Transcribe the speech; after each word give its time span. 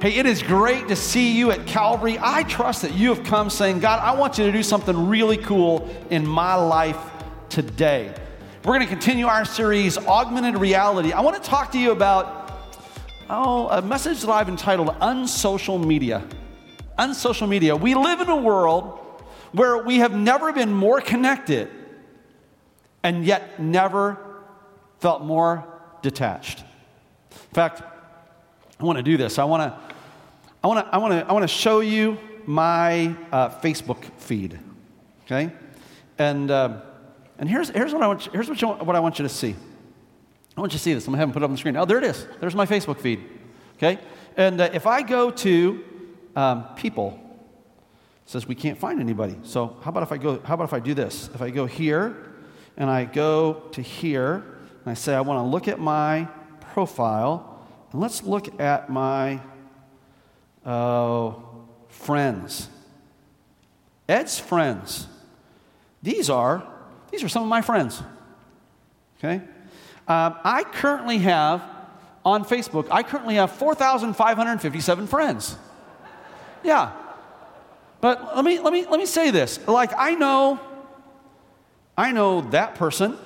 Hey, 0.00 0.14
it 0.14 0.26
is 0.26 0.44
great 0.44 0.86
to 0.88 0.94
see 0.94 1.36
you 1.36 1.50
at 1.50 1.66
Calvary. 1.66 2.18
I 2.20 2.44
trust 2.44 2.82
that 2.82 2.94
you 2.94 3.12
have 3.12 3.24
come 3.24 3.50
saying, 3.50 3.80
God, 3.80 3.98
I 3.98 4.16
want 4.16 4.38
you 4.38 4.46
to 4.46 4.52
do 4.52 4.62
something 4.62 5.08
really 5.08 5.36
cool 5.36 5.90
in 6.08 6.24
my 6.24 6.54
life 6.54 6.96
today. 7.48 8.14
We're 8.64 8.74
going 8.74 8.86
to 8.86 8.86
continue 8.86 9.26
our 9.26 9.44
series, 9.44 9.98
Augmented 9.98 10.56
Reality. 10.60 11.10
I 11.10 11.20
want 11.20 11.42
to 11.42 11.50
talk 11.50 11.72
to 11.72 11.80
you 11.80 11.90
about, 11.90 12.52
oh, 13.28 13.66
a 13.70 13.82
message 13.82 14.20
that 14.20 14.30
I've 14.30 14.48
entitled 14.48 14.94
Unsocial 15.00 15.78
Media. 15.78 16.24
Unsocial 16.96 17.48
Media. 17.48 17.74
We 17.74 17.96
live 17.96 18.20
in 18.20 18.28
a 18.28 18.36
world 18.36 19.00
where 19.50 19.82
we 19.82 19.96
have 19.96 20.14
never 20.14 20.52
been 20.52 20.72
more 20.72 21.00
connected 21.00 21.70
and 23.02 23.24
yet 23.24 23.58
never 23.60 24.16
felt 25.00 25.22
more 25.22 25.64
detached. 26.02 26.60
In 27.30 27.54
fact, 27.54 27.82
I 28.80 28.84
want 28.84 28.96
to 28.98 29.02
do 29.02 29.16
this. 29.16 29.40
I 29.40 29.44
want 29.44 29.62
to, 29.62 29.87
I 30.62 30.66
want 30.66 30.84
to, 30.84 30.94
I 30.94 30.98
want 30.98 31.12
to, 31.12 31.28
I 31.28 31.32
want 31.32 31.44
to 31.44 31.48
show 31.48 31.80
you 31.80 32.18
my 32.44 33.14
uh, 33.30 33.50
Facebook 33.60 34.02
feed. 34.16 34.58
Okay, 35.24 35.52
and 36.18 36.50
uh, 36.50 36.80
and 37.38 37.48
here's 37.48 37.68
here's 37.68 37.92
what 37.92 38.02
I 38.02 38.08
want. 38.08 38.26
You, 38.26 38.32
here's 38.32 38.48
what, 38.48 38.60
you, 38.60 38.68
what 38.68 38.96
I 38.96 39.00
want 39.00 39.20
you 39.20 39.22
to 39.22 39.28
see. 39.28 39.54
I 40.56 40.60
want 40.60 40.72
you 40.72 40.78
to 40.78 40.82
see 40.82 40.94
this. 40.94 41.06
I'm 41.06 41.12
gonna 41.12 41.18
have 41.18 41.28
them 41.28 41.32
put 41.34 41.42
it 41.42 41.44
up 41.44 41.50
on 41.50 41.54
the 41.54 41.58
screen. 41.58 41.76
Oh, 41.76 41.84
there 41.84 41.98
it 41.98 42.04
is. 42.04 42.26
There's 42.40 42.56
my 42.56 42.66
Facebook 42.66 42.98
feed. 42.98 43.22
Okay, 43.76 44.00
and 44.36 44.60
uh, 44.60 44.70
if 44.72 44.84
I 44.86 45.02
go 45.02 45.30
to 45.30 45.84
um, 46.34 46.64
people, 46.74 47.20
says 48.26 48.48
we 48.48 48.56
can't 48.56 48.78
find 48.78 49.00
anybody. 49.00 49.36
So 49.44 49.76
how 49.82 49.90
about 49.90 50.02
if 50.02 50.10
I 50.10 50.16
go? 50.16 50.40
How 50.40 50.54
about 50.54 50.64
if 50.64 50.72
I 50.72 50.80
do 50.80 50.92
this? 50.92 51.30
If 51.34 51.40
I 51.40 51.50
go 51.50 51.66
here, 51.66 52.16
and 52.76 52.90
I 52.90 53.04
go 53.04 53.62
to 53.72 53.80
here, 53.80 54.34
and 54.34 54.86
I 54.86 54.94
say 54.94 55.14
I 55.14 55.20
want 55.20 55.38
to 55.38 55.48
look 55.48 55.68
at 55.68 55.78
my 55.78 56.26
profile, 56.72 57.64
and 57.92 58.00
let's 58.00 58.24
look 58.24 58.60
at 58.60 58.90
my 58.90 59.40
uh, 60.64 61.32
friends. 61.88 62.68
Ed's 64.08 64.38
friends. 64.38 65.06
These 66.02 66.30
are 66.30 66.66
these 67.10 67.22
are 67.24 67.28
some 67.28 67.42
of 67.42 67.48
my 67.48 67.60
friends. 67.60 68.02
Okay, 69.18 69.42
um, 70.06 70.36
I 70.44 70.64
currently 70.64 71.18
have 71.18 71.62
on 72.24 72.44
Facebook. 72.44 72.86
I 72.90 73.02
currently 73.02 73.34
have 73.34 73.50
four 73.50 73.74
thousand 73.74 74.14
five 74.14 74.36
hundred 74.36 74.60
fifty-seven 74.60 75.06
friends. 75.06 75.56
Yeah, 76.62 76.92
but 78.00 78.36
let 78.36 78.44
me 78.44 78.60
let 78.60 78.72
me 78.72 78.86
let 78.86 78.98
me 78.98 79.06
say 79.06 79.30
this. 79.30 79.60
Like 79.66 79.92
I 79.96 80.14
know, 80.14 80.60
I 81.96 82.12
know 82.12 82.40
that 82.50 82.76
person. 82.76 83.18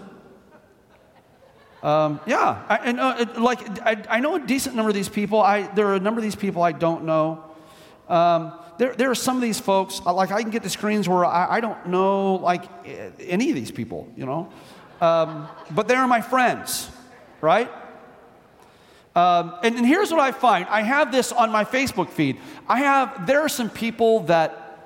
Um, 1.82 2.20
yeah, 2.26 2.64
I, 2.68 2.76
and 2.76 3.00
uh, 3.00 3.26
like 3.38 3.80
I, 3.84 4.04
I, 4.08 4.20
know 4.20 4.36
a 4.36 4.40
decent 4.40 4.76
number 4.76 4.88
of 4.88 4.94
these 4.94 5.08
people. 5.08 5.40
I, 5.40 5.62
there 5.62 5.88
are 5.88 5.94
a 5.94 6.00
number 6.00 6.20
of 6.20 6.22
these 6.22 6.36
people 6.36 6.62
I 6.62 6.70
don't 6.70 7.04
know. 7.04 7.42
Um, 8.08 8.52
there, 8.78 8.94
there 8.94 9.10
are 9.10 9.16
some 9.16 9.34
of 9.36 9.42
these 9.42 9.58
folks, 9.58 10.00
uh, 10.06 10.14
like 10.14 10.30
I 10.30 10.42
can 10.42 10.50
get 10.50 10.62
to 10.62 10.70
screens 10.70 11.08
where 11.08 11.24
I, 11.24 11.56
I 11.56 11.60
don't 11.60 11.86
know 11.86 12.36
like 12.36 12.64
any 13.18 13.50
of 13.50 13.56
these 13.56 13.72
people, 13.72 14.08
you 14.16 14.26
know. 14.26 14.52
Um, 15.00 15.48
but 15.72 15.88
they 15.88 15.96
are 15.96 16.06
my 16.06 16.20
friends, 16.20 16.88
right? 17.40 17.68
Um, 19.16 19.56
and, 19.64 19.76
and 19.76 19.86
here's 19.86 20.12
what 20.12 20.20
I 20.20 20.30
find. 20.30 20.66
I 20.68 20.82
have 20.82 21.10
this 21.10 21.32
on 21.32 21.50
my 21.50 21.64
Facebook 21.64 22.10
feed. 22.10 22.38
I 22.68 22.78
have, 22.78 23.26
there 23.26 23.40
are 23.40 23.48
some 23.48 23.68
people 23.68 24.20
that, 24.24 24.78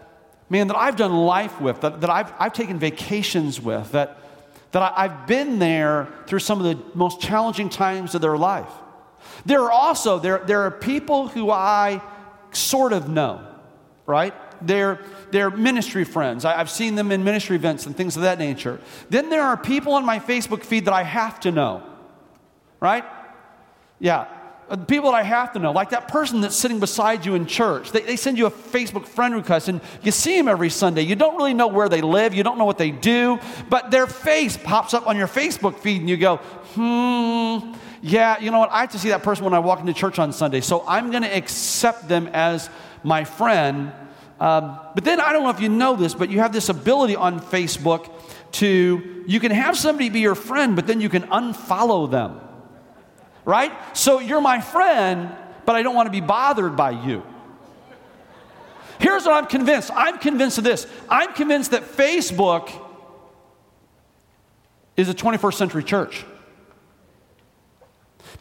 man, 0.49 0.69
that 0.69 0.77
I've 0.77 0.97
done 0.97 1.13
life 1.13 1.61
with, 1.61 1.83
that, 1.83 2.01
that 2.01 2.11
I've, 2.11 2.33
I've 2.39 2.55
taken 2.55 2.79
vacations 2.79 3.61
with, 3.61 3.93
that, 3.93 4.19
that 4.73 4.95
I, 4.97 5.09
have 5.09 5.27
been 5.27 5.59
there 5.59 6.09
through 6.27 6.41
some 6.41 6.65
of 6.65 6.65
the 6.65 6.83
most 6.97 7.21
challenging 7.21 7.69
times 7.69 8.15
of 8.15 8.21
their 8.21 8.37
life. 8.37 8.71
There 9.45 9.63
are 9.63 9.71
also, 9.71 10.19
there, 10.19 10.43
there 10.47 10.63
are 10.63 10.71
people 10.71 11.29
who 11.29 11.51
I 11.51 12.03
sort 12.53 12.93
of 12.93 13.09
know, 13.09 13.47
right? 14.07 14.35
They're, 14.61 15.01
they're 15.31 15.51
ministry 15.51 16.05
friends. 16.05 16.45
I, 16.45 16.59
I've 16.59 16.71
seen 16.71 16.95
them 16.95 17.13
in 17.13 17.25
ministry 17.25 17.57
events 17.57 17.87
and 17.87 17.97
things 17.97 18.17
of 18.17 18.23
that 18.23 18.39
nature. 18.39 18.81
Then 19.11 19.31
there 19.31 19.43
are 19.43 19.57
people 19.57 19.95
on 19.95 20.05
my 20.05 20.19
Facebook 20.19 20.63
feed 20.63 20.87
that 20.87 20.95
I 20.95 21.03
have 21.03 21.41
to 21.41 21.53
know, 21.53 21.83
right? 22.81 23.05
Yeah, 23.99 24.27
uh, 24.69 24.77
people 24.77 25.13
that 25.13 25.17
I 25.17 25.23
have 25.23 25.53
to 25.53 25.61
know, 25.61 25.71
like 25.71 25.91
that 25.91 26.09
person 26.09 26.41
that's 26.41 26.57
sitting 26.57 26.81
beside 26.81 27.25
you 27.25 27.37
in 27.37 27.47
church. 27.47 27.93
They, 27.93 28.01
they, 28.01 28.17
send 28.17 28.37
you 28.37 28.47
a 28.47 28.51
Facebook 28.51 29.07
friend 29.07 29.33
request 29.33 29.69
and 29.69 29.81
you 30.03 30.11
see 30.11 30.37
them 30.37 30.49
every 30.49 30.71
Sunday. 30.71 31.03
You 31.03 31.15
don't 31.15 31.37
really 31.37 31.55
know 31.55 31.69
where 31.69 31.89
they 31.89 32.01
live, 32.01 32.35
you 32.35 32.43
don't 32.43 32.59
know 32.59 32.65
what 32.65 32.79
they 32.79 32.91
do, 32.91 33.39
but 33.69 33.93
their 33.93 34.09
face 34.09 34.57
pops 34.57 34.93
up 34.93 35.07
on 35.07 35.17
your 35.17 35.29
Facebook 35.29 35.79
feed 35.79 36.01
and 36.01 36.11
you 36.11 36.17
go, 36.17 36.39
hmm, 36.75 37.75
yeah, 38.03 38.41
you 38.41 38.51
know 38.51 38.59
what? 38.59 38.73
I 38.73 38.81
have 38.81 38.91
to 38.93 38.99
see 38.99 39.11
that 39.11 39.23
person 39.23 39.45
when 39.45 39.55
I 39.55 39.61
walk 39.61 39.79
into 39.79 39.93
church 39.93 40.19
on 40.19 40.33
Sunday, 40.33 40.61
so 40.61 40.85
I'm 40.89 41.13
going 41.13 41.23
to 41.23 41.37
accept 41.37 42.09
them 42.09 42.29
as 42.33 42.69
my 43.05 43.23
friend. 43.23 43.93
Um, 44.41 44.81
but 44.97 45.05
then 45.05 45.21
I 45.21 45.33
don't 45.33 45.45
know 45.45 45.51
if 45.51 45.61
you 45.61 45.69
know 45.69 45.95
this, 45.95 46.13
but 46.13 46.29
you 46.29 46.41
have 46.41 46.53
this 46.53 46.69
ability 46.69 47.15
on 47.15 47.39
Facebook 47.41 48.11
to, 48.53 49.25
you 49.29 49.39
can 49.39 49.53
have 49.53 49.77
somebody 49.79 50.09
be 50.09 50.21
your 50.21 50.35
friend, 50.35 50.75
but 50.75 50.89
then 50.89 51.01
you 51.01 51.09
can 51.09 51.23
unfollow 51.23 52.11
them 52.11 52.41
right? 53.47 53.73
So 53.97 54.19
you're 54.19 54.43
my 54.43 54.61
friend, 54.61 55.35
but 55.65 55.75
I 55.75 55.83
don't 55.83 55.95
want 55.95 56.09
to 56.09 56.11
be 56.11 56.21
bothered 56.21 56.77
by 56.77 56.91
you. 56.91 57.23
Here's 58.99 59.25
what 59.25 59.33
I'm 59.35 59.47
convinced 59.47 59.91
I'm 59.95 60.19
convinced 60.19 60.59
of 60.59 60.65
this. 60.65 60.87
I'm 61.09 61.33
convinced 61.33 61.71
that 61.71 61.85
Facebook 61.85 62.71
is 64.97 65.09
a 65.09 65.15
21st 65.15 65.55
century 65.55 65.85
church. 65.85 66.25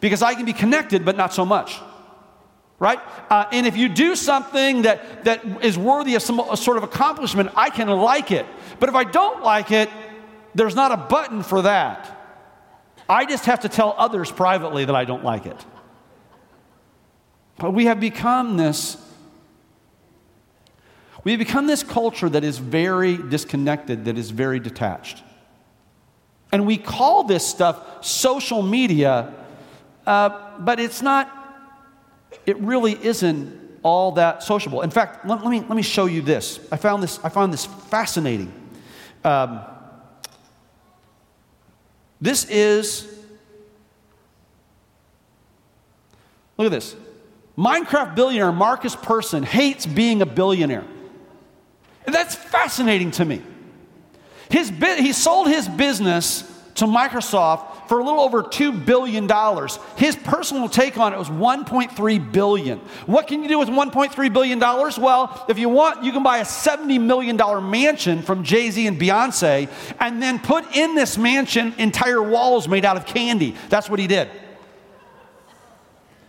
Because 0.00 0.20
I 0.22 0.34
can 0.34 0.44
be 0.44 0.52
connected, 0.52 1.04
but 1.04 1.16
not 1.16 1.32
so 1.32 1.46
much. 1.46 1.78
Right? 2.78 2.98
Uh, 3.30 3.46
and 3.52 3.66
if 3.66 3.76
you 3.76 3.88
do 3.88 4.16
something 4.16 4.82
that, 4.82 5.24
that 5.24 5.64
is 5.64 5.78
worthy 5.78 6.14
of 6.14 6.22
some 6.22 6.42
sort 6.56 6.76
of 6.76 6.82
accomplishment, 6.82 7.50
I 7.56 7.70
can 7.70 7.88
like 7.88 8.30
it. 8.30 8.44
But 8.78 8.90
if 8.90 8.94
I 8.94 9.04
don't 9.04 9.42
like 9.42 9.70
it, 9.70 9.88
there's 10.54 10.74
not 10.74 10.92
a 10.92 10.96
button 10.96 11.42
for 11.42 11.62
that. 11.62 12.15
I 13.08 13.24
just 13.24 13.46
have 13.46 13.60
to 13.60 13.68
tell 13.68 13.94
others 13.96 14.30
privately 14.30 14.84
that 14.84 14.94
I 14.94 15.04
don't 15.04 15.24
like 15.24 15.46
it. 15.46 15.64
But 17.58 17.72
we 17.72 17.86
have 17.86 18.00
become 18.00 18.56
this 18.56 18.98
we 21.26 21.32
have 21.32 21.40
become 21.40 21.66
this 21.66 21.82
culture 21.82 22.28
that 22.28 22.44
is 22.44 22.58
very 22.58 23.16
disconnected, 23.16 24.04
that 24.04 24.16
is 24.16 24.30
very 24.30 24.60
detached. 24.60 25.24
And 26.52 26.64
we 26.64 26.78
call 26.78 27.24
this 27.24 27.44
stuff 27.44 28.06
social 28.06 28.62
media, 28.62 29.34
uh, 30.06 30.60
but 30.60 30.78
it's 30.78 31.02
not, 31.02 31.28
it 32.46 32.56
really 32.58 32.92
isn't 33.04 33.80
all 33.82 34.12
that 34.12 34.44
sociable. 34.44 34.82
In 34.82 34.90
fact, 34.90 35.26
let, 35.26 35.42
let, 35.42 35.50
me, 35.50 35.58
let 35.62 35.74
me 35.74 35.82
show 35.82 36.06
you 36.06 36.22
this. 36.22 36.60
I 36.70 36.76
found 36.76 37.02
this, 37.02 37.18
I 37.24 37.28
found 37.28 37.52
this 37.52 37.64
fascinating. 37.64 38.52
Um, 39.24 39.64
this 42.20 42.44
is, 42.48 43.06
look 46.56 46.66
at 46.66 46.70
this. 46.70 46.96
Minecraft 47.56 48.14
billionaire 48.14 48.52
Markus 48.52 48.94
Persson 48.94 49.42
hates 49.42 49.86
being 49.86 50.22
a 50.22 50.26
billionaire. 50.26 50.84
And 52.04 52.14
that's 52.14 52.34
fascinating 52.34 53.10
to 53.12 53.24
me. 53.24 53.42
His, 54.50 54.68
he 54.98 55.12
sold 55.12 55.48
his 55.48 55.68
business 55.68 56.42
to 56.76 56.84
Microsoft 56.84 57.75
for 57.88 57.98
a 57.98 58.04
little 58.04 58.20
over 58.20 58.42
$2 58.42 58.84
billion. 58.84 59.28
His 59.96 60.16
personal 60.16 60.68
take 60.68 60.98
on 60.98 61.12
it 61.12 61.18
was 61.18 61.28
1.3 61.28 62.32
billion. 62.32 62.78
What 63.06 63.26
can 63.26 63.42
you 63.42 63.48
do 63.48 63.58
with 63.58 63.68
$1.3 63.68 64.32
billion? 64.32 64.58
Well, 64.58 65.46
if 65.48 65.58
you 65.58 65.68
want, 65.68 66.04
you 66.04 66.12
can 66.12 66.22
buy 66.22 66.38
a 66.38 66.44
$70 66.44 67.00
million 67.00 67.36
mansion 67.70 68.22
from 68.22 68.44
Jay 68.44 68.70
Z 68.70 68.86
and 68.86 69.00
Beyonce 69.00 69.70
and 70.00 70.22
then 70.22 70.38
put 70.38 70.76
in 70.76 70.94
this 70.94 71.16
mansion 71.16 71.74
entire 71.78 72.22
walls 72.22 72.68
made 72.68 72.84
out 72.84 72.96
of 72.96 73.06
candy. 73.06 73.54
That's 73.68 73.88
what 73.88 73.98
he 73.98 74.06
did. 74.06 74.28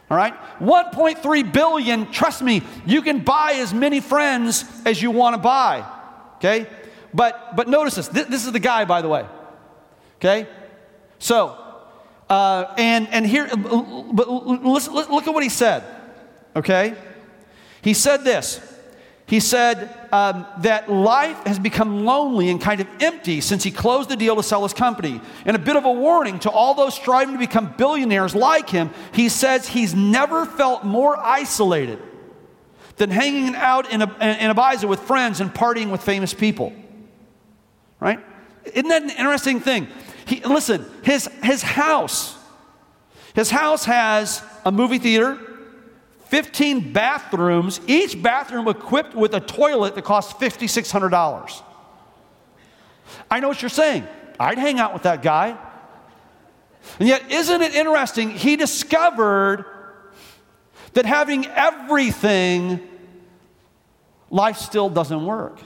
All 0.09 0.17
right? 0.17 0.33
1.3 0.59 1.53
billion, 1.53 2.11
trust 2.11 2.41
me, 2.41 2.61
you 2.85 3.01
can 3.01 3.19
buy 3.19 3.53
as 3.55 3.73
many 3.73 3.99
friends 3.99 4.63
as 4.85 5.01
you 5.01 5.11
want 5.11 5.35
to 5.35 5.41
buy. 5.41 5.85
Okay? 6.37 6.67
But 7.13 7.55
but 7.55 7.67
notice 7.67 7.95
this. 7.95 8.07
This, 8.07 8.27
this 8.27 8.45
is 8.45 8.51
the 8.51 8.59
guy, 8.59 8.85
by 8.85 9.01
the 9.01 9.09
way. 9.09 9.25
Okay? 10.17 10.47
So, 11.19 11.57
uh, 12.29 12.73
and, 12.77 13.07
and 13.09 13.25
here, 13.25 13.47
but 13.55 14.29
listen, 14.29 14.93
look 14.93 15.27
at 15.27 15.33
what 15.33 15.43
he 15.43 15.49
said, 15.49 15.83
okay? 16.55 16.95
He 17.81 17.93
said 17.93 18.23
this. 18.23 18.61
He 19.27 19.41
said 19.41 19.93
um, 20.13 20.45
that 20.59 20.89
life 20.89 21.37
has 21.45 21.59
become 21.59 22.05
lonely 22.05 22.49
and 22.49 22.61
kind 22.61 22.79
of 22.79 22.87
empty 23.01 23.41
since 23.41 23.61
he 23.61 23.71
closed 23.71 24.07
the 24.07 24.15
deal 24.15 24.37
to 24.37 24.43
sell 24.43 24.63
his 24.63 24.73
company. 24.73 25.19
And 25.45 25.53
a 25.53 25.59
bit 25.59 25.75
of 25.75 25.83
a 25.83 25.91
warning 25.91 26.39
to 26.39 26.49
all 26.49 26.73
those 26.73 26.95
striving 26.95 27.33
to 27.33 27.39
become 27.39 27.73
billionaires 27.77 28.33
like 28.33 28.69
him, 28.69 28.89
he 29.11 29.27
says 29.27 29.67
he's 29.67 29.93
never 29.93 30.45
felt 30.45 30.85
more 30.85 31.17
isolated 31.17 31.99
than 32.95 33.09
hanging 33.09 33.53
out 33.55 33.91
in, 33.91 34.01
a, 34.01 34.05
in 34.05 34.55
Ibiza 34.55 34.87
with 34.87 35.01
friends 35.01 35.41
and 35.41 35.53
partying 35.53 35.91
with 35.91 36.01
famous 36.01 36.33
people. 36.33 36.71
Right? 37.99 38.19
Isn't 38.63 38.87
that 38.87 39.03
an 39.03 39.09
interesting 39.09 39.59
thing? 39.59 39.87
He, 40.27 40.41
listen, 40.41 40.85
his, 41.03 41.29
his 41.41 41.61
house, 41.61 42.37
his 43.33 43.49
house 43.49 43.85
has 43.85 44.43
a 44.65 44.71
movie 44.71 44.99
theater, 44.99 45.39
15 46.25 46.91
bathrooms, 46.91 47.79
each 47.87 48.21
bathroom 48.21 48.67
equipped 48.67 49.15
with 49.15 49.33
a 49.33 49.39
toilet 49.39 49.95
that 49.95 50.03
costs 50.03 50.33
$5,600. 50.33 51.63
I 53.31 53.39
know 53.39 53.47
what 53.47 53.61
you're 53.61 53.69
saying. 53.69 54.05
I'd 54.39 54.57
hang 54.57 54.79
out 54.79 54.93
with 54.93 55.03
that 55.03 55.21
guy. 55.21 55.57
And 56.99 57.07
yet, 57.07 57.31
isn't 57.31 57.61
it 57.61 57.75
interesting? 57.75 58.31
He 58.31 58.55
discovered 58.55 59.65
that 60.93 61.05
having 61.05 61.45
everything, 61.47 62.85
life 64.29 64.57
still 64.57 64.89
doesn't 64.89 65.25
work. 65.25 65.59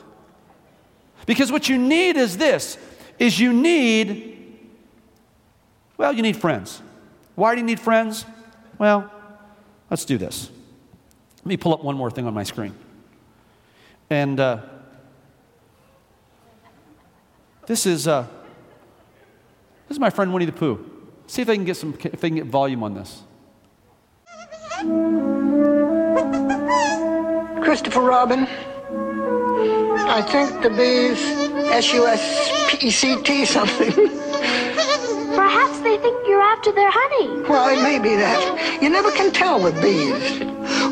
Because 1.25 1.52
what 1.52 1.69
you 1.69 1.78
need 1.78 2.18
is 2.18 2.38
this 2.38 2.78
is 3.18 3.40
you 3.40 3.54
need 3.54 4.41
well, 6.01 6.13
you 6.13 6.24
need 6.24 6.36
friends. 6.36 6.81
Why 7.36 7.53
do 7.53 7.62
you 7.62 7.65
need 7.68 7.80
friends? 7.80 8.25
Well, 8.80 9.12
let's 9.92 10.03
do 10.03 10.18
this. 10.18 10.50
Let 11.38 11.45
me 11.45 11.57
pull 11.57 11.75
up 11.75 11.83
one 11.83 11.95
more 11.95 12.09
thing 12.09 12.25
on 12.25 12.33
my 12.33 12.42
screen. 12.42 12.74
And 14.09 14.39
uh, 14.39 14.62
this 17.68 17.86
is 17.86 18.07
uh, 18.07 18.25
this 19.88 19.95
is 19.98 20.00
my 20.00 20.09
friend 20.09 20.33
Winnie 20.33 20.45
the 20.48 20.51
Pooh. 20.51 20.83
See 21.27 21.44
if 21.44 21.48
they 21.48 21.56
can 21.56 21.65
get 21.65 21.77
some 21.77 21.94
if 22.04 22.19
they 22.19 22.30
can 22.30 22.38
get 22.38 22.47
volume 22.47 22.81
on 22.81 22.95
this. 22.95 23.21
Christopher 27.63 28.01
Robin. 28.01 28.47
I 30.09 30.24
think 30.24 30.63
the 30.63 30.71
bees 30.71 31.21
S 31.69 31.94
U 31.94 32.07
S 32.07 32.71
P 32.71 32.88
E 32.88 32.89
C 32.89 33.21
T 33.21 33.45
something. 33.45 34.19
Perhaps 35.36 35.80
they 35.80 35.98
think 35.98 36.28
you're 36.28 36.42
after 36.42 36.72
their 36.72 36.92
honey. 36.92 37.42
Well, 37.48 37.69
it 37.69 37.81
may 37.81 38.00
be 38.00 38.16
that. 38.16 38.81
You 38.81 38.89
never 38.89 39.12
can 39.12 39.31
tell 39.31 39.62
with 39.62 39.81
bees. 39.81 40.42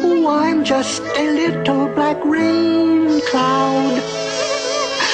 Oh, 0.02 0.28
I'm 0.28 0.64
just 0.64 1.02
a 1.02 1.32
little 1.32 1.88
black 1.94 2.24
rain 2.24 3.22
cloud 3.30 4.02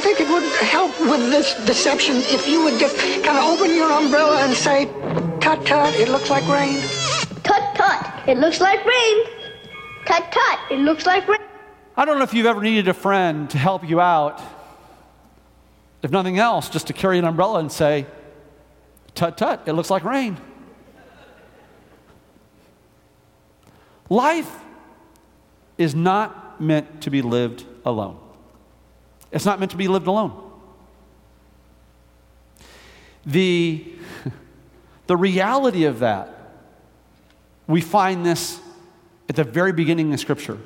I, 0.01 0.03
I 0.03 0.03
think 0.03 0.21
it 0.21 0.29
would 0.29 0.51
help 0.63 0.99
with 1.01 1.31
this 1.31 1.55
deception 1.67 2.17
if 2.17 2.49
you 2.49 2.65
would 2.65 2.81
just 2.81 2.97
kind 3.23 3.37
of 3.37 3.45
open 3.45 3.75
your 3.75 3.93
umbrella 3.93 4.45
and 4.45 4.55
say, 4.55 4.87
tut 5.41 5.67
tut, 5.67 5.95
it 5.95 6.09
looks 6.09 6.31
like 6.31 6.47
rain. 6.49 6.81
Tut 7.43 7.75
tut, 7.75 8.29
it 8.29 8.39
looks 8.39 8.63
like 8.63 8.83
rain. 8.87 9.27
Tut 10.07 10.33
tut, 10.33 10.59
it 10.71 10.79
looks 10.79 11.05
like 11.05 11.29
rain. 11.29 11.41
I 11.99 12.07
don't 12.07 12.17
know 12.17 12.25
if 12.25 12.33
you've 12.33 12.47
ever 12.47 12.63
needed 12.63 12.89
a 12.89 12.95
friend 12.95 13.51
to 13.51 13.59
help 13.59 13.87
you 13.87 14.01
out. 14.01 14.41
If 16.03 16.11
nothing 16.11 16.39
else, 16.39 16.71
just 16.71 16.87
to 16.87 16.95
carry 16.95 17.19
an 17.19 17.27
umbrella 17.27 17.59
and 17.59 17.71
say, 17.71 18.07
tut 19.15 19.37
tut, 19.37 19.65
it 19.67 19.75
looks 19.75 19.91
like 19.91 20.03
rain. 20.03 20.39
Life 24.09 24.51
is 25.77 25.95
not 25.95 26.59
meant 26.59 27.03
to 27.03 27.11
be 27.11 27.21
lived 27.21 27.67
alone. 27.85 28.30
It's 29.33 29.45
not 29.45 29.59
meant 29.59 29.71
to 29.73 29.77
be 29.77 29.89
lived 29.89 30.07
alone. 30.07 30.51
The, 33.27 33.85
the 35.07 35.17
reality 35.17 35.85
of 35.85 36.01
that, 36.01 36.37
we 37.67 37.81
find 37.81 38.27
this 38.27 38.61
at 39.29 39.37
the 39.37 39.45
very 39.45 39.73
beginning 39.73 40.13
of 40.13 40.21
Scripture. 40.21 40.59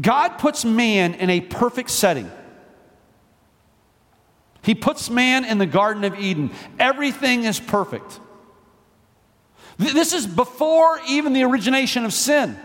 God 0.00 0.38
puts 0.38 0.64
man 0.64 1.14
in 1.14 1.30
a 1.30 1.40
perfect 1.40 1.90
setting. 1.90 2.30
He 4.62 4.74
puts 4.74 5.08
man 5.08 5.44
in 5.44 5.58
the 5.58 5.66
Garden 5.66 6.04
of 6.04 6.18
Eden. 6.18 6.50
Everything 6.78 7.44
is 7.44 7.58
perfect. 7.60 8.20
This 9.78 10.12
is 10.12 10.26
before 10.26 11.00
even 11.08 11.32
the 11.32 11.44
origination 11.44 12.04
of 12.04 12.12
sin. 12.12 12.58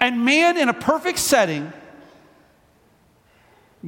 And 0.00 0.24
man 0.24 0.56
in 0.56 0.68
a 0.68 0.74
perfect 0.74 1.18
setting, 1.18 1.72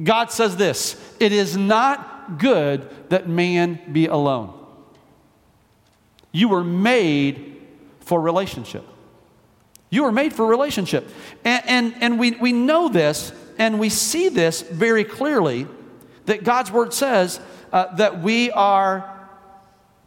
God 0.01 0.31
says 0.31 0.57
this 0.57 0.99
it 1.19 1.31
is 1.31 1.55
not 1.55 2.39
good 2.39 2.89
that 3.09 3.27
man 3.27 3.79
be 3.91 4.07
alone. 4.07 4.53
You 6.31 6.49
were 6.49 6.63
made 6.63 7.61
for 7.99 8.19
relationship. 8.19 8.85
You 9.89 10.03
were 10.03 10.11
made 10.11 10.33
for 10.33 10.47
relationship. 10.47 11.07
And, 11.45 11.63
and, 11.67 11.95
and 12.01 12.19
we, 12.19 12.31
we 12.31 12.51
know 12.51 12.89
this 12.89 13.31
and 13.59 13.79
we 13.79 13.89
see 13.89 14.29
this 14.29 14.61
very 14.63 15.03
clearly 15.03 15.67
that 16.25 16.43
God's 16.43 16.71
word 16.71 16.93
says 16.93 17.39
uh, 17.71 17.93
that 17.95 18.21
we 18.21 18.49
are 18.51 19.29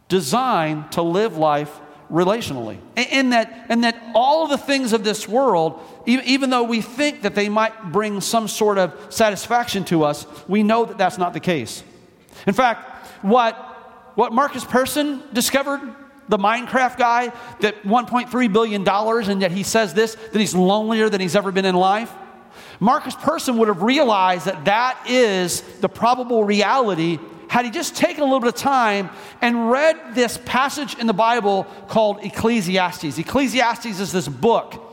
designed 0.09 0.91
to 0.93 1.01
live 1.01 1.37
life 1.37 1.79
relationally. 2.11 2.77
And, 2.95 3.33
that, 3.33 3.65
and 3.69 3.83
that 3.83 4.01
all 4.13 4.43
of 4.43 4.49
the 4.49 4.57
things 4.57 4.93
of 4.93 5.03
this 5.03 5.27
world, 5.27 5.81
even, 6.05 6.25
even 6.25 6.49
though 6.49 6.63
we 6.63 6.81
think 6.81 7.23
that 7.23 7.35
they 7.35 7.49
might 7.49 7.91
bring 7.91 8.21
some 8.21 8.47
sort 8.47 8.77
of 8.77 8.93
satisfaction 9.09 9.83
to 9.85 10.03
us, 10.03 10.25
we 10.47 10.63
know 10.63 10.85
that 10.85 10.97
that's 10.97 11.17
not 11.17 11.33
the 11.33 11.39
case. 11.39 11.83
In 12.45 12.53
fact, 12.53 13.07
what, 13.23 13.55
what 14.15 14.31
Markus 14.31 14.63
Persson 14.63 15.21
discovered, 15.33 15.81
the 16.29 16.37
Minecraft 16.37 16.97
guy, 16.97 17.31
that 17.61 17.83
$1.3 17.83 18.53
billion, 18.53 18.87
and 18.87 19.41
yet 19.41 19.51
he 19.51 19.63
says 19.63 19.93
this, 19.93 20.15
that 20.15 20.39
he's 20.39 20.55
lonelier 20.55 21.09
than 21.09 21.21
he's 21.21 21.35
ever 21.35 21.51
been 21.51 21.65
in 21.65 21.75
life. 21.75 22.11
Markus 22.79 23.15
Persson 23.15 23.57
would 23.57 23.67
have 23.67 23.81
realized 23.81 24.45
that 24.45 24.65
that 24.65 25.03
is 25.07 25.61
the 25.81 25.89
probable 25.89 26.43
reality 26.43 27.19
had 27.49 27.65
he 27.65 27.71
just 27.71 27.95
taken 27.95 28.21
a 28.21 28.25
little 28.25 28.39
bit 28.39 28.49
of 28.49 28.55
time 28.55 29.09
and 29.41 29.69
read 29.71 30.15
this 30.15 30.37
passage 30.45 30.97
in 30.97 31.07
the 31.07 31.13
Bible 31.13 31.65
called 31.87 32.19
Ecclesiastes. 32.23 33.17
Ecclesiastes 33.17 33.99
is 33.99 34.11
this 34.11 34.27
book, 34.27 34.83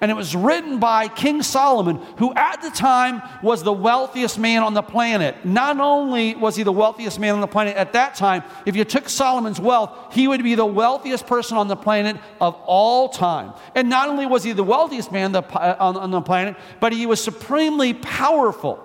and 0.00 0.10
it 0.10 0.14
was 0.14 0.36
written 0.36 0.78
by 0.78 1.08
King 1.08 1.42
Solomon, 1.42 1.96
who 2.18 2.34
at 2.34 2.60
the 2.60 2.70
time 2.70 3.22
was 3.42 3.62
the 3.62 3.72
wealthiest 3.72 4.38
man 4.38 4.62
on 4.62 4.74
the 4.74 4.82
planet. 4.82 5.44
Not 5.44 5.80
only 5.80 6.34
was 6.34 6.56
he 6.56 6.62
the 6.62 6.72
wealthiest 6.72 7.18
man 7.18 7.34
on 7.34 7.40
the 7.40 7.46
planet 7.46 7.76
at 7.76 7.94
that 7.94 8.14
time, 8.14 8.42
if 8.66 8.76
you 8.76 8.84
took 8.84 9.08
Solomon's 9.08 9.60
wealth, 9.60 10.12
he 10.12 10.28
would 10.28 10.42
be 10.42 10.54
the 10.54 10.66
wealthiest 10.66 11.26
person 11.26 11.56
on 11.56 11.68
the 11.68 11.76
planet 11.76 12.16
of 12.40 12.54
all 12.66 13.08
time. 13.08 13.54
And 13.74 13.88
not 13.88 14.08
only 14.08 14.26
was 14.26 14.44
he 14.44 14.52
the 14.52 14.64
wealthiest 14.64 15.10
man 15.10 15.34
uh, 15.34 15.76
on, 15.80 15.96
on 15.96 16.10
the 16.10 16.20
planet, 16.20 16.56
but 16.80 16.92
he 16.92 17.06
was 17.06 17.22
supremely 17.22 17.94
powerful, 17.94 18.84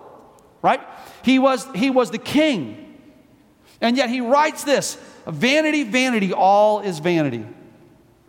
right? 0.62 0.82
He 1.24 1.38
was, 1.38 1.68
he 1.76 1.90
was 1.90 2.12
the 2.12 2.18
king. 2.18 2.89
And 3.82 3.96
yet 3.96 4.10
he 4.10 4.22
writes 4.22 4.64
this 4.64 4.98
vanity, 5.26 5.84
vanity, 5.84 6.34
all 6.34 6.82
is 6.82 7.00
vanity. 7.00 7.46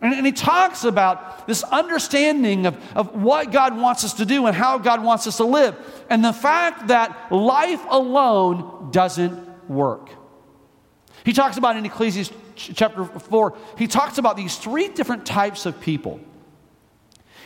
And, 0.01 0.13
and 0.13 0.25
he 0.25 0.31
talks 0.31 0.83
about 0.83 1.47
this 1.47 1.63
understanding 1.63 2.65
of, 2.65 2.77
of 2.95 3.21
what 3.21 3.51
God 3.51 3.77
wants 3.77 4.03
us 4.03 4.13
to 4.15 4.25
do 4.25 4.47
and 4.47 4.55
how 4.55 4.77
God 4.77 5.03
wants 5.03 5.27
us 5.27 5.37
to 5.37 5.45
live, 5.45 5.75
and 6.09 6.23
the 6.23 6.33
fact 6.33 6.87
that 6.87 7.31
life 7.31 7.81
alone 7.89 8.89
doesn't 8.91 9.69
work. 9.69 10.09
He 11.23 11.33
talks 11.33 11.57
about 11.57 11.75
in 11.75 11.85
Ecclesiastes 11.85 12.35
chapter 12.55 13.05
4, 13.05 13.57
he 13.77 13.87
talks 13.87 14.17
about 14.17 14.37
these 14.37 14.57
three 14.57 14.87
different 14.89 15.25
types 15.25 15.65
of 15.65 15.79
people. 15.79 16.19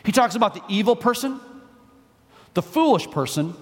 He 0.03 0.12
talks 0.12 0.35
about 0.35 0.53
the 0.53 0.62
evil 0.69 0.95
person, 0.95 1.39
the 2.53 2.62
foolish 2.62 3.09
person, 3.09 3.55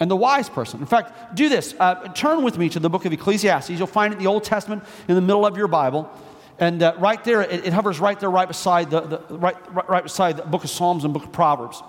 and 0.00 0.10
the 0.10 0.16
wise 0.16 0.48
person. 0.48 0.80
In 0.80 0.86
fact, 0.86 1.36
do 1.36 1.48
this. 1.48 1.74
Uh, 1.78 2.08
turn 2.14 2.42
with 2.42 2.58
me 2.58 2.70
to 2.70 2.80
the 2.80 2.88
book 2.88 3.04
of 3.04 3.12
Ecclesiastes. 3.12 3.70
You'll 3.70 3.86
find 3.86 4.12
it 4.12 4.16
in 4.16 4.22
the 4.22 4.28
Old 4.28 4.44
Testament 4.44 4.82
in 5.06 5.14
the 5.14 5.20
middle 5.20 5.46
of 5.46 5.56
your 5.56 5.68
Bible. 5.68 6.10
And 6.58 6.82
uh, 6.82 6.94
right 6.98 7.22
there, 7.22 7.42
it, 7.42 7.66
it 7.66 7.72
hovers 7.72 8.00
right 8.00 8.18
there, 8.18 8.30
right 8.30 8.48
beside 8.48 8.90
the, 8.90 9.00
the 9.02 9.18
right, 9.36 9.56
right, 9.74 9.88
right 9.88 10.02
beside 10.02 10.38
the 10.38 10.42
book 10.42 10.64
of 10.64 10.70
Psalms 10.70 11.04
and 11.04 11.12
book 11.12 11.24
of 11.24 11.32
Proverbs. 11.32 11.82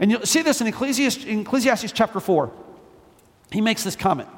And 0.00 0.10
you'll 0.10 0.26
see 0.26 0.42
this 0.42 0.60
in 0.60 0.66
Ecclesiastes, 0.66 1.24
in 1.24 1.40
Ecclesiastes 1.40 1.92
chapter 1.92 2.20
4. 2.20 2.50
He 3.50 3.60
makes 3.60 3.84
this 3.84 3.96
comment. 3.96 4.28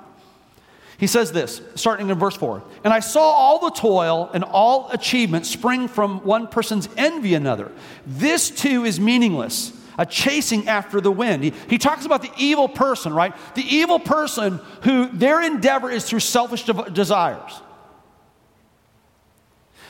He 0.98 1.06
says 1.06 1.32
this, 1.32 1.60
starting 1.74 2.08
in 2.08 2.18
verse 2.18 2.36
4 2.36 2.62
And 2.84 2.92
I 2.92 3.00
saw 3.00 3.22
all 3.22 3.58
the 3.60 3.70
toil 3.70 4.30
and 4.32 4.44
all 4.44 4.90
achievement 4.90 5.46
spring 5.46 5.88
from 5.88 6.24
one 6.24 6.46
person's 6.46 6.88
envy 6.96 7.34
another. 7.34 7.72
This 8.06 8.50
too 8.50 8.84
is 8.84 9.00
meaningless. 9.00 9.72
A 9.98 10.06
chasing 10.06 10.68
after 10.68 11.00
the 11.00 11.10
wind. 11.10 11.44
He, 11.44 11.52
he 11.68 11.78
talks 11.78 12.04
about 12.06 12.22
the 12.22 12.32
evil 12.38 12.68
person, 12.68 13.12
right? 13.12 13.34
The 13.54 13.62
evil 13.62 13.98
person 13.98 14.60
who 14.82 15.06
their 15.08 15.42
endeavor 15.42 15.90
is 15.90 16.04
through 16.04 16.20
selfish 16.20 16.64
de- 16.64 16.90
desires. 16.90 17.60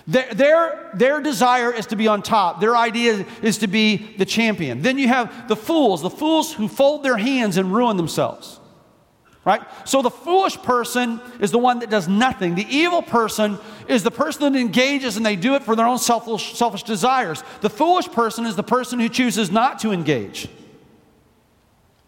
Their, 0.06 0.34
their, 0.34 0.90
their 0.94 1.20
desire 1.20 1.72
is 1.72 1.86
to 1.86 1.96
be 1.96 2.08
on 2.08 2.22
top. 2.22 2.60
Their 2.60 2.76
idea 2.76 3.24
is 3.42 3.58
to 3.58 3.66
be 3.66 4.14
the 4.18 4.26
champion. 4.26 4.82
Then 4.82 4.98
you 4.98 5.08
have 5.08 5.48
the 5.48 5.56
fools, 5.56 6.02
the 6.02 6.10
fools 6.10 6.52
who 6.52 6.68
fold 6.68 7.02
their 7.02 7.16
hands 7.16 7.56
and 7.56 7.74
ruin 7.74 7.96
themselves. 7.96 8.60
Right? 9.44 9.62
So 9.86 10.00
the 10.00 10.10
foolish 10.10 10.56
person 10.62 11.20
is 11.38 11.50
the 11.50 11.58
one 11.58 11.80
that 11.80 11.90
does 11.90 12.08
nothing. 12.08 12.54
The 12.54 12.66
evil 12.68 13.02
person 13.02 13.58
is 13.88 14.02
the 14.02 14.10
person 14.10 14.50
that 14.50 14.58
engages 14.58 15.18
and 15.18 15.26
they 15.26 15.36
do 15.36 15.54
it 15.54 15.62
for 15.62 15.76
their 15.76 15.86
own 15.86 15.98
selfish, 15.98 16.54
selfish 16.56 16.82
desires. 16.82 17.44
The 17.60 17.68
foolish 17.68 18.08
person 18.08 18.46
is 18.46 18.56
the 18.56 18.62
person 18.62 19.00
who 19.00 19.10
chooses 19.10 19.50
not 19.50 19.80
to 19.80 19.92
engage. 19.92 20.48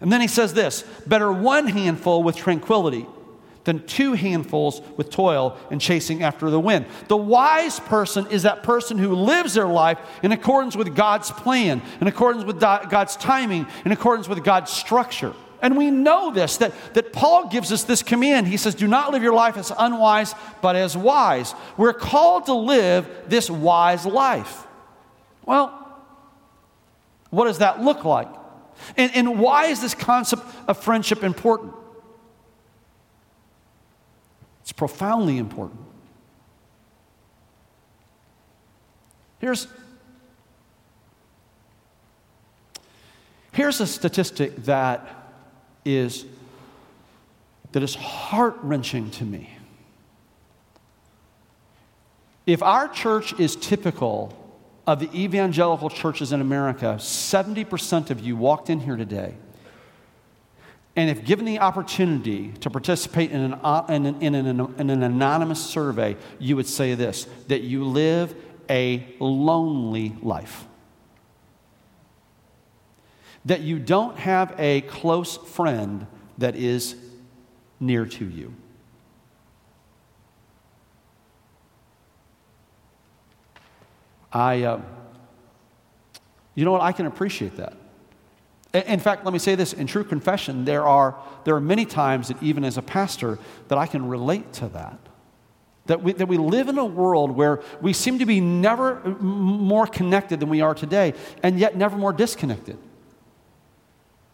And 0.01 0.11
then 0.11 0.23
he 0.23 0.29
says 0.29 0.55
this 0.55 0.83
better 1.07 1.31
one 1.31 1.67
handful 1.67 2.23
with 2.23 2.37
tranquility 2.37 3.07
than 3.65 3.85
two 3.87 4.15
handfuls 4.15 4.81
with 4.97 5.11
toil 5.11 5.59
and 5.71 5.81
chasing 5.81 6.23
after 6.23 6.49
the 6.49 6.61
wind. 6.61 6.87
The 7.09 7.17
wise 7.17 7.81
person 7.81 8.27
is 8.29 8.45
that 8.45 8.63
person 8.63 8.97
who 8.97 9.15
lives 9.15 9.55
their 9.55 9.67
life 9.67 9.99
in 10.23 10.33
accordance 10.33 10.77
with 10.77 10.95
God's 10.95 11.31
plan, 11.33 11.83
in 12.01 12.07
accordance 12.07 12.45
with 12.45 12.61
God's 12.61 13.17
timing, 13.17 13.67
in 13.85 13.93
accordance 13.93 14.29
with 14.29 14.43
God's 14.45 14.71
structure. 14.71 15.35
And 15.67 15.77
we 15.77 15.91
know 15.91 16.31
this, 16.31 16.59
that, 16.59 16.73
that 16.95 17.13
Paul 17.13 17.49
gives 17.49 17.73
us 17.73 17.83
this 17.83 18.01
command. 18.01 18.47
He 18.47 18.57
says, 18.57 18.77
Do 18.77 18.87
not 18.87 19.11
live 19.11 19.25
your 19.25 19.35
life 19.35 19.57
as 19.57 19.73
unwise, 19.77 20.33
but 20.63 20.77
as 20.77 20.97
wise. 20.97 21.57
We're 21.77 21.93
called 21.93 22.47
to 22.47 22.55
live 22.55 23.09
this 23.27 23.51
wise 23.51 24.07
life. 24.07 24.65
Well, 25.45 25.73
what 27.31 27.47
does 27.47 27.59
that 27.59 27.83
look 27.83 28.05
like? 28.05 28.29
And, 28.97 29.11
and 29.17 29.41
why 29.41 29.67
is 29.67 29.81
this 29.81 29.93
concept 29.93 30.45
of 30.69 30.81
friendship 30.81 31.25
important? 31.25 31.75
It's 34.61 34.71
profoundly 34.71 35.37
important. 35.37 35.81
Here's, 39.41 39.67
here's 43.51 43.81
a 43.81 43.87
statistic 43.89 44.55
that 44.67 45.26
is 45.87 46.27
that 47.73 47.83
is 47.83 47.95
heart 47.95 48.57
wrenching 48.63 49.11
to 49.13 49.25
me. 49.25 49.51
If 52.47 52.63
our 52.63 52.89
church 52.89 53.39
is 53.39 53.57
typical 53.57 54.37
of 54.87 55.01
the 55.01 55.11
evangelical 55.13 55.91
churches 55.91 56.33
in 56.33 56.41
America, 56.41 56.97
70% 56.99 58.11
of 58.11 58.21
you 58.21 58.37
walked 58.37 58.71
in 58.71 58.81
here 58.81 58.97
today, 58.97 59.35
and 60.95 61.11
if 61.11 61.25
given 61.25 61.45
the 61.45 61.59
opportunity 61.59 62.53
to 62.61 62.71
participate 62.71 63.31
in 63.31 63.41
an, 63.41 63.55
uh, 63.55 63.85
in 63.89 64.07
an, 64.07 64.23
in 64.23 64.35
an, 64.35 64.75
in 64.79 64.91
an 64.91 65.03
anonymous 65.03 65.63
survey, 65.63 66.17
you 66.39 66.57
would 66.57 66.67
say 66.67 66.95
this 66.95 67.27
that 67.49 67.63
you 67.63 67.85
live 67.85 68.35
a 68.71 69.15
lonely 69.21 70.17
life 70.23 70.67
that 73.47 73.61
you 73.61 73.79
don't 73.79 74.19
have 74.19 74.55
a 74.59 74.83
close 74.83 75.37
friend 75.37 76.07
that 76.39 76.57
is 76.57 76.97
near 77.81 78.05
to 78.05 78.29
you. 78.29 78.53
I, 84.33 84.63
uh, 84.65 84.83
you 86.55 86.65
know 86.65 86.73
what? 86.73 86.83
I 86.83 86.93
can 86.93 87.07
appreciate 87.07 87.57
that. 87.57 87.75
In 88.75 89.01
fact, 89.01 89.25
let 89.25 89.33
me 89.33 89.39
say 89.39 89.55
this 89.55 89.73
in 89.73 89.87
true 89.87 90.05
confession, 90.05 90.65
there 90.67 90.85
are, 90.85 91.17
there 91.45 91.55
are 91.55 91.61
many 91.61 91.87
times 91.87 92.29
that 92.29 92.43
even 92.43 92.65
as 92.65 92.77
a 92.77 92.83
pastor 92.83 93.39
that 93.69 93.79
I 93.79 93.87
can 93.87 94.09
relate 94.09 94.53
to 94.55 94.69
that. 94.69 94.99
That 95.87 96.03
we, 96.03 96.13
that 96.15 96.27
we 96.27 96.37
live 96.37 96.69
in 96.69 96.77
a 96.79 96.85
world 96.85 97.31
where 97.31 97.63
we 97.81 97.93
seem 97.93 98.19
to 98.19 98.27
be 98.27 98.41
never 98.41 99.01
more 99.21 99.87
connected 99.87 100.41
than 100.41 100.49
we 100.49 100.61
are 100.61 100.75
today, 100.75 101.15
and 101.45 101.61
yet 101.61 101.77
never 101.77 101.97
more 101.97 102.13
disconnected. 102.13 102.77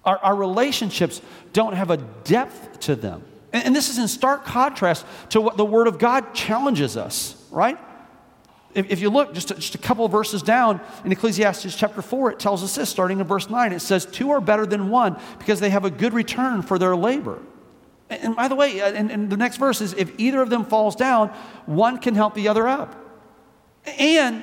Our, 0.05 0.19
our 0.19 0.35
relationships 0.35 1.21
don't 1.53 1.75
have 1.75 1.91
a 1.91 1.97
depth 1.97 2.81
to 2.81 2.97
them. 2.97 3.23
And, 3.53 3.67
and 3.67 3.77
this 3.77 3.89
is 3.89 3.99
in 3.99 4.09
stark 4.09 4.45
contrast 4.45 5.07
to 5.31 5.41
what 5.41 5.57
the 5.57 5.65
Word 5.65 5.87
of 5.87 5.99
God 5.99 6.35
challenges 6.35 6.97
us, 6.97 7.37
right? 7.51 7.79
If, 8.75 9.01
you 9.01 9.11
look 9.11 9.35
just 9.35 9.51
a, 9.51 9.55
just 9.55 9.75
a 9.75 9.79
couple 9.79 10.09
verses 10.09 10.43
down 10.43 10.81
in 11.05 11.13
Ecclesiastes 11.13 11.77
chapter 11.77 12.01
4, 12.01 12.33
it 12.33 12.39
tells 12.39 12.63
us 12.63 12.75
this, 12.75 12.89
starting 12.89 13.21
in 13.21 13.27
verse 13.27 13.51
9. 13.51 13.73
It 13.73 13.81
says, 13.81 14.07
Two 14.07 14.31
are 14.31 14.41
better 14.41 14.65
than 14.65 14.89
one 14.89 15.21
because 15.39 15.61
they 15.61 15.71
have 15.71 15.85
a 15.85 15.91
good 15.91 16.15
return 16.15 16.63
for 16.63 16.79
their 16.79 16.97
labor. 16.97 17.43
And, 18.09 18.35
by 18.35 18.49
the 18.49 18.55
way, 18.55 18.81
uh, 18.81 18.93
and, 18.93 19.11
and 19.11 19.29
the 19.29 19.37
next 19.37 19.59
verse 19.59 19.83
is, 19.83 19.93
If 19.93 20.19
either 20.19 20.41
of 20.41 20.49
them 20.49 20.65
falls 20.65 20.97
down, 20.97 21.29
one 21.67 21.99
can 21.99 22.15
help 22.15 22.35
the 22.35 22.49
other 22.49 22.67
up. 22.67 22.97
And 23.85 24.43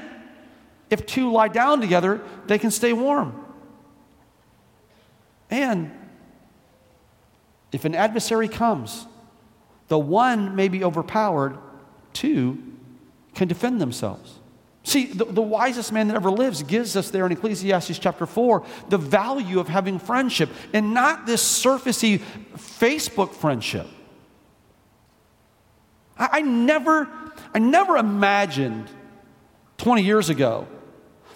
if 0.92 1.08
two 1.08 1.32
lie 1.32 1.48
down 1.48 1.82
together, 1.82 2.22
they 2.46 2.60
can 2.60 2.70
stay 2.70 2.94
warm. 2.94 3.46
And 5.50 5.92
if 7.72 7.86
an 7.86 7.96
adversary 7.96 8.48
comes, 8.48 9.06
the 9.88 10.00
one 10.00 10.56
may 10.56 10.68
be 10.68 10.84
overpowered, 10.84 11.58
two 12.14 12.62
can 13.34 13.48
defend 13.48 13.82
themselves. 13.82 14.40
See, 14.84 15.06
the, 15.06 15.26
the, 15.26 15.42
wisest 15.42 15.92
man 15.92 16.08
that 16.08 16.16
ever 16.16 16.32
lives 16.32 16.64
gives 16.64 16.96
us 16.96 17.12
there 17.12 17.26
in 17.26 17.32
Ecclesiastes 17.32 18.00
chapter 18.00 18.26
4 18.26 18.66
the 18.88 18.98
value 18.98 19.60
of 19.60 19.68
having 19.68 20.00
friendship 20.00 20.50
and 20.74 20.94
not 20.94 21.26
this 21.26 21.44
surfacey 21.44 22.22
Facebook 22.56 23.34
friendship. 23.34 23.88
I, 26.18 26.30
I 26.32 26.42
never, 26.42 27.08
I 27.54 27.60
never 27.60 27.98
imagined 27.98 28.90
20 29.78 30.02
years 30.02 30.30
ago 30.30 30.68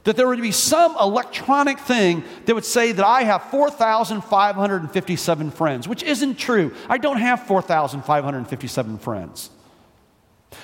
that 0.03 0.17
there 0.17 0.27
would 0.27 0.41
be 0.41 0.51
some 0.51 0.97
electronic 0.99 1.79
thing 1.79 2.23
that 2.45 2.53
would 2.53 2.65
say 2.65 2.91
that 2.91 3.05
I 3.05 3.23
have 3.23 3.43
4,557 3.43 5.51
friends, 5.51 5.87
which 5.87 6.03
isn't 6.03 6.37
true. 6.37 6.73
I 6.89 6.97
don't 6.97 7.15
have 7.17 7.47
4,557 7.47 8.97
friends. 8.97 9.49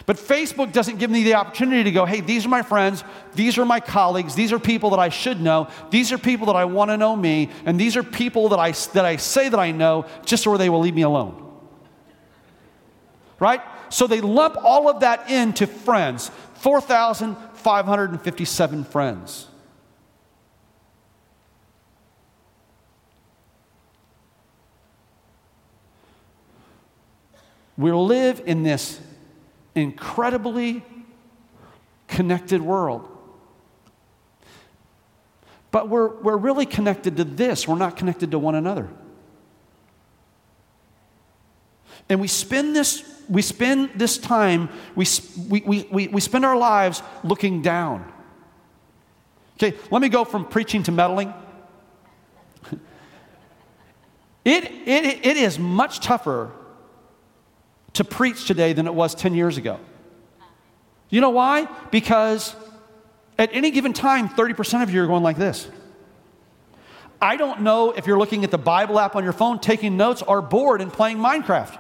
But 0.05 0.17
Facebook 0.17 0.72
doesn't 0.72 0.98
give 0.98 1.10
me 1.10 1.24
the 1.24 1.34
opportunity 1.36 1.86
to 1.86 1.91
go, 1.91 2.05
hey, 2.05 2.22
these 2.22 2.46
are 2.46 2.50
my 2.50 2.62
friends, 2.62 3.03
these 3.34 3.58
are 3.58 3.65
my 3.65 3.79
colleagues, 3.79 4.36
these 4.36 4.53
are 4.53 4.60
people 4.60 4.91
that 4.91 5.00
I 5.00 5.10
should 5.10 5.41
know, 5.41 5.67
these 5.89 6.12
are 6.12 6.17
people 6.17 6.48
that 6.48 6.55
I 6.55 6.65
want 6.65 6.91
to 6.91 6.98
know 6.98 7.15
me, 7.15 7.50
and 7.65 7.79
these 7.79 7.98
are 7.98 8.03
people 8.03 8.50
that 8.50 8.60
I, 8.60 8.72
that 8.93 9.05
I 9.05 9.15
say 9.15 9.50
that 9.50 9.60
I 9.60 9.72
know 9.72 10.05
just 10.25 10.43
so 10.43 10.58
they 10.58 10.69
will 10.69 10.81
leave 10.81 10.96
me 10.96 11.01
alone. 11.01 11.46
Right? 13.39 13.62
So 13.89 14.05
they 14.05 14.22
lump 14.22 14.58
all 14.63 14.89
of 14.89 15.00
that 15.00 15.29
into 15.29 15.65
friends 15.65 16.29
4,000, 16.60 17.38
557 17.59 18.83
friends. 18.85 19.47
We 27.77 27.91
live 27.93 28.41
in 28.45 28.63
this 28.63 28.99
incredibly 29.73 30.83
connected 32.07 32.61
world. 32.61 33.07
But 35.71 35.87
we're, 35.87 36.09
we're 36.21 36.37
really 36.37 36.65
connected 36.65 37.17
to 37.17 37.23
this, 37.23 37.67
we're 37.67 37.77
not 37.77 37.95
connected 37.95 38.31
to 38.31 38.39
one 38.39 38.55
another. 38.55 38.89
And 42.09 42.19
we 42.19 42.27
spend 42.27 42.75
this 42.75 43.03
we 43.29 43.41
spend 43.43 43.91
this 43.95 44.17
time, 44.17 44.69
we, 44.95 45.05
we, 45.48 45.88
we, 45.91 46.07
we 46.07 46.21
spend 46.21 46.45
our 46.45 46.57
lives 46.57 47.03
looking 47.24 47.62
down. 47.62 48.12
Okay, 49.55 49.77
let 49.91 50.01
me 50.01 50.09
go 50.09 50.25
from 50.25 50.45
preaching 50.45 50.83
to 50.83 50.91
meddling. 50.91 51.33
It, 54.45 54.63
it, 54.63 55.25
it 55.25 55.38
is 55.38 55.59
much 55.59 56.00
tougher 56.00 56.50
to 57.93 58.03
preach 58.03 58.48
today 58.48 58.71
than 58.71 58.88
it 58.88 58.95
was 58.95 59.13
10 59.13 59.36
years 59.36 59.57
ago. 59.57 59.79
You 61.09 61.19
know 61.21 61.29
why? 61.29 61.67
Because 61.91 62.55
at 63.38 63.50
any 63.53 63.69
given 63.69 63.93
time, 63.93 64.29
30% 64.29 64.81
of 64.81 64.91
you 64.91 65.03
are 65.03 65.07
going 65.07 65.24
like 65.24 65.38
this. 65.38 65.67
I 67.21 67.36
don't 67.36 67.62
know 67.62 67.91
if 67.91 68.07
you're 68.07 68.17
looking 68.17 68.43
at 68.43 68.50
the 68.50 68.57
Bible 68.57 68.98
app 68.98 69.15
on 69.15 69.24
your 69.24 69.33
phone, 69.33 69.59
taking 69.59 69.98
notes, 69.98 70.21
or 70.21 70.41
bored 70.41 70.81
and 70.81 70.91
playing 70.91 71.17
Minecraft. 71.17 71.77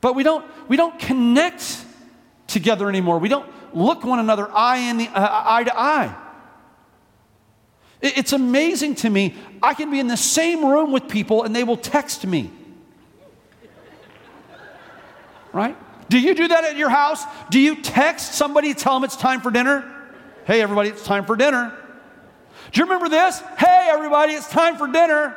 But 0.00 0.14
we 0.14 0.22
don't, 0.22 0.44
we 0.68 0.76
don't 0.76 0.98
connect 0.98 1.84
together 2.46 2.88
anymore. 2.88 3.18
We 3.18 3.28
don't 3.28 3.48
look 3.74 4.04
one 4.04 4.18
another 4.18 4.48
eye, 4.50 4.78
in 4.78 4.98
the, 4.98 5.08
uh, 5.08 5.42
eye 5.46 5.64
to 5.64 5.78
eye. 5.78 6.16
It, 8.00 8.18
it's 8.18 8.32
amazing 8.32 8.96
to 8.96 9.10
me. 9.10 9.34
I 9.62 9.74
can 9.74 9.90
be 9.90 10.00
in 10.00 10.08
the 10.08 10.16
same 10.16 10.64
room 10.64 10.92
with 10.92 11.08
people 11.08 11.44
and 11.44 11.54
they 11.54 11.64
will 11.64 11.76
text 11.76 12.26
me. 12.26 12.50
Right? 15.52 15.76
Do 16.08 16.18
you 16.18 16.34
do 16.34 16.48
that 16.48 16.64
at 16.64 16.76
your 16.76 16.90
house? 16.90 17.24
Do 17.50 17.60
you 17.60 17.76
text 17.76 18.34
somebody, 18.34 18.74
tell 18.74 18.94
them 18.94 19.04
it's 19.04 19.16
time 19.16 19.40
for 19.40 19.50
dinner? 19.50 19.84
Hey, 20.44 20.62
everybody, 20.62 20.88
it's 20.88 21.04
time 21.04 21.24
for 21.24 21.36
dinner. 21.36 21.76
Do 22.72 22.78
you 22.78 22.84
remember 22.84 23.08
this? 23.08 23.40
Hey, 23.58 23.88
everybody, 23.90 24.32
it's 24.32 24.48
time 24.48 24.76
for 24.76 24.86
dinner. 24.86 25.36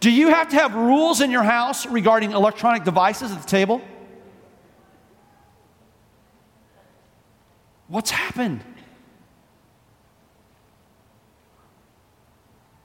Do 0.00 0.10
you 0.10 0.28
have 0.28 0.48
to 0.48 0.56
have 0.56 0.74
rules 0.74 1.20
in 1.20 1.30
your 1.30 1.42
house 1.42 1.86
regarding 1.86 2.32
electronic 2.32 2.84
devices 2.84 3.30
at 3.32 3.42
the 3.42 3.46
table? 3.46 3.82
What's 7.88 8.10
happened? 8.10 8.64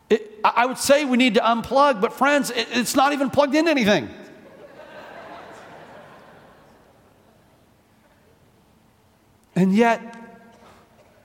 It, 0.10 0.40
I 0.44 0.66
would 0.66 0.78
say 0.78 1.06
we 1.06 1.16
need 1.16 1.36
to 1.36 1.40
unplug, 1.40 2.02
but 2.02 2.12
friends, 2.12 2.52
it, 2.52 2.68
it's 2.72 2.96
not 2.96 3.14
even 3.14 3.30
plugged 3.30 3.56
into 3.56 3.72
anything. 3.72 4.10
and 9.56 9.74
yet, 9.74 10.02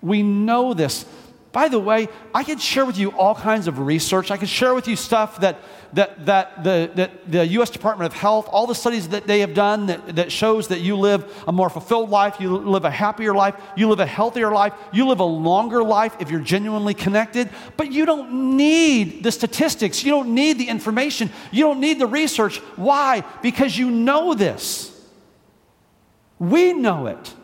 we 0.01 0.23
know 0.23 0.73
this. 0.73 1.05
By 1.53 1.69
the 1.69 1.81
way, 1.81 2.09
I 2.35 2.45
could 2.45 2.61
share 2.61 2.87
with 2.87 2.97
you 2.97 3.11
all 3.13 3.35
kinds 3.35 3.67
of 3.67 3.79
research. 3.81 4.31
I 4.31 4.37
could 4.37 4.49
share 4.49 4.75
with 4.75 4.87
you 4.87 4.95
stuff 4.95 5.41
that, 5.41 5.59
that, 5.95 6.27
that, 6.27 6.63
the, 6.63 6.91
that 6.95 7.31
the 7.31 7.47
U.S. 7.47 7.71
Department 7.71 8.13
of 8.13 8.19
Health, 8.19 8.49
all 8.51 8.67
the 8.67 8.75
studies 8.75 9.09
that 9.09 9.27
they 9.27 9.41
have 9.41 9.55
done 9.55 9.87
that, 9.87 10.17
that 10.17 10.33
shows 10.33 10.69
that 10.69 10.81
you 10.81 10.97
live 10.97 11.43
a 11.49 11.53
more 11.53 11.69
fulfilled 11.69 12.11
life, 12.11 12.37
you 12.41 12.57
live 12.57 12.85
a 12.85 12.91
happier 12.91 13.35
life, 13.35 13.57
you 13.77 13.89
live 13.89 14.01
a 14.01 14.07
healthier 14.07 14.53
life, 14.53 14.73
you 14.93 15.09
live 15.09 15.21
a 15.21 15.25
longer 15.25 15.83
life 15.83 16.17
if 16.21 16.31
you're 16.31 16.41
genuinely 16.41 16.95
connected. 16.95 17.51
But 17.77 17.91
you 17.91 18.07
don't 18.07 18.57
need 18.57 19.25
the 19.25 19.33
statistics, 19.33 20.05
you 20.05 20.11
don't 20.11 20.35
need 20.35 20.59
the 20.59 20.69
information, 20.69 21.31
you 21.51 21.65
don't 21.65 21.81
need 21.81 21.99
the 21.99 22.07
research. 22.07 22.59
Why? 22.77 23.25
Because 23.43 23.77
you 23.77 23.91
know 23.91 24.35
this. 24.35 24.87
We 26.39 26.73
know 26.73 27.07
it. 27.07 27.35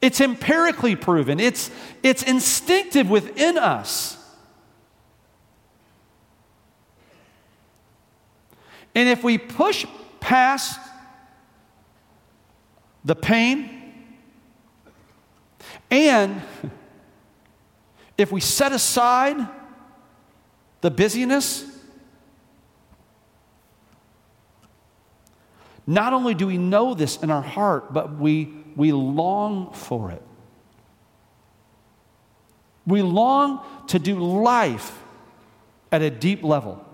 It's 0.00 0.20
empirically 0.20 0.96
proven, 0.96 1.40
it's, 1.40 1.70
it's 2.02 2.22
instinctive 2.22 3.08
within 3.08 3.56
us. 3.56 4.18
And 8.94 9.08
if 9.08 9.24
we 9.24 9.38
push 9.38 9.86
past 10.20 10.78
the 13.04 13.16
pain 13.16 13.70
and 15.90 16.42
if 18.16 18.30
we 18.30 18.40
set 18.40 18.72
aside 18.72 19.36
the 20.80 20.90
busyness, 20.90 21.64
not 25.86 26.12
only 26.12 26.34
do 26.34 26.46
we 26.46 26.58
know 26.58 26.94
this 26.94 27.16
in 27.22 27.30
our 27.30 27.42
heart, 27.42 27.92
but 27.92 28.16
we 28.18 28.62
we 28.76 28.92
long 28.92 29.72
for 29.72 30.10
it. 30.10 30.22
We 32.86 33.02
long 33.02 33.64
to 33.88 33.98
do 33.98 34.18
life 34.18 34.98
at 35.90 36.02
a 36.02 36.10
deep 36.10 36.42
level. 36.42 36.84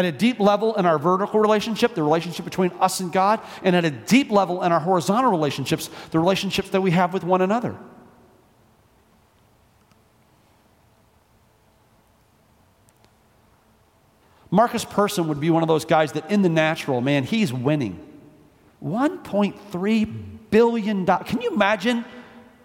At 0.00 0.06
a 0.06 0.12
deep 0.12 0.40
level 0.40 0.76
in 0.76 0.86
our 0.86 0.98
vertical 0.98 1.40
relationship, 1.40 1.94
the 1.94 2.02
relationship 2.02 2.46
between 2.46 2.70
us 2.80 3.00
and 3.00 3.12
God, 3.12 3.38
and 3.62 3.76
at 3.76 3.84
a 3.84 3.90
deep 3.90 4.30
level 4.30 4.62
in 4.62 4.72
our 4.72 4.80
horizontal 4.80 5.30
relationships, 5.30 5.90
the 6.10 6.18
relationships 6.18 6.70
that 6.70 6.80
we 6.80 6.90
have 6.92 7.12
with 7.12 7.22
one 7.22 7.42
another. 7.42 7.76
Markus 14.50 14.86
Persson 14.86 15.28
would 15.28 15.38
be 15.38 15.50
one 15.50 15.62
of 15.62 15.68
those 15.68 15.84
guys 15.84 16.12
that 16.12 16.30
in 16.30 16.40
the 16.40 16.48
natural, 16.48 17.02
man, 17.02 17.24
he's 17.24 17.52
winning. 17.52 18.00
$1.3 18.82 20.24
billion. 20.48 21.04
Can 21.04 21.42
you 21.42 21.50
imagine? 21.50 22.06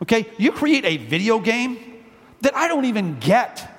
Okay, 0.01 0.25
you 0.37 0.53
create 0.53 0.85
a 0.85 0.95
video 0.95 1.39
game 1.39 2.01
that 2.39 2.55
I 2.55 2.69
don't 2.69 2.85
even 2.85 3.19
get. 3.19 3.74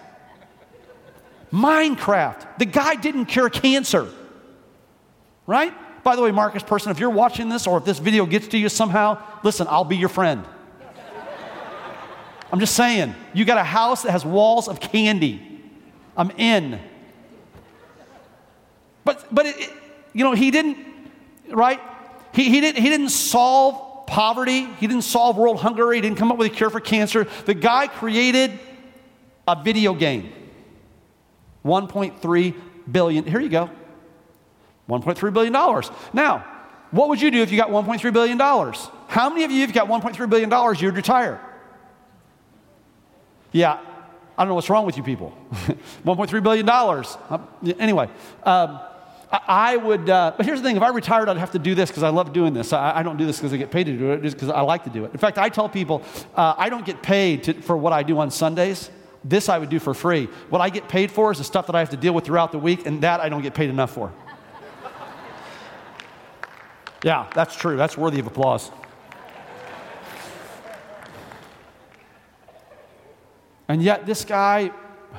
Minecraft. 1.52 2.59
The 2.59 2.66
guy 2.66 2.94
didn't 2.96 3.26
cure 3.26 3.50
cancer. 3.50 4.09
Right? 5.46 5.72
By 6.02 6.16
the 6.16 6.22
way, 6.22 6.30
Markus 6.30 6.62
Persson, 6.62 6.90
if 6.90 6.98
you're 6.98 7.11
watching 7.11 7.48
this 7.48 7.66
or 7.66 7.78
if 7.78 7.85
this 7.85 7.98
video 7.98 8.26
gets 8.26 8.48
to 8.48 8.59
you 8.59 8.68
somehow, 8.68 9.22
listen, 9.42 9.66
I'll 9.68 9.85
be 9.85 9.96
your 9.96 10.09
friend. 10.09 10.44
I'm 12.52 12.61
just 12.61 12.74
saying, 12.74 13.14
you 13.35 13.44
got 13.44 13.59
a 13.59 13.64
house 13.64 14.02
that 14.02 14.12
has 14.12 14.24
walls 14.24 14.68
of 14.68 14.80
candy. 14.80 15.42
I'm 16.16 16.30
in. 16.32 16.80
But, 19.04 19.35
but 19.35 19.46
it, 19.46 19.72
you 20.12 20.24
know, 20.24 20.32
he 20.32 20.50
didn't, 20.50 20.78
right? 21.50 21.80
He, 22.32 22.44
he, 22.50 22.61
didn't, 22.61 22.82
he 22.82 22.88
didn't 22.88 23.09
solve 23.09 24.06
poverty, 24.06 24.64
he 24.64 24.87
didn't 24.87 25.02
solve 25.02 25.37
world 25.37 25.59
hunger, 25.59 25.92
he 25.92 26.00
didn't 26.00 26.18
come 26.18 26.30
up 26.30 26.38
with 26.38 26.52
a 26.52 26.54
cure 26.54 26.70
for 26.70 26.80
cancer. 26.80 27.26
The 27.44 27.54
guy 27.54 27.88
created 27.88 28.59
a 29.48 29.61
video 29.62 29.94
game. 29.94 30.32
1.3 31.66 32.55
billion. 32.90 33.24
Here 33.24 33.40
you 33.40 33.48
go. 33.48 33.70
1.3 34.88 35.33
billion 35.33 35.52
dollars. 35.52 35.90
Now, 36.12 36.44
what 36.92 37.09
would 37.09 37.20
you 37.20 37.31
do 37.31 37.42
if 37.42 37.50
you 37.50 37.59
got 37.59 37.70
1.3 37.70 38.12
billion 38.12 38.38
dollars? 38.38 38.88
How 39.09 39.29
many 39.29 39.44
of 39.44 39.50
you, 39.50 39.62
if 39.64 39.68
you 39.68 39.74
got 39.74 39.88
1.3 39.88 40.31
billion 40.31 40.48
dollars, 40.48 40.81
you'd 40.81 40.94
retire? 40.94 41.40
Yeah, 43.52 43.81
I 44.38 44.42
don't 44.42 44.48
know 44.48 44.55
what's 44.55 44.70
wrong 44.70 44.87
with 44.87 44.96
you 44.96 45.02
people. 45.02 45.37
1.3 45.52 46.42
billion 46.42 46.66
dollars. 46.66 47.16
Uh, 47.29 47.38
anyway, 47.79 48.09
um, 48.44 48.79
I 49.31 49.76
would, 49.76 50.09
uh, 50.09 50.35
but 50.37 50.46
here's 50.46 50.61
the 50.61 50.68
thing 50.68 50.76
if 50.76 50.83
I 50.83 50.90
retired, 50.90 51.29
I'd 51.29 51.37
have 51.37 51.52
to 51.52 51.59
do 51.59 51.74
this 51.74 51.90
because 51.90 52.02
I 52.02 52.11
love 52.11 52.33
doing 52.33 52.52
this. 52.55 52.72
I, 52.72 52.98
I 52.98 53.02
don't 53.02 53.16
do 53.16 53.26
this 53.26 53.38
because 53.38 53.52
I 53.52 53.57
get 53.57 53.70
paid 53.70 53.85
to 53.85 53.96
do 53.96 54.12
it, 54.12 54.22
just 54.22 54.37
because 54.37 54.50
I 54.50 54.61
like 54.61 54.85
to 54.85 54.90
do 54.90 55.05
it. 55.05 55.12
In 55.12 55.18
fact, 55.18 55.38
I 55.38 55.48
tell 55.48 55.68
people 55.68 56.02
uh, 56.37 56.55
I 56.57 56.68
don't 56.68 56.87
get 56.87 57.02
paid 57.02 57.44
to, 57.44 57.55
for 57.55 57.76
what 57.76 57.92
I 57.92 58.02
do 58.02 58.18
on 58.18 58.31
Sundays. 58.31 58.90
This 59.28 59.48
I 59.48 59.58
would 59.58 59.70
do 59.70 59.80
for 59.80 59.92
free. 59.92 60.26
What 60.50 60.60
I 60.60 60.70
get 60.70 60.88
paid 60.88 61.10
for 61.10 61.32
is 61.32 61.38
the 61.38 61.44
stuff 61.44 61.66
that 61.66 61.74
I 61.74 61.80
have 61.80 61.90
to 61.90 61.96
deal 61.96 62.12
with 62.12 62.24
throughout 62.24 62.52
the 62.52 62.58
week, 62.58 62.86
and 62.86 63.02
that 63.02 63.20
I 63.20 63.28
don't 63.28 63.42
get 63.42 63.54
paid 63.54 63.70
enough 63.70 63.92
for. 63.92 64.12
yeah, 67.02 67.28
that's 67.34 67.56
true. 67.56 67.76
That's 67.76 67.96
worthy 67.96 68.20
of 68.20 68.26
applause. 68.28 68.70
And 73.68 73.82
yet, 73.82 74.06
this 74.06 74.24
guy 74.24 74.70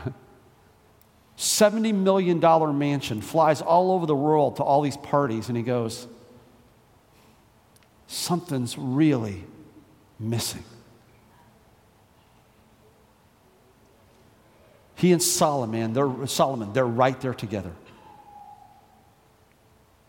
$70 1.37 1.93
million 1.93 2.39
mansion, 2.77 3.19
flies 3.19 3.61
all 3.61 3.91
over 3.91 4.05
the 4.05 4.15
world 4.15 4.55
to 4.55 4.63
all 4.63 4.81
these 4.81 4.95
parties, 4.95 5.49
and 5.49 5.57
he 5.57 5.63
goes, 5.63 6.07
Something's 8.07 8.77
really 8.77 9.43
missing. 10.17 10.63
He 14.97 15.12
and 15.12 15.21
Solomon, 15.21 15.93
they're, 15.93 16.27
Solomon, 16.27 16.73
they're 16.73 16.86
right 16.86 17.19
there 17.21 17.33
together. 17.33 17.71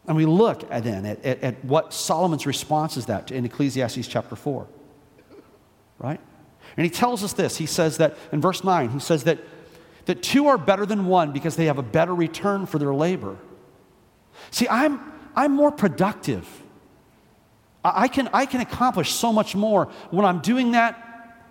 And 0.06 0.16
we 0.16 0.24
look 0.24 0.64
at 0.70 0.84
then 0.84 1.04
at, 1.04 1.24
at, 1.24 1.42
at 1.42 1.64
what 1.64 1.92
Solomon's 1.92 2.46
response 2.46 2.96
is 2.96 3.06
that 3.06 3.30
in 3.30 3.44
Ecclesiastes 3.44 4.08
chapter 4.08 4.34
4. 4.34 4.66
Right? 5.98 6.20
And 6.76 6.84
he 6.84 6.90
tells 6.90 7.22
us 7.22 7.34
this. 7.34 7.56
He 7.56 7.66
says 7.66 7.98
that 7.98 8.16
in 8.32 8.40
verse 8.40 8.64
9, 8.64 8.90
he 8.90 9.00
says 9.00 9.24
that 9.24 9.38
that 10.08 10.22
two 10.22 10.46
are 10.46 10.56
better 10.56 10.86
than 10.86 11.04
one 11.04 11.32
because 11.32 11.54
they 11.54 11.66
have 11.66 11.76
a 11.76 11.82
better 11.82 12.14
return 12.14 12.64
for 12.64 12.78
their 12.78 12.94
labor. 12.94 13.36
See, 14.50 14.66
I'm, 14.66 15.00
I'm 15.36 15.52
more 15.52 15.70
productive. 15.70 16.48
I 17.84 18.08
can, 18.08 18.30
I 18.32 18.46
can 18.46 18.62
accomplish 18.62 19.12
so 19.12 19.34
much 19.34 19.54
more 19.54 19.90
when 20.10 20.24
I'm 20.24 20.40
doing 20.40 20.72
that 20.72 21.44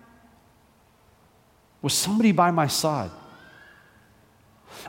with 1.82 1.92
somebody 1.92 2.32
by 2.32 2.50
my 2.50 2.66
side. 2.66 3.12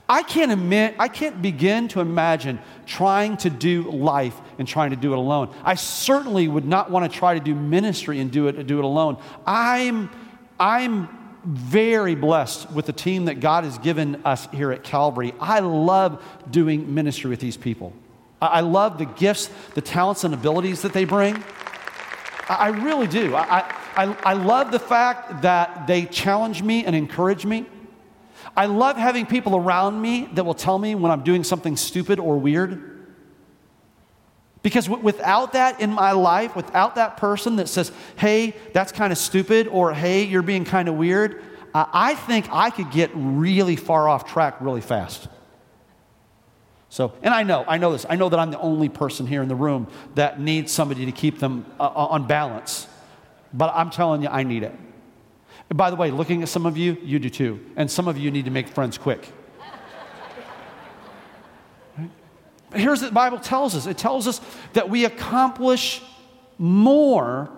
I 0.08 0.23
can't 0.23 0.52
admit, 0.52 0.95
I 0.99 1.08
can't 1.08 1.41
begin 1.41 1.88
to 1.89 1.99
imagine 1.99 2.60
trying 2.86 3.38
to 3.38 3.49
do 3.49 3.89
life 3.91 4.39
and 4.58 4.67
trying 4.67 4.89
to 4.91 4.95
do 4.95 5.13
it 5.13 5.17
alone. 5.17 5.54
I 5.63 5.75
certainly 5.75 6.47
would 6.47 6.65
not 6.65 6.91
want 6.91 7.12
to 7.12 7.17
try 7.17 7.34
to 7.34 7.39
do 7.39 7.56
ministry 7.56 8.19
and 8.19 8.32
do 8.32 8.47
it, 8.47 8.67
do 8.67 8.80
it 8.80 8.86
alone. 8.86 9.17
I'm, 9.45 10.10
I'm 10.60 11.10
very 11.45 12.15
blessed 12.15 12.71
with 12.71 12.86
the 12.86 12.93
team 12.93 13.25
that 13.25 13.39
God 13.39 13.63
has 13.63 13.78
given 13.78 14.21
us 14.25 14.47
here 14.52 14.71
at 14.71 14.84
Calvary. 14.84 15.34
I 15.39 15.60
love 15.60 16.23
doing 16.49 16.93
ministry 16.93 17.30
with 17.30 17.39
these 17.39 17.58
people. 17.58 17.93
I 18.41 18.62
love 18.62 18.97
the 18.97 19.06
gifts, 19.06 19.49
the 19.73 19.82
talents, 19.82 20.23
and 20.23 20.34
abilities 20.34 20.82
that 20.84 20.93
they 20.93 21.06
bring. 21.06 21.43
I 22.47 22.69
really 22.69 23.08
do. 23.08 23.36
I, 23.36 23.60
I, 23.95 24.17
I 24.23 24.34
love 24.34 24.71
the 24.71 24.80
fact 24.80 25.41
that 25.41 25.88
they 25.88 26.06
challenge 26.06 26.63
me 26.63 26.86
and 26.86 26.95
encourage 26.95 27.45
me. 27.45 27.65
I 28.59 28.65
love 28.65 28.97
having 28.97 29.25
people 29.25 29.55
around 29.55 30.01
me 30.01 30.27
that 30.33 30.43
will 30.43 30.53
tell 30.53 30.77
me 30.77 30.93
when 30.93 31.13
I'm 31.13 31.23
doing 31.23 31.45
something 31.45 31.77
stupid 31.77 32.19
or 32.19 32.37
weird. 32.37 33.07
Because 34.63 34.87
w- 34.87 35.01
without 35.01 35.53
that 35.53 35.79
in 35.79 35.93
my 35.93 36.11
life, 36.11 36.57
without 36.57 36.95
that 36.95 37.15
person 37.15 37.55
that 37.55 37.69
says, 37.69 37.89
hey, 38.17 38.53
that's 38.73 38.91
kind 38.91 39.13
of 39.13 39.17
stupid, 39.17 39.69
or 39.69 39.93
hey, 39.93 40.25
you're 40.25 40.41
being 40.41 40.65
kind 40.65 40.89
of 40.89 40.95
weird, 40.95 41.41
uh, 41.73 41.85
I 41.93 42.15
think 42.15 42.49
I 42.51 42.69
could 42.69 42.91
get 42.91 43.11
really 43.13 43.77
far 43.77 44.09
off 44.09 44.29
track 44.29 44.59
really 44.59 44.81
fast. 44.81 45.29
So, 46.89 47.13
and 47.23 47.33
I 47.33 47.43
know, 47.43 47.63
I 47.65 47.77
know 47.77 47.93
this. 47.93 48.05
I 48.09 48.17
know 48.17 48.27
that 48.27 48.39
I'm 48.39 48.51
the 48.51 48.59
only 48.59 48.89
person 48.89 49.25
here 49.25 49.41
in 49.41 49.47
the 49.47 49.55
room 49.55 49.87
that 50.15 50.41
needs 50.41 50.73
somebody 50.73 51.05
to 51.05 51.13
keep 51.13 51.39
them 51.39 51.65
uh, 51.79 51.87
on 51.87 52.27
balance. 52.27 52.87
But 53.53 53.71
I'm 53.73 53.89
telling 53.89 54.21
you, 54.21 54.27
I 54.27 54.43
need 54.43 54.63
it. 54.63 54.75
And 55.69 55.77
by 55.77 55.89
the 55.89 55.95
way, 55.95 56.12
looking 56.12 56.41
at 56.41 56.49
some 56.49 56.65
of 56.65 56.77
you, 56.77 56.97
you 57.03 57.19
do 57.19 57.29
too. 57.29 57.60
And 57.75 57.89
some 57.89 58.08
of 58.08 58.17
you 58.17 58.32
need 58.32 58.45
to 58.45 58.51
make 58.51 58.67
friends 58.67 58.97
quick. 58.97 59.32
Right? 61.97 62.10
Here's 62.73 63.01
what 63.01 63.08
the 63.08 63.13
Bible 63.13 63.39
tells 63.39 63.75
us 63.75 63.86
it 63.86 63.97
tells 63.97 64.27
us 64.27 64.41
that 64.73 64.89
we 64.89 65.05
accomplish 65.05 66.01
more 66.58 67.49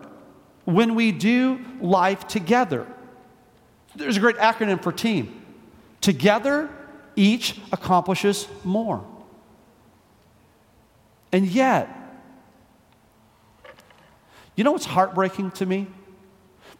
when 0.65 0.95
we 0.95 1.11
do 1.11 1.59
life 1.79 2.27
together. 2.27 2.85
There's 3.95 4.17
a 4.17 4.19
great 4.19 4.37
acronym 4.37 4.81
for 4.81 4.91
team. 4.91 5.41
Together, 6.01 6.69
each 7.15 7.59
accomplishes 7.71 8.47
more. 8.63 9.05
And 11.31 11.45
yet, 11.45 11.89
you 14.55 14.63
know 14.63 14.71
what's 14.71 14.85
heartbreaking 14.85 15.51
to 15.51 15.65
me? 15.65 15.87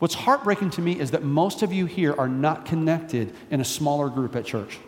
What's 0.01 0.15
heartbreaking 0.15 0.71
to 0.71 0.81
me 0.81 0.99
is 0.99 1.11
that 1.11 1.21
most 1.21 1.61
of 1.61 1.71
you 1.71 1.85
here 1.85 2.15
are 2.17 2.27
not 2.27 2.65
connected 2.65 3.35
in 3.51 3.61
a 3.61 3.63
smaller 3.63 4.09
group 4.09 4.35
at 4.35 4.45
church. 4.45 4.79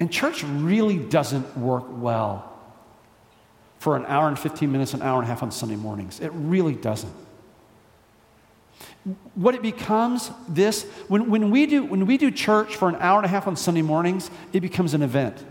And 0.00 0.10
church 0.10 0.42
really 0.42 0.98
doesn't 0.98 1.56
work 1.56 1.84
well 1.88 2.52
for 3.78 3.94
an 3.94 4.06
hour 4.06 4.26
and 4.26 4.36
15 4.36 4.72
minutes, 4.72 4.92
an 4.92 5.02
hour 5.02 5.20
and 5.20 5.24
a 5.24 5.28
half 5.28 5.44
on 5.44 5.52
Sunday 5.52 5.76
mornings. 5.76 6.18
It 6.18 6.32
really 6.34 6.74
doesn't. 6.74 7.14
What 9.36 9.54
it 9.54 9.62
becomes 9.62 10.32
this, 10.48 10.82
when, 11.06 11.30
when, 11.30 11.52
we 11.52 11.66
do, 11.66 11.84
when 11.84 12.06
we 12.06 12.18
do 12.18 12.32
church 12.32 12.74
for 12.74 12.88
an 12.88 12.96
hour 12.96 13.18
and 13.18 13.24
a 13.24 13.28
half 13.28 13.46
on 13.46 13.54
Sunday 13.54 13.82
mornings, 13.82 14.32
it 14.52 14.62
becomes 14.62 14.94
an 14.94 15.02
event. 15.02 15.44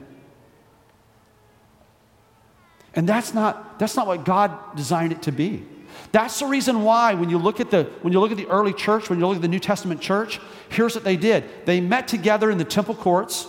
And 2.96 3.08
that's 3.08 3.34
not, 3.34 3.78
that's 3.78 3.96
not 3.96 4.08
what 4.08 4.24
God 4.24 4.76
designed 4.76 5.12
it 5.12 5.22
to 5.24 5.32
be. 5.32 5.66
That's 6.12 6.40
the 6.40 6.46
reason 6.46 6.84
why 6.84 7.14
when 7.14 7.30
you 7.30 7.38
look 7.38 7.60
at 7.60 7.72
the 7.72 7.84
when 8.02 8.14
you 8.14 8.20
look 8.20 8.32
at 8.32 8.38
the 8.38 8.48
early 8.48 8.74
church, 8.74 9.10
when 9.10 9.20
you 9.20 9.28
look 9.28 9.36
at 9.36 9.42
the 9.42 9.50
New 9.50 9.60
Testament 9.60 10.02
church, 10.02 10.40
here's 10.70 10.96
what 10.96 11.04
they 11.04 11.18
did. 11.18 11.44
They 11.66 11.82
met 11.82 12.08
together 12.08 12.50
in 12.50 12.58
the 12.58 12.64
temple 12.64 12.96
courts, 12.96 13.48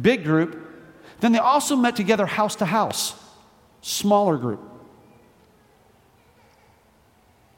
big 0.00 0.24
group. 0.24 0.64
Then 1.20 1.32
they 1.32 1.38
also 1.38 1.76
met 1.76 1.96
together 1.96 2.24
house 2.26 2.56
to 2.56 2.64
house, 2.64 3.14
smaller 3.82 4.38
group. 4.38 4.60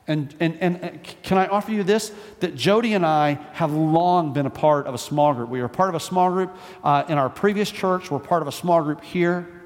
And, 0.06 0.34
and, 0.40 0.56
and 0.60 1.16
can 1.22 1.38
I 1.38 1.46
offer 1.46 1.70
you 1.70 1.84
this? 1.84 2.12
That 2.40 2.56
Jody 2.56 2.94
and 2.94 3.06
I 3.06 3.34
have 3.52 3.72
long 3.72 4.32
been 4.32 4.46
a 4.46 4.50
part 4.50 4.88
of 4.88 4.94
a 4.94 4.98
small 4.98 5.32
group. 5.34 5.48
We 5.48 5.62
were 5.62 5.68
part 5.68 5.88
of 5.88 5.94
a 5.94 6.00
small 6.00 6.30
group 6.32 6.56
uh, 6.82 7.04
in 7.08 7.16
our 7.18 7.30
previous 7.30 7.70
church. 7.70 8.10
We're 8.10 8.18
part 8.18 8.42
of 8.42 8.48
a 8.48 8.52
small 8.52 8.82
group 8.82 9.04
here. 9.04 9.59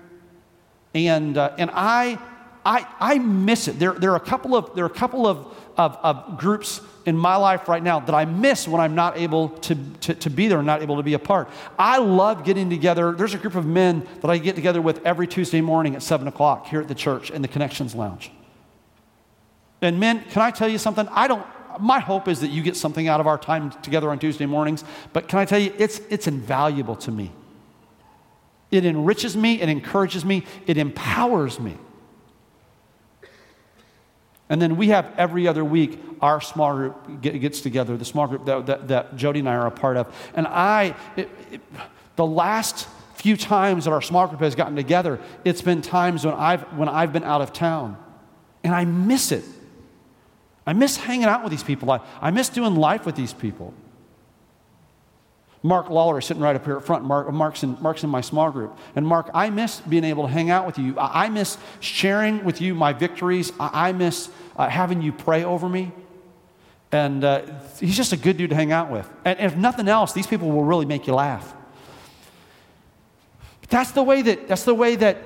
And, 0.94 1.36
uh, 1.36 1.54
and 1.58 1.70
I, 1.72 2.18
I, 2.64 2.86
I 3.00 3.18
miss 3.18 3.68
it. 3.68 3.78
There, 3.78 3.92
there 3.92 4.12
are 4.12 4.16
a 4.16 4.20
couple 4.20 4.54
of, 4.54 4.74
there 4.74 4.84
are 4.84 4.88
a 4.88 4.90
couple 4.90 5.26
of, 5.26 5.54
of, 5.76 5.96
of 6.02 6.38
groups 6.38 6.80
in 7.04 7.16
my 7.16 7.36
life 7.36 7.68
right 7.68 7.82
now 7.82 8.00
that 8.00 8.14
I 8.14 8.24
miss 8.24 8.66
when 8.66 8.80
I'm 8.80 8.94
not 8.94 9.18
able 9.18 9.50
to, 9.50 9.74
to, 10.00 10.14
to 10.14 10.30
be 10.30 10.48
there 10.48 10.58
and 10.58 10.66
not 10.66 10.82
able 10.82 10.96
to 10.96 11.02
be 11.02 11.14
a 11.14 11.18
part. 11.18 11.50
I 11.78 11.98
love 11.98 12.44
getting 12.44 12.70
together. 12.70 13.12
There's 13.12 13.34
a 13.34 13.38
group 13.38 13.54
of 13.54 13.66
men 13.66 14.06
that 14.22 14.30
I 14.30 14.38
get 14.38 14.54
together 14.54 14.80
with 14.80 15.04
every 15.04 15.26
Tuesday 15.26 15.60
morning 15.60 15.94
at 15.94 16.02
7 16.02 16.26
o'clock 16.26 16.68
here 16.68 16.80
at 16.80 16.88
the 16.88 16.94
church 16.94 17.30
in 17.30 17.42
the 17.42 17.48
Connections 17.48 17.94
Lounge. 17.94 18.30
And 19.82 20.00
men, 20.00 20.24
can 20.30 20.40
I 20.40 20.50
tell 20.50 20.68
you 20.68 20.78
something? 20.78 21.06
I 21.10 21.28
don't, 21.28 21.44
my 21.78 21.98
hope 21.98 22.28
is 22.28 22.40
that 22.40 22.48
you 22.48 22.62
get 22.62 22.76
something 22.76 23.08
out 23.08 23.20
of 23.20 23.26
our 23.26 23.36
time 23.36 23.70
together 23.82 24.10
on 24.10 24.18
Tuesday 24.18 24.46
mornings, 24.46 24.84
but 25.12 25.28
can 25.28 25.38
I 25.38 25.44
tell 25.44 25.58
you, 25.58 25.74
it's, 25.76 26.00
it's 26.08 26.26
invaluable 26.26 26.96
to 26.96 27.10
me. 27.10 27.32
It 28.74 28.84
enriches 28.84 29.36
me, 29.36 29.60
it 29.60 29.68
encourages 29.68 30.24
me, 30.24 30.44
it 30.66 30.76
empowers 30.76 31.60
me. 31.60 31.76
And 34.48 34.60
then 34.60 34.76
we 34.76 34.88
have 34.88 35.14
every 35.16 35.46
other 35.46 35.64
week 35.64 36.00
our 36.20 36.40
small 36.40 36.74
group 36.74 37.20
gets 37.20 37.60
together, 37.60 37.96
the 37.96 38.04
small 38.04 38.26
group 38.26 38.44
that, 38.46 38.66
that, 38.66 38.88
that 38.88 39.16
Jody 39.16 39.38
and 39.38 39.48
I 39.48 39.54
are 39.54 39.68
a 39.68 39.70
part 39.70 39.96
of. 39.96 40.12
And 40.34 40.48
I, 40.48 40.96
it, 41.16 41.30
it, 41.52 41.60
the 42.16 42.26
last 42.26 42.88
few 43.14 43.36
times 43.36 43.84
that 43.84 43.92
our 43.92 44.02
small 44.02 44.26
group 44.26 44.40
has 44.40 44.56
gotten 44.56 44.74
together, 44.74 45.20
it's 45.44 45.62
been 45.62 45.80
times 45.80 46.24
when 46.24 46.34
I've, 46.34 46.62
when 46.76 46.88
I've 46.88 47.12
been 47.12 47.24
out 47.24 47.42
of 47.42 47.52
town. 47.52 47.96
And 48.64 48.74
I 48.74 48.84
miss 48.84 49.30
it. 49.30 49.44
I 50.66 50.72
miss 50.72 50.96
hanging 50.96 51.26
out 51.26 51.44
with 51.44 51.52
these 51.52 51.62
people. 51.62 51.92
I, 51.92 52.00
I 52.20 52.32
miss 52.32 52.48
doing 52.48 52.74
life 52.74 53.06
with 53.06 53.14
these 53.14 53.32
people. 53.32 53.72
Mark 55.64 55.88
Lawler 55.88 56.18
is 56.18 56.26
sitting 56.26 56.42
right 56.42 56.54
up 56.54 56.66
here 56.66 56.76
at 56.76 56.84
front. 56.84 57.04
Mark, 57.06 57.32
Mark's, 57.32 57.62
in, 57.62 57.78
Mark's 57.80 58.04
in 58.04 58.10
my 58.10 58.20
small 58.20 58.50
group. 58.50 58.76
And 58.94 59.06
Mark, 59.06 59.30
I 59.32 59.48
miss 59.48 59.80
being 59.80 60.04
able 60.04 60.26
to 60.26 60.28
hang 60.30 60.50
out 60.50 60.66
with 60.66 60.78
you. 60.78 60.98
I, 60.98 61.24
I 61.24 61.28
miss 61.30 61.56
sharing 61.80 62.44
with 62.44 62.60
you 62.60 62.74
my 62.74 62.92
victories. 62.92 63.50
I, 63.58 63.88
I 63.88 63.92
miss 63.92 64.28
uh, 64.56 64.68
having 64.68 65.00
you 65.00 65.10
pray 65.10 65.42
over 65.42 65.66
me. 65.66 65.90
And 66.92 67.24
uh, 67.24 67.46
he's 67.80 67.96
just 67.96 68.12
a 68.12 68.18
good 68.18 68.36
dude 68.36 68.50
to 68.50 68.56
hang 68.56 68.72
out 68.72 68.90
with. 68.90 69.10
And, 69.24 69.38
and 69.38 69.50
if 69.50 69.56
nothing 69.56 69.88
else, 69.88 70.12
these 70.12 70.26
people 70.26 70.50
will 70.50 70.64
really 70.64 70.84
make 70.84 71.06
you 71.06 71.14
laugh. 71.14 71.54
But 73.62 73.70
that's 73.70 73.92
the 73.92 74.02
way 74.02 74.20
that, 74.20 74.46
that's 74.46 74.64
the 74.64 74.74
way 74.74 74.96
that, 74.96 75.16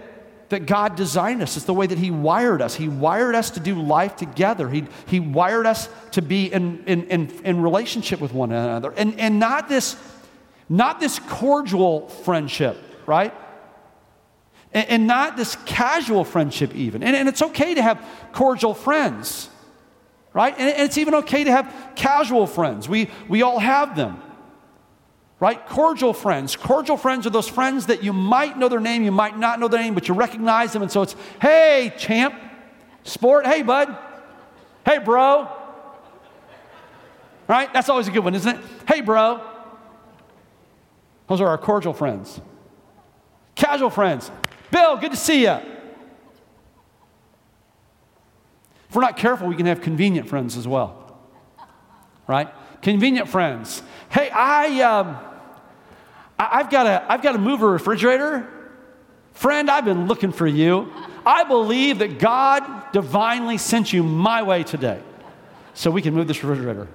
that 0.51 0.67
God 0.67 0.95
designed 0.95 1.43
us. 1.43 1.57
It's 1.57 1.67
the 1.67 1.75
way 1.75 1.89
that 1.89 1.99
He 1.99 2.13
wired 2.13 2.63
us. 2.63 2.77
He 2.77 2.87
wired 2.87 3.35
us 3.35 3.51
to 3.51 3.61
do 3.61 3.83
life 3.83 4.15
together. 4.15 4.71
He, 4.71 4.85
he 5.09 5.19
wired 5.19 5.67
us 5.67 5.89
to 6.13 6.23
be 6.23 6.47
in, 6.53 6.85
in, 6.87 7.09
in, 7.09 7.31
in 7.45 7.61
relationship 7.61 8.21
with 8.21 8.33
one 8.33 8.53
another. 8.53 8.93
And, 8.93 9.19
and 9.19 9.41
not 9.41 9.69
this 9.69 9.97
not 10.69 11.01
this 11.01 11.19
cordial 11.19 12.09
friendship, 12.09 12.77
right? 13.07 13.35
And, 14.73 14.89
and 14.89 15.07
not 15.07 15.37
this 15.37 15.57
casual 15.65 16.25
friendship, 16.25 16.75
even. 16.75 17.03
And, 17.03 17.17
and, 17.17 17.29
it's 17.29 17.41
okay 17.41 17.75
to 17.75 17.83
have 17.83 18.05
cordial 18.33 18.75
friends, 18.75 19.49
right? 20.35 20.55
And, 20.59 20.69
and 20.71 20.83
it's 20.83 20.99
even 20.99 21.15
okay 21.17 21.45
to 21.45 21.51
have 21.51 21.93
casual 21.97 22.47
friends. 22.47 22.89
We, 22.89 23.11
we 23.29 23.43
all 23.43 23.59
have 23.59 23.97
them, 23.97 24.21
right? 25.41 25.65
Cordial 25.67 26.13
friends. 26.13 26.55
Cordial 26.55 26.99
friends 26.99 27.27
are 27.27 27.31
those 27.31 27.49
friends 27.49 27.87
that 27.87 28.05
you 28.05 28.13
might 28.13 28.59
know 28.59 28.69
their 28.69 28.81
name, 28.81 29.05
you 29.05 29.13
might 29.13 29.39
not 29.39 29.59
know 29.59 29.69
their 29.69 29.81
name, 29.81 29.95
but 29.95 30.07
you 30.07 30.15
recognize 30.15 30.75
them. 30.75 30.83
And 30.83 30.93
so 30.93 31.01
it's, 31.01 31.17
hey, 31.41 31.95
champ, 31.97 32.35
sport, 33.05 33.47
hey, 33.47 33.63
bud, 33.63 33.97
hey, 34.85 34.99
bro. 34.99 35.49
Right? 37.47 37.73
That's 37.73 37.89
always 37.89 38.07
a 38.09 38.11
good 38.11 38.25
one, 38.25 38.35
isn't 38.35 38.57
it? 38.57 38.63
Hey, 38.87 39.01
bro. 39.01 39.41
Those 41.29 41.41
are 41.41 41.49
our 41.49 41.59
cordial 41.59 41.93
friends. 41.93 42.41
Casual 43.55 43.91
friends. 43.91 44.31
Bill, 44.71 44.97
good 44.97 45.11
to 45.13 45.17
see 45.17 45.43
you. 45.43 45.59
If 48.89 48.95
we're 48.95 49.03
not 49.03 49.17
careful, 49.17 49.47
we 49.47 49.55
can 49.55 49.67
have 49.67 49.83
convenient 49.83 50.29
friends 50.29 50.57
as 50.57 50.67
well. 50.67 51.19
Right? 52.27 52.49
Convenient 52.83 53.29
friends. 53.29 53.83
Hey, 54.09 54.31
I, 54.31 54.81
um, 54.81 55.19
I, 56.39 56.59
have 56.59 56.71
got 56.71 56.87
a, 56.87 57.13
I've 57.13 57.23
got 57.23 57.33
to 57.33 57.39
move 57.39 57.63
a 57.63 57.67
refrigerator. 57.67 58.49
Friend, 59.33 59.71
I've 59.71 59.85
been 59.85 60.07
looking 60.07 60.33
for 60.33 60.47
you. 60.47 60.91
I 61.27 61.45
believe 61.45 61.99
that 61.99 62.19
God 62.19 62.93
divinely 62.93 63.59
sent 63.59 63.93
you 63.93 64.03
my 64.03 64.43
way 64.43 64.63
today 64.63 65.03
so 65.75 65.91
we 65.91 66.01
can 66.01 66.15
move 66.15 66.27
this 66.27 66.43
refrigerator. 66.43 66.89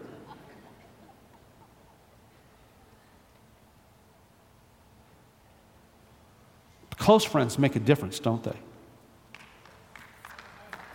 Close 7.04 7.26
friends 7.26 7.60
make 7.60 7.76
a 7.76 7.82
difference, 7.82 8.18
don't 8.18 8.42
they? 8.46 8.56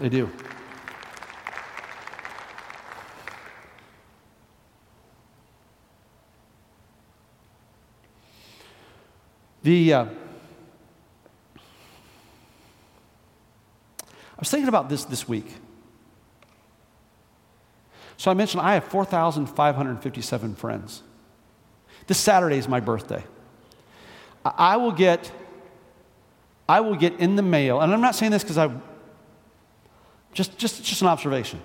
They 0.00 0.08
do. 0.08 0.30
The, 9.62 9.92
uh, 9.92 10.06
I 10.06 10.08
was 14.38 14.48
thinking 14.48 14.68
about 14.68 14.88
this 14.88 15.04
this 15.04 15.28
week. 15.28 15.56
So 18.16 18.30
I 18.30 18.34
mentioned 18.34 18.62
I 18.62 18.72
have 18.72 18.84
4,557 18.84 20.54
friends. 20.54 21.02
This 22.06 22.16
Saturday 22.16 22.56
is 22.56 22.66
my 22.66 22.80
birthday. 22.80 23.22
I 24.42 24.78
will 24.78 24.92
get 24.92 25.30
I 26.68 26.80
will 26.80 26.96
get 26.96 27.18
in 27.18 27.36
the 27.36 27.42
mail, 27.42 27.80
and 27.80 27.92
I'm 27.92 28.00
not 28.00 28.14
saying 28.14 28.30
this 28.32 28.42
because 28.42 28.58
I, 28.58 28.70
just, 30.32 30.58
just, 30.58 30.84
just 30.84 31.00
an 31.00 31.08
observation. 31.08 31.60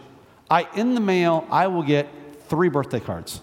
I, 0.50 0.68
in 0.76 0.96
the 0.96 1.02
mail, 1.02 1.46
I 1.52 1.68
will 1.68 1.84
get 1.84 2.08
three 2.48 2.70
birthday 2.70 3.00
cards. 3.00 3.42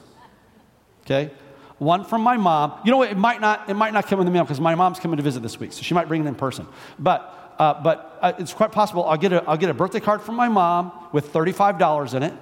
Okay? 1.03 1.31
One 1.79 2.05
from 2.05 2.23
my 2.23 2.37
mom. 2.37 2.81
You 2.85 2.91
know 2.91 2.99
what? 2.99 3.11
It 3.11 3.17
might 3.17 3.41
not, 3.41 3.69
it 3.69 3.75
might 3.75 3.93
not 3.93 4.07
come 4.07 4.21
in 4.21 4.27
the 4.27 4.33
mail 4.33 4.45
because 4.45 4.61
my 4.61 4.75
mom's 4.75 5.01
coming 5.01 5.17
to 5.17 5.23
visit 5.23 5.43
this 5.43 5.59
week, 5.59 5.73
so 5.73 5.83
she 5.83 5.95
might 5.95 6.09
bring 6.09 6.25
it 6.25 6.29
in 6.29 6.35
person. 6.35 6.67
But, 6.99 7.55
uh, 7.59 7.83
but 7.83 8.19
uh, 8.21 8.33
it's 8.39 8.53
quite 8.53 8.73
possible 8.73 9.05
I'll 9.05 9.17
get, 9.17 9.33
a, 9.33 9.43
I'll 9.49 9.57
get 9.57 9.71
a 9.71 9.75
birthday 9.75 10.01
card 10.01 10.23
from 10.23 10.35
my 10.37 10.49
mom 10.49 10.93
with 11.13 11.33
$35 11.33 12.15
in 12.15 12.23
it. 12.23 12.35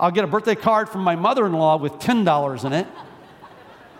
I'll 0.00 0.10
get 0.10 0.24
a 0.24 0.26
birthday 0.26 0.54
card 0.56 0.88
from 0.88 1.02
my 1.02 1.14
mother 1.14 1.46
in 1.46 1.52
law 1.52 1.76
with 1.76 1.92
$10 1.94 2.64
in 2.64 2.72
it. 2.72 2.86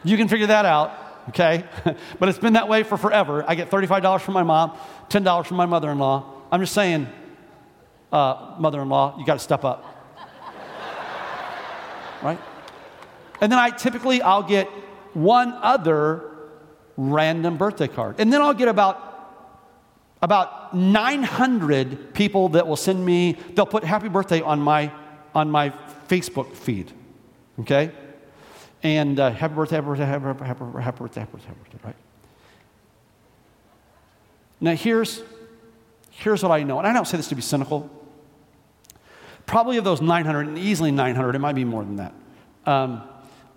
You 0.03 0.17
can 0.17 0.27
figure 0.27 0.49
that 0.49 0.65
out, 0.65 0.93
okay? 1.31 1.65
but 2.19 2.29
it's 2.29 2.39
been 2.39 2.55
that 2.55 2.69
way 2.69 2.83
for 2.83 2.97
forever. 2.97 3.45
I 3.47 3.55
get 3.55 3.71
$35 3.71 4.21
from 4.21 4.35
my 4.35 4.43
mom, 4.43 4.77
$10 5.09 5.47
from 5.47 5.57
my 5.57 5.67
mother 5.67 5.91
in 5.91 5.99
law. 5.99 6.43
I'm 6.51 6.61
just 6.61 6.75
saying, 6.75 7.09
uh, 8.13 8.57
mother 8.59 8.83
in 8.83 8.89
law, 8.89 9.17
you 9.19 9.25
got 9.25 9.35
to 9.35 9.41
step 9.41 9.65
up. 9.65 9.85
right? 12.23 12.39
And 13.41 13.51
then 13.51 13.59
I 13.59 13.71
typically 13.71 14.23
I'll 14.23 14.43
get 14.43 14.69
one 15.15 15.53
other 15.61 16.31
random 16.97 17.57
birthday 17.57 17.89
card. 17.89 18.17
And 18.19 18.33
then 18.33 18.41
I'll 18.41 18.55
get 18.55 18.69
about 18.69 19.09
about 20.21 20.73
900 20.73 22.15
people 22.15 22.51
that 22.51 22.69
will 22.69 22.77
send 22.77 23.05
me 23.05 23.37
they'll 23.55 23.67
put 23.67 23.83
happy 23.83 24.09
birthday 24.09 24.41
on 24.41 24.61
my 24.61 24.93
on 25.35 25.51
my 25.51 25.71
Facebook 26.09 26.55
feed. 26.55 26.93
Okay? 27.61 27.91
And 28.83 29.21
uh, 29.21 29.31
happy 29.31 29.55
birthday, 29.55 29.77
happy 29.77 29.87
birthday, 29.87 30.07
happy 30.07 30.25
birthday, 30.25 30.45
happy 30.45 30.59
birthday, 30.65 30.83
happy 30.83 30.99
birthday, 30.99 31.21
happy 31.21 31.33
birthday, 31.33 31.49
happy 31.49 31.61
birthday, 31.61 31.79
right? 31.85 31.97
Now 34.61 34.75
here's 34.75 35.23
here's 36.11 36.43
what 36.43 36.53
I 36.53 36.63
know, 36.63 36.79
and 36.79 36.87
I 36.87 36.93
don't 36.93 37.07
say 37.07 37.17
this 37.17 37.29
to 37.29 37.35
be 37.35 37.43
cynical. 37.43 37.91
Probably 39.47 39.77
of 39.77 39.85
those 39.85 40.01
900, 40.01 40.47
and 40.49 40.59
easily 40.59 40.93
900, 40.93 41.35
it 41.35 41.39
might 41.41 41.55
be 41.55 41.65
more 41.65 41.85
than 41.85 41.97
that. 41.97 42.15
Um, 42.65 43.03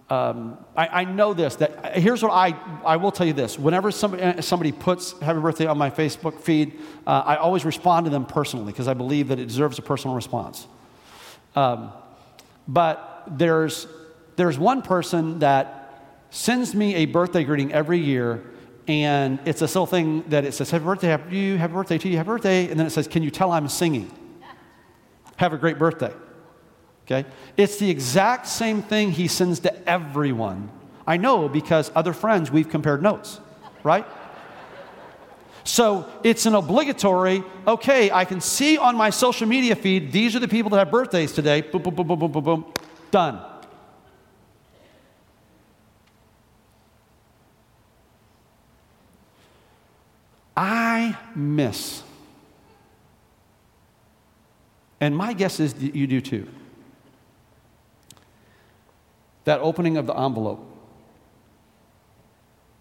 um, 0.09 0.57
I, 0.75 0.87
I, 0.87 1.03
know 1.05 1.33
this 1.33 1.55
that 1.55 1.97
here's 1.97 2.21
what 2.21 2.31
I, 2.31 2.55
I 2.85 2.97
will 2.97 3.11
tell 3.11 3.25
you 3.25 3.33
this 3.33 3.57
whenever 3.57 3.89
somebody, 3.89 4.39
somebody 4.43 4.71
puts 4.71 5.19
happy 5.19 5.39
birthday 5.39 5.65
on 5.65 5.79
my 5.79 5.89
facebook 5.89 6.39
feed 6.39 6.79
uh, 7.07 7.23
i 7.25 7.37
always 7.37 7.65
respond 7.65 8.05
to 8.05 8.11
them 8.11 8.23
personally 8.23 8.71
because 8.71 8.87
i 8.87 8.93
believe 8.93 9.29
that 9.29 9.39
it 9.39 9.47
deserves 9.47 9.79
a 9.79 9.81
personal 9.81 10.15
response 10.15 10.67
um, 11.55 11.91
but 12.67 13.23
there's 13.27 13.87
there's 14.35 14.57
one 14.57 14.81
person 14.81 15.39
that 15.39 16.03
sends 16.29 16.75
me 16.75 16.95
a 16.95 17.05
birthday 17.05 17.43
greeting 17.43 17.71
every 17.71 17.99
year 17.99 18.43
and 18.87 19.39
it's 19.45 19.61
a 19.61 19.65
little 19.65 19.85
thing 19.85 20.23
that 20.29 20.45
it 20.45 20.53
says 20.53 20.69
happy 20.69 20.83
birthday 20.83 21.07
happy 21.07 21.35
you 21.35 21.57
happy 21.57 21.73
birthday 21.73 21.97
to 21.97 22.09
you 22.09 22.17
happy 22.17 22.27
birthday 22.27 22.69
and 22.69 22.79
then 22.79 22.85
it 22.85 22.91
says 22.91 23.07
can 23.07 23.23
you 23.23 23.31
tell 23.31 23.51
i'm 23.51 23.67
singing 23.67 24.11
have 25.37 25.53
a 25.53 25.57
great 25.57 25.79
birthday 25.79 26.13
Okay? 27.05 27.27
It's 27.55 27.77
the 27.77 27.89
exact 27.89 28.47
same 28.47 28.81
thing 28.81 29.11
he 29.11 29.27
sends 29.27 29.59
to 29.61 29.89
everyone. 29.89 30.69
I 31.05 31.17
know 31.17 31.47
because 31.47 31.91
other 31.95 32.13
friends, 32.13 32.49
we've 32.49 32.67
compared 32.67 33.03
notes, 33.03 33.39
right? 33.83 34.05
So 35.63 36.09
it's 36.23 36.45
an 36.45 36.55
obligatory, 36.55 37.43
okay, 37.67 38.11
I 38.11 38.25
can 38.25 38.41
see 38.41 38.77
on 38.77 38.95
my 38.95 39.11
social 39.11 39.47
media 39.47 39.75
feed, 39.75 40.11
these 40.11 40.35
are 40.35 40.39
the 40.39 40.47
people 40.47 40.71
that 40.71 40.77
have 40.77 40.91
birthdays 40.91 41.31
today. 41.31 41.61
Boom, 41.61 41.83
boom, 41.83 41.95
boom, 41.95 42.07
boom, 42.07 42.19
boom, 42.19 42.31
boom, 42.31 42.43
boom. 42.43 42.73
Done. 43.11 43.39
I 50.57 51.17
miss, 51.35 52.03
and 55.01 55.15
my 55.15 55.33
guess 55.33 55.59
is 55.59 55.73
that 55.73 55.95
you 55.95 56.07
do 56.07 56.21
too 56.21 56.47
that 59.45 59.59
opening 59.61 59.95
of 59.95 60.07
the 60.07 60.13
envelope 60.13 60.59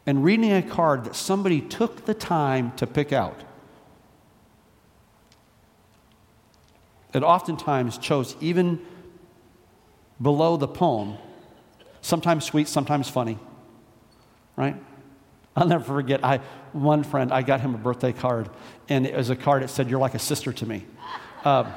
and 0.07 0.25
reading 0.25 0.53
a 0.53 0.63
card 0.63 1.05
that 1.05 1.15
somebody 1.15 1.61
took 1.61 2.05
the 2.05 2.15
time 2.15 2.73
to 2.73 2.87
pick 2.87 3.13
out. 3.13 3.41
It 7.15 7.23
oftentimes 7.23 7.97
chose 7.97 8.35
even 8.41 8.81
below 10.21 10.57
the 10.57 10.69
poem, 10.69 11.17
sometimes 12.01 12.45
sweet, 12.45 12.69
sometimes 12.69 13.09
funny, 13.09 13.39
right? 14.57 14.77
I'll 15.57 15.67
never 15.67 15.85
forget. 15.85 16.25
I 16.25 16.39
one 16.73 17.05
friend, 17.05 17.33
I 17.33 17.43
got 17.43 17.61
him 17.61 17.75
a 17.75 17.79
birthday 17.79 18.13
card, 18.13 18.51
and 18.89 19.07
it 19.07 19.15
was 19.15 19.31
a 19.31 19.37
card 19.37 19.63
that 19.63 19.71
said, 19.71 19.89
"You're 19.89 20.01
like 20.01 20.15
a 20.15 20.19
sister 20.19 20.53
to 20.53 20.67
me," 20.67 20.85
um, 21.45 21.73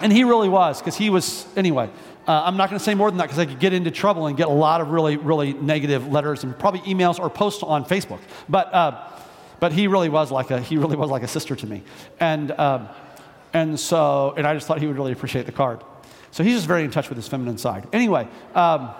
and 0.00 0.12
he 0.12 0.24
really 0.24 0.48
was, 0.48 0.80
because 0.80 0.96
he 0.96 1.10
was 1.10 1.46
anyway. 1.56 1.88
Uh, 2.26 2.42
I'm 2.44 2.58
not 2.58 2.68
going 2.68 2.78
to 2.78 2.84
say 2.84 2.94
more 2.94 3.10
than 3.10 3.18
that 3.18 3.24
because 3.24 3.38
I 3.38 3.46
could 3.46 3.58
get 3.58 3.72
into 3.72 3.90
trouble 3.90 4.26
and 4.26 4.36
get 4.36 4.48
a 4.48 4.52
lot 4.52 4.82
of 4.82 4.90
really, 4.90 5.16
really 5.16 5.54
negative 5.54 6.12
letters 6.12 6.44
and 6.44 6.58
probably 6.58 6.80
emails 6.80 7.18
or 7.18 7.30
posts 7.30 7.62
on 7.62 7.86
Facebook. 7.86 8.20
But, 8.50 8.74
uh, 8.74 9.08
but 9.60 9.72
he 9.72 9.86
really 9.86 10.10
was 10.10 10.30
like 10.30 10.50
a 10.50 10.60
he 10.60 10.76
really 10.76 10.96
was 10.96 11.08
like 11.08 11.22
a 11.22 11.28
sister 11.28 11.56
to 11.56 11.66
me, 11.66 11.82
and 12.18 12.50
um, 12.52 12.88
and 13.52 13.78
so 13.78 14.34
and 14.36 14.46
I 14.46 14.54
just 14.54 14.66
thought 14.66 14.80
he 14.80 14.86
would 14.86 14.96
really 14.96 15.12
appreciate 15.12 15.46
the 15.46 15.52
card. 15.52 15.82
So 16.32 16.42
he's 16.42 16.54
just 16.54 16.66
very 16.66 16.84
in 16.84 16.90
touch 16.90 17.08
with 17.08 17.16
his 17.16 17.28
feminine 17.28 17.58
side. 17.58 17.86
Anyway. 17.92 18.26
Um, 18.54 18.90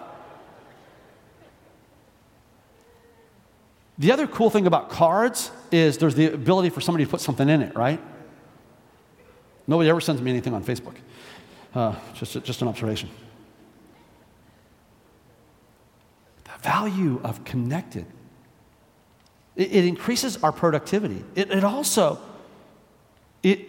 the 3.99 4.13
other 4.13 4.27
cool 4.27 4.49
thing 4.49 4.67
about 4.67 4.91
cards 4.91 5.51
is 5.73 5.99
there's 5.99 6.15
the 6.15 6.33
ability 6.33 6.71
for 6.71 6.81
somebody 6.81 7.05
to 7.05 7.11
put 7.11 7.21
something 7.21 7.49
in 7.49 7.63
it, 7.63 7.75
right? 7.77 8.01
Nobody 9.67 9.91
ever 9.91 10.01
sends 10.01 10.23
me 10.23 10.31
anything 10.31 10.55
on 10.55 10.63
Facebook. 10.63 10.95
Uh, 11.75 11.95
just, 12.15 12.43
just 12.45 12.63
an 12.63 12.69
observation. 12.69 13.11
The 16.45 16.63
value 16.63 17.21
of 17.25 17.45
connected. 17.45 18.07
It, 19.57 19.73
it 19.75 19.85
increases 19.85 20.43
our 20.43 20.53
productivity. 20.53 21.25
It, 21.35 21.51
it 21.51 21.65
also, 21.65 22.21
it, 23.43 23.61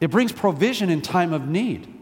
it 0.00 0.10
brings 0.10 0.32
provision 0.32 0.88
in 0.88 1.02
time 1.02 1.32
of 1.32 1.46
need. 1.46 1.94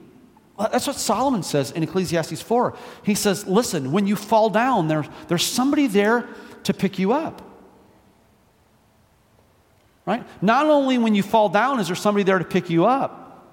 That's 0.58 0.86
what 0.86 0.96
Solomon 0.96 1.42
says 1.42 1.70
in 1.70 1.82
Ecclesiastes 1.82 2.40
4. 2.40 2.76
He 3.02 3.14
says, 3.14 3.46
Listen, 3.46 3.92
when 3.92 4.06
you 4.06 4.16
fall 4.16 4.48
down, 4.48 4.88
there, 4.88 5.04
there's 5.28 5.44
somebody 5.44 5.86
there 5.86 6.28
to 6.64 6.72
pick 6.72 6.98
you 6.98 7.12
up. 7.12 7.42
Right? 10.06 10.24
Not 10.40 10.66
only 10.66 10.98
when 10.98 11.14
you 11.14 11.22
fall 11.22 11.48
down 11.48 11.80
is 11.80 11.88
there 11.88 11.96
somebody 11.96 12.22
there 12.22 12.38
to 12.38 12.44
pick 12.44 12.70
you 12.70 12.86
up, 12.86 13.44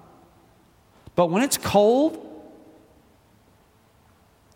but 1.14 1.26
when 1.26 1.42
it's 1.42 1.58
cold, 1.58 2.20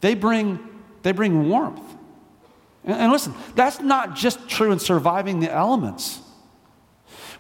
they 0.00 0.14
bring, 0.14 0.58
they 1.02 1.12
bring 1.12 1.48
warmth. 1.48 1.82
And, 2.84 2.98
and 2.98 3.12
listen, 3.12 3.34
that's 3.56 3.80
not 3.80 4.16
just 4.16 4.48
true 4.48 4.72
in 4.72 4.78
surviving 4.78 5.40
the 5.40 5.52
elements. 5.52 6.20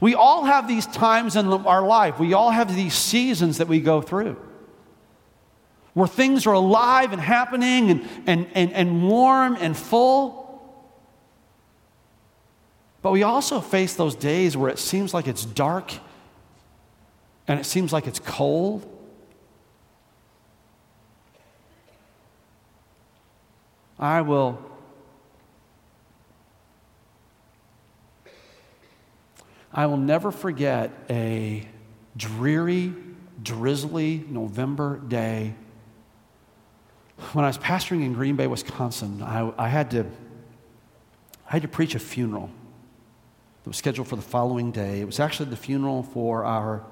We 0.00 0.14
all 0.14 0.44
have 0.44 0.68
these 0.68 0.86
times 0.86 1.34
in 1.34 1.46
our 1.48 1.82
life, 1.82 2.18
we 2.18 2.34
all 2.34 2.50
have 2.50 2.74
these 2.74 2.94
seasons 2.94 3.58
that 3.58 3.68
we 3.68 3.80
go 3.80 4.02
through 4.02 4.36
where 5.98 6.06
things 6.06 6.46
are 6.46 6.52
alive 6.52 7.12
and 7.12 7.20
happening 7.20 7.90
and, 7.90 8.08
and, 8.24 8.46
and, 8.54 8.72
and 8.72 9.08
warm 9.08 9.56
and 9.58 9.76
full. 9.76 10.62
But 13.02 13.10
we 13.10 13.24
also 13.24 13.60
face 13.60 13.94
those 13.94 14.14
days 14.14 14.56
where 14.56 14.70
it 14.70 14.78
seems 14.78 15.12
like 15.12 15.26
it's 15.26 15.44
dark 15.44 15.92
and 17.48 17.58
it 17.58 17.64
seems 17.64 17.92
like 17.92 18.06
it's 18.06 18.20
cold 18.20 18.86
I 23.98 24.20
will 24.20 24.64
I 29.72 29.86
will 29.86 29.96
never 29.96 30.30
forget 30.30 30.92
a 31.10 31.66
dreary, 32.16 32.94
drizzly 33.42 34.24
November 34.28 35.00
day 35.00 35.54
when 37.32 37.44
I 37.44 37.48
was 37.48 37.58
pastoring 37.58 38.04
in 38.04 38.12
Green 38.12 38.36
Bay, 38.36 38.46
Wisconsin. 38.46 39.22
I, 39.22 39.52
I, 39.58 39.68
had 39.68 39.90
to, 39.90 40.06
I 41.48 41.52
had 41.52 41.62
to 41.62 41.68
preach 41.68 41.94
a 41.94 41.98
funeral 41.98 42.50
that 43.64 43.70
was 43.70 43.76
scheduled 43.76 44.08
for 44.08 44.16
the 44.16 44.22
following 44.22 44.70
day. 44.70 45.00
It 45.00 45.04
was 45.04 45.20
actually 45.20 45.50
the 45.50 45.56
funeral 45.56 46.04
for 46.04 46.44
our, 46.44 46.84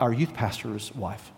our 0.00 0.12
youth 0.12 0.34
pastor's 0.34 0.94
wife 0.94 1.30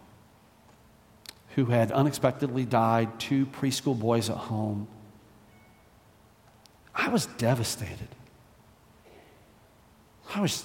who 1.57 1.66
had 1.66 1.92
unexpectedly 1.92 2.64
died, 2.64 3.20
two 3.20 3.44
preschool 3.46 3.98
boys 3.98 4.31
at 4.31 4.37
home. 4.37 4.87
I 6.94 7.09
was 7.09 7.26
devastated. 7.26 8.09
I 10.35 10.40
was, 10.40 10.64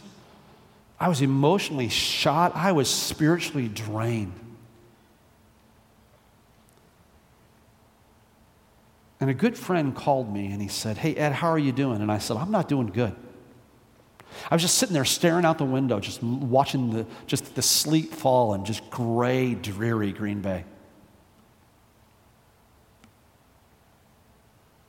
I 1.00 1.10
was 1.10 1.22
emotionally 1.22 1.90
shot. 1.90 2.56
I 2.56 2.72
was 2.72 2.90
spiritually 2.90 3.68
drained. 3.68 4.40
And 9.20 9.30
a 9.30 9.34
good 9.34 9.58
friend 9.58 9.96
called 9.96 10.32
me 10.32 10.52
and 10.52 10.62
he 10.62 10.68
said, 10.68 10.98
Hey, 10.98 11.16
Ed, 11.16 11.34
how 11.34 11.50
are 11.50 11.58
you 11.58 11.72
doing? 11.72 12.02
And 12.02 12.12
I 12.12 12.20
said, 12.20 12.38
I'm 12.38 12.52
not 12.52 12.68
doing 12.68 12.88
good. 12.88 13.16
I 14.52 14.56
was 14.56 14.62
just 14.62 14.78
sitting 14.78 14.94
there 14.94 15.06
staring 15.06 15.46
out 15.46 15.58
the 15.58 15.66
window, 15.66 16.00
just 16.00 16.22
watching 16.22 16.92
the, 16.92 17.06
just 17.26 17.56
the 17.56 17.62
sleet 17.62 18.14
fall 18.14 18.54
and 18.54 18.66
just 18.66 18.88
gray, 18.90 19.56
dreary 19.56 20.12
Green 20.12 20.42
Bay. 20.42 20.66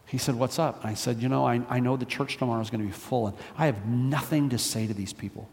He 0.07 0.19
said, 0.19 0.35
What's 0.35 0.59
up? 0.59 0.85
I 0.85 0.95
said, 0.95 1.23
You 1.23 1.29
know, 1.29 1.47
I, 1.47 1.63
I 1.69 1.81
know 1.81 1.97
the 1.97 2.07
church 2.07 2.37
tomorrow 2.37 2.61
is 2.61 2.71
going 2.71 2.81
to 2.81 2.87
be 2.87 2.93
full, 2.93 3.29
and 3.29 3.37
I 3.57 3.67
have 3.67 3.87
nothing 3.87 4.51
to 4.51 4.59
say 4.59 4.87
to 4.87 4.95
these 4.95 5.13
people. 5.13 5.49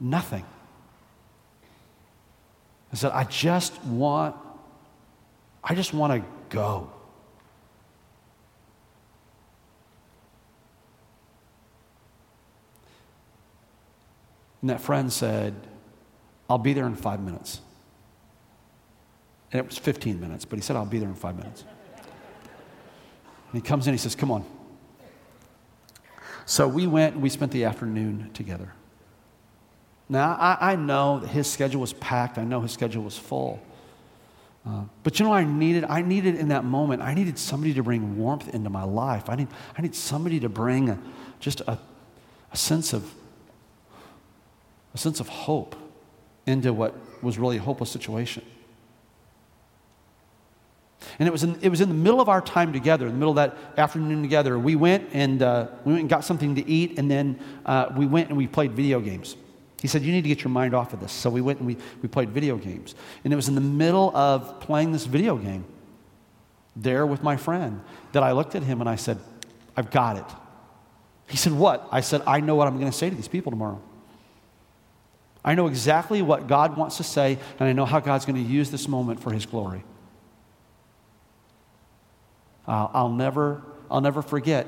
Nothing. 0.00 0.44
I 2.92 2.96
said, 2.96 3.12
I 3.12 3.24
just 3.24 3.82
want, 3.84 4.36
I 5.62 5.74
just 5.74 5.92
want 5.92 6.12
to 6.22 6.28
go. 6.48 6.90
And 14.68 14.76
that 14.76 14.84
friend 14.84 15.10
said, 15.10 15.54
I'll 16.50 16.58
be 16.58 16.74
there 16.74 16.84
in 16.84 16.94
five 16.94 17.22
minutes. 17.22 17.62
And 19.50 19.58
it 19.60 19.66
was 19.66 19.78
15 19.78 20.20
minutes, 20.20 20.44
but 20.44 20.58
he 20.58 20.62
said, 20.62 20.76
I'll 20.76 20.84
be 20.84 20.98
there 20.98 21.08
in 21.08 21.14
five 21.14 21.38
minutes. 21.38 21.64
And 21.96 23.62
he 23.62 23.62
comes 23.62 23.86
in, 23.86 23.94
he 23.94 23.98
says, 23.98 24.14
Come 24.14 24.30
on. 24.30 24.44
So 26.44 26.68
we 26.68 26.86
went 26.86 27.14
and 27.14 27.22
we 27.22 27.30
spent 27.30 27.50
the 27.50 27.64
afternoon 27.64 28.28
together. 28.34 28.74
Now, 30.06 30.36
I, 30.38 30.72
I 30.72 30.76
know 30.76 31.20
that 31.20 31.28
his 31.28 31.50
schedule 31.50 31.80
was 31.80 31.94
packed, 31.94 32.36
I 32.36 32.44
know 32.44 32.60
his 32.60 32.72
schedule 32.72 33.04
was 33.04 33.16
full. 33.16 33.62
Uh, 34.66 34.82
but 35.02 35.18
you 35.18 35.24
know, 35.24 35.32
I 35.32 35.44
needed, 35.44 35.84
I 35.84 36.02
needed 36.02 36.34
in 36.34 36.48
that 36.48 36.66
moment, 36.66 37.00
I 37.00 37.14
needed 37.14 37.38
somebody 37.38 37.72
to 37.72 37.82
bring 37.82 38.18
warmth 38.18 38.52
into 38.52 38.68
my 38.68 38.84
life. 38.84 39.30
I 39.30 39.36
need, 39.36 39.48
I 39.78 39.80
need 39.80 39.94
somebody 39.94 40.38
to 40.40 40.50
bring 40.50 40.90
a, 40.90 40.98
just 41.40 41.62
a, 41.62 41.78
a 42.52 42.56
sense 42.58 42.92
of, 42.92 43.14
a 44.98 45.00
sense 45.00 45.20
of 45.20 45.28
hope 45.28 45.76
into 46.46 46.72
what 46.72 46.94
was 47.22 47.38
really 47.38 47.56
a 47.56 47.60
hopeless 47.60 47.90
situation. 47.90 48.44
And 51.20 51.28
it 51.28 51.30
was, 51.30 51.44
in, 51.44 51.56
it 51.62 51.68
was 51.68 51.80
in 51.80 51.88
the 51.88 51.94
middle 51.94 52.20
of 52.20 52.28
our 52.28 52.40
time 52.40 52.72
together, 52.72 53.06
in 53.06 53.12
the 53.12 53.18
middle 53.18 53.30
of 53.30 53.36
that 53.36 53.56
afternoon 53.78 54.22
together. 54.22 54.58
We 54.58 54.74
went 54.74 55.10
and, 55.12 55.40
uh, 55.40 55.68
we 55.84 55.92
went 55.92 56.00
and 56.00 56.10
got 56.10 56.24
something 56.24 56.56
to 56.56 56.68
eat, 56.68 56.98
and 56.98 57.08
then 57.08 57.38
uh, 57.64 57.92
we 57.96 58.06
went 58.06 58.28
and 58.28 58.36
we 58.36 58.48
played 58.48 58.72
video 58.72 59.00
games. 59.00 59.36
He 59.80 59.86
said, 59.86 60.02
You 60.02 60.10
need 60.10 60.22
to 60.22 60.28
get 60.28 60.42
your 60.42 60.50
mind 60.50 60.74
off 60.74 60.92
of 60.92 60.98
this. 60.98 61.12
So 61.12 61.30
we 61.30 61.40
went 61.40 61.60
and 61.60 61.68
we, 61.68 61.76
we 62.02 62.08
played 62.08 62.30
video 62.30 62.56
games. 62.56 62.96
And 63.22 63.32
it 63.32 63.36
was 63.36 63.46
in 63.46 63.54
the 63.54 63.60
middle 63.60 64.14
of 64.16 64.58
playing 64.58 64.90
this 64.90 65.06
video 65.06 65.36
game 65.36 65.64
there 66.74 67.06
with 67.06 67.22
my 67.22 67.36
friend 67.36 67.82
that 68.12 68.24
I 68.24 68.32
looked 68.32 68.56
at 68.56 68.64
him 68.64 68.80
and 68.80 68.90
I 68.90 68.96
said, 68.96 69.18
I've 69.76 69.92
got 69.92 70.16
it. 70.16 70.36
He 71.28 71.36
said, 71.36 71.52
What? 71.52 71.86
I 71.92 72.00
said, 72.00 72.22
I 72.26 72.40
know 72.40 72.56
what 72.56 72.66
I'm 72.66 72.80
going 72.80 72.90
to 72.90 72.96
say 72.96 73.08
to 73.08 73.14
these 73.14 73.28
people 73.28 73.52
tomorrow. 73.52 73.80
I 75.44 75.54
know 75.54 75.66
exactly 75.66 76.20
what 76.22 76.46
God 76.46 76.76
wants 76.76 76.96
to 76.96 77.04
say, 77.04 77.38
and 77.58 77.68
I 77.68 77.72
know 77.72 77.84
how 77.84 78.00
God's 78.00 78.24
going 78.24 78.42
to 78.42 78.50
use 78.50 78.70
this 78.70 78.88
moment 78.88 79.20
for 79.20 79.32
His 79.32 79.46
glory. 79.46 79.84
Uh, 82.66 82.88
I'll, 82.92 83.08
never, 83.08 83.62
I'll 83.90 84.02
never 84.02 84.20
forget 84.20 84.66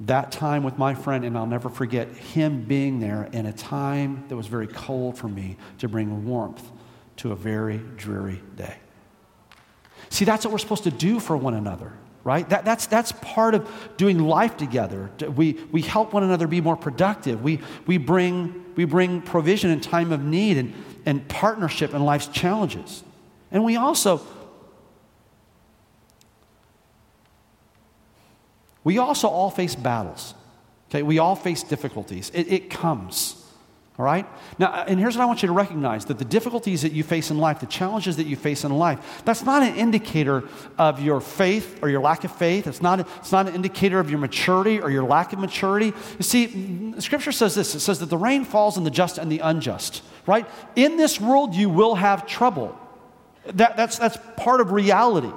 that 0.00 0.30
time 0.30 0.62
with 0.62 0.78
my 0.78 0.94
friend, 0.94 1.24
and 1.24 1.36
I'll 1.36 1.46
never 1.46 1.68
forget 1.68 2.08
him 2.08 2.62
being 2.62 3.00
there 3.00 3.28
in 3.32 3.46
a 3.46 3.52
time 3.52 4.24
that 4.28 4.36
was 4.36 4.46
very 4.46 4.68
cold 4.68 5.18
for 5.18 5.28
me 5.28 5.56
to 5.78 5.88
bring 5.88 6.24
warmth 6.26 6.70
to 7.16 7.32
a 7.32 7.36
very 7.36 7.78
dreary 7.96 8.40
day. 8.56 8.76
See, 10.10 10.24
that's 10.24 10.44
what 10.44 10.52
we're 10.52 10.58
supposed 10.58 10.84
to 10.84 10.92
do 10.92 11.18
for 11.18 11.36
one 11.36 11.54
another, 11.54 11.92
right? 12.28 12.46
That, 12.50 12.66
that's, 12.66 12.86
that's 12.86 13.10
part 13.12 13.54
of 13.54 13.66
doing 13.96 14.18
life 14.18 14.58
together. 14.58 15.10
We, 15.34 15.54
we 15.72 15.80
help 15.80 16.12
one 16.12 16.22
another 16.22 16.46
be 16.46 16.60
more 16.60 16.76
productive. 16.76 17.42
We, 17.42 17.60
we, 17.86 17.96
bring, 17.96 18.66
we 18.76 18.84
bring 18.84 19.22
provision 19.22 19.70
in 19.70 19.80
time 19.80 20.12
of 20.12 20.22
need 20.22 20.58
and, 20.58 20.74
and 21.06 21.26
partnership 21.26 21.94
in 21.94 22.04
life's 22.04 22.26
challenges. 22.28 23.02
And 23.50 23.64
we 23.64 23.76
also 23.76 24.20
We 28.84 28.96
also 28.96 29.28
all 29.28 29.50
face 29.50 29.74
battles. 29.74 30.34
Okay, 30.88 31.02
we 31.02 31.18
all 31.18 31.36
face 31.36 31.62
difficulties. 31.62 32.30
It, 32.32 32.50
it 32.50 32.70
comes. 32.70 33.37
All 33.98 34.04
right? 34.04 34.26
Now, 34.60 34.68
uh, 34.68 34.84
and 34.86 35.00
here's 35.00 35.16
what 35.16 35.24
I 35.24 35.26
want 35.26 35.42
you 35.42 35.48
to 35.48 35.52
recognize 35.52 36.04
that 36.04 36.18
the 36.18 36.24
difficulties 36.24 36.82
that 36.82 36.92
you 36.92 37.02
face 37.02 37.32
in 37.32 37.38
life, 37.38 37.58
the 37.58 37.66
challenges 37.66 38.16
that 38.16 38.26
you 38.26 38.36
face 38.36 38.62
in 38.62 38.70
life, 38.70 39.22
that's 39.24 39.42
not 39.42 39.64
an 39.64 39.74
indicator 39.74 40.44
of 40.78 41.00
your 41.00 41.20
faith 41.20 41.80
or 41.82 41.90
your 41.90 42.00
lack 42.00 42.22
of 42.22 42.30
faith. 42.30 42.68
It's 42.68 42.80
not, 42.80 43.00
it's 43.00 43.32
not 43.32 43.48
an 43.48 43.56
indicator 43.56 43.98
of 43.98 44.08
your 44.08 44.20
maturity 44.20 44.80
or 44.80 44.88
your 44.88 45.02
lack 45.02 45.32
of 45.32 45.40
maturity. 45.40 45.86
You 46.16 46.22
see, 46.22 46.94
Scripture 47.00 47.32
says 47.32 47.56
this 47.56 47.74
it 47.74 47.80
says 47.80 47.98
that 47.98 48.06
the 48.06 48.16
rain 48.16 48.44
falls 48.44 48.78
on 48.78 48.84
the 48.84 48.90
just 48.90 49.18
and 49.18 49.32
the 49.32 49.40
unjust, 49.40 50.04
right? 50.26 50.46
In 50.76 50.96
this 50.96 51.20
world, 51.20 51.56
you 51.56 51.68
will 51.68 51.96
have 51.96 52.24
trouble. 52.24 52.78
That, 53.46 53.76
that's, 53.76 53.98
that's 53.98 54.18
part 54.36 54.60
of 54.60 54.70
reality. 54.70 55.32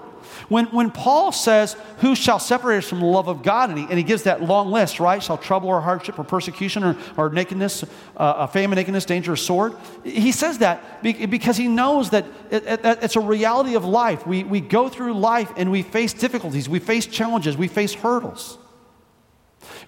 When, 0.49 0.65
when 0.67 0.91
Paul 0.91 1.31
says, 1.31 1.75
Who 1.99 2.15
shall 2.15 2.39
separate 2.39 2.79
us 2.79 2.89
from 2.89 2.99
the 2.99 3.05
love 3.05 3.27
of 3.27 3.43
God? 3.43 3.69
And 3.69 3.79
he, 3.79 3.85
and 3.85 3.97
he 3.97 4.03
gives 4.03 4.23
that 4.23 4.41
long 4.41 4.71
list, 4.71 4.99
right? 4.99 5.21
Shall 5.21 5.37
trouble 5.37 5.69
or 5.69 5.81
hardship 5.81 6.19
or 6.19 6.23
persecution 6.23 6.83
or, 6.83 6.97
or 7.17 7.29
nakedness, 7.29 7.85
uh, 8.17 8.47
famine, 8.47 8.75
nakedness, 8.75 9.05
danger, 9.05 9.33
or 9.33 9.37
sword? 9.37 9.73
He 10.03 10.31
says 10.31 10.59
that 10.59 11.03
because 11.03 11.57
he 11.57 11.67
knows 11.67 12.09
that 12.11 12.25
it, 12.49 12.65
it, 12.65 12.99
it's 13.01 13.15
a 13.15 13.21
reality 13.21 13.75
of 13.75 13.85
life. 13.85 14.25
We, 14.25 14.43
we 14.43 14.61
go 14.61 14.89
through 14.89 15.13
life 15.13 15.51
and 15.57 15.71
we 15.71 15.83
face 15.83 16.13
difficulties, 16.13 16.67
we 16.67 16.79
face 16.79 17.05
challenges, 17.05 17.57
we 17.57 17.67
face 17.67 17.93
hurdles. 17.93 18.57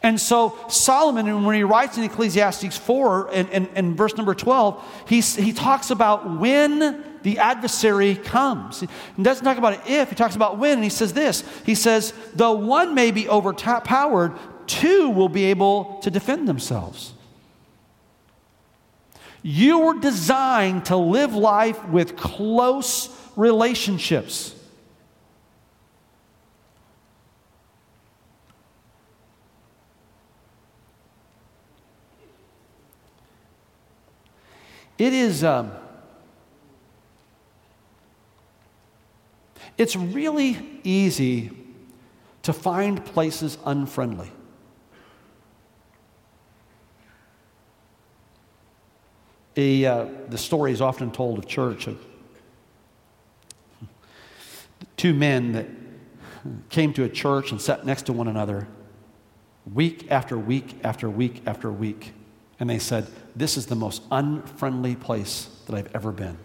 And 0.02 0.20
so 0.20 0.58
Solomon, 0.68 1.46
when 1.46 1.56
he 1.56 1.64
writes 1.64 1.98
in 1.98 2.04
Ecclesiastes 2.04 2.78
4 2.78 3.30
and, 3.34 3.50
and, 3.50 3.70
and 3.76 3.98
verse 3.98 4.16
number 4.16 4.36
12, 4.36 5.06
he, 5.08 5.22
he 5.22 5.54
talks 5.54 5.90
about 5.90 6.40
when 6.40 7.13
the 7.24 7.40
adversary 7.40 8.16
comes. 8.16 8.82
He 8.82 8.88
doesn't 9.22 9.44
talk 9.44 9.58
about 9.58 9.88
if, 9.88 10.10
he 10.10 10.16
talks 10.16 10.36
about 10.36 10.58
when. 10.58 10.74
And 10.74 10.84
he 10.84 10.90
says 10.90 11.14
this 11.14 11.44
He 11.66 11.76
says, 11.76 12.14
though 12.36 12.54
one 12.54 12.94
may 12.94 13.12
be 13.12 13.28
overpowered, 13.28 14.34
two 14.68 15.10
will 15.10 15.30
be 15.30 15.46
able 15.46 16.00
to 16.04 16.12
defend 16.12 16.48
themselves. 16.48 17.14
You 19.42 19.80
were 19.80 20.00
designed 20.00 20.86
to 20.86 20.96
live 20.96 21.36
life 21.36 21.84
with 21.90 22.16
close 22.16 23.10
relationships. 23.36 24.56
It 34.98 35.12
is, 35.12 35.44
um, 35.44 35.74
it's 39.78 39.96
really 39.96 40.80
easy 40.84 41.52
to 42.44 42.54
find 42.54 43.04
places 43.04 43.58
unfriendly. 43.66 44.32
A, 49.56 49.86
uh, 49.86 50.06
the 50.30 50.38
story 50.38 50.72
is 50.72 50.82
often 50.82 51.12
told 51.12 51.38
of 51.38 51.48
church 51.48 51.88
of 51.88 52.00
two 54.98 55.14
men 55.14 55.52
that 55.54 55.68
came 56.70 56.94
to 56.94 57.04
a 57.04 57.10
church 57.10 57.52
and 57.52 57.62
sat 57.62 57.86
next 57.86 58.04
to 58.08 58.14
one 58.14 58.28
another 58.28 58.68
week 59.72 60.12
after 60.12 60.38
week 60.38 60.76
after 60.84 61.10
week 61.10 61.42
after 61.46 61.72
week. 61.72 62.14
And 62.60 62.70
they 62.70 62.80
said, 62.80 63.08
This 63.36 63.58
is 63.58 63.68
the 63.68 63.76
most 63.76 64.04
unfriendly 64.12 64.96
place 64.96 65.50
that 65.68 65.76
I've 65.76 65.94
ever 65.96 66.12
been. 66.12 66.38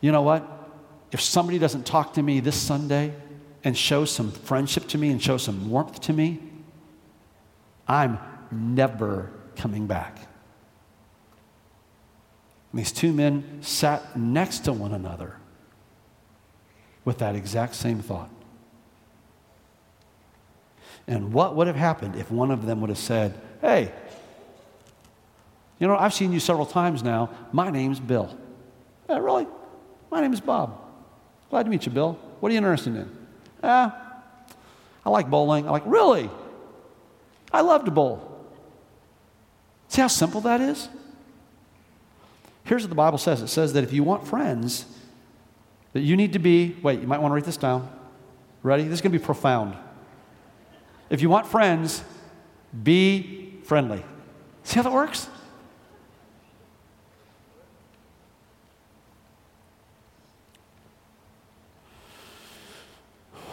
You 0.00 0.12
know 0.12 0.22
what? 0.22 0.61
If 1.12 1.20
somebody 1.20 1.58
doesn't 1.58 1.84
talk 1.84 2.14
to 2.14 2.22
me 2.22 2.40
this 2.40 2.56
Sunday 2.56 3.14
and 3.62 3.76
show 3.76 4.06
some 4.06 4.32
friendship 4.32 4.88
to 4.88 4.98
me 4.98 5.10
and 5.10 5.22
show 5.22 5.36
some 5.36 5.70
warmth 5.70 6.00
to 6.00 6.12
me, 6.12 6.40
I'm 7.86 8.18
never 8.50 9.30
coming 9.54 9.86
back. 9.86 10.16
And 12.72 12.80
these 12.80 12.92
two 12.92 13.12
men 13.12 13.58
sat 13.60 14.16
next 14.16 14.60
to 14.60 14.72
one 14.72 14.94
another 14.94 15.36
with 17.04 17.18
that 17.18 17.36
exact 17.36 17.74
same 17.74 18.00
thought. 18.00 18.30
And 21.06 21.34
what 21.34 21.56
would 21.56 21.66
have 21.66 21.76
happened 21.76 22.16
if 22.16 22.30
one 22.30 22.50
of 22.50 22.64
them 22.64 22.80
would 22.80 22.88
have 22.88 22.98
said, 22.98 23.38
Hey, 23.60 23.92
you 25.78 25.86
know, 25.86 25.96
I've 25.96 26.14
seen 26.14 26.32
you 26.32 26.40
several 26.40 26.64
times 26.64 27.02
now. 27.02 27.28
My 27.50 27.68
name's 27.68 28.00
Bill. 28.00 28.34
Really? 29.08 29.46
My 30.10 30.20
name 30.20 30.32
is 30.32 30.40
Bob. 30.40 30.78
Glad 31.52 31.64
to 31.64 31.68
meet 31.68 31.84
you, 31.84 31.92
Bill. 31.92 32.18
What 32.40 32.48
are 32.48 32.52
you 32.54 32.56
interested 32.56 32.96
in? 32.96 33.14
Ah, 33.62 34.22
I 35.04 35.10
like 35.10 35.28
bowling. 35.28 35.68
I 35.68 35.70
like, 35.70 35.82
really? 35.84 36.30
I 37.52 37.60
love 37.60 37.84
to 37.84 37.90
bowl. 37.90 38.48
See 39.88 40.00
how 40.00 40.06
simple 40.06 40.40
that 40.40 40.62
is? 40.62 40.88
Here's 42.64 42.84
what 42.84 42.88
the 42.88 42.94
Bible 42.94 43.18
says 43.18 43.42
it 43.42 43.48
says 43.48 43.74
that 43.74 43.84
if 43.84 43.92
you 43.92 44.02
want 44.02 44.26
friends, 44.26 44.86
that 45.92 46.00
you 46.00 46.16
need 46.16 46.32
to 46.32 46.38
be, 46.38 46.74
wait, 46.82 47.02
you 47.02 47.06
might 47.06 47.20
want 47.20 47.32
to 47.32 47.34
write 47.34 47.44
this 47.44 47.58
down. 47.58 47.86
Ready? 48.62 48.84
This 48.84 48.94
is 48.94 49.00
going 49.02 49.12
to 49.12 49.18
be 49.18 49.22
profound. 49.22 49.76
If 51.10 51.20
you 51.20 51.28
want 51.28 51.46
friends, 51.46 52.02
be 52.82 53.58
friendly. 53.64 54.02
See 54.62 54.76
how 54.76 54.84
that 54.84 54.92
works? 54.92 55.28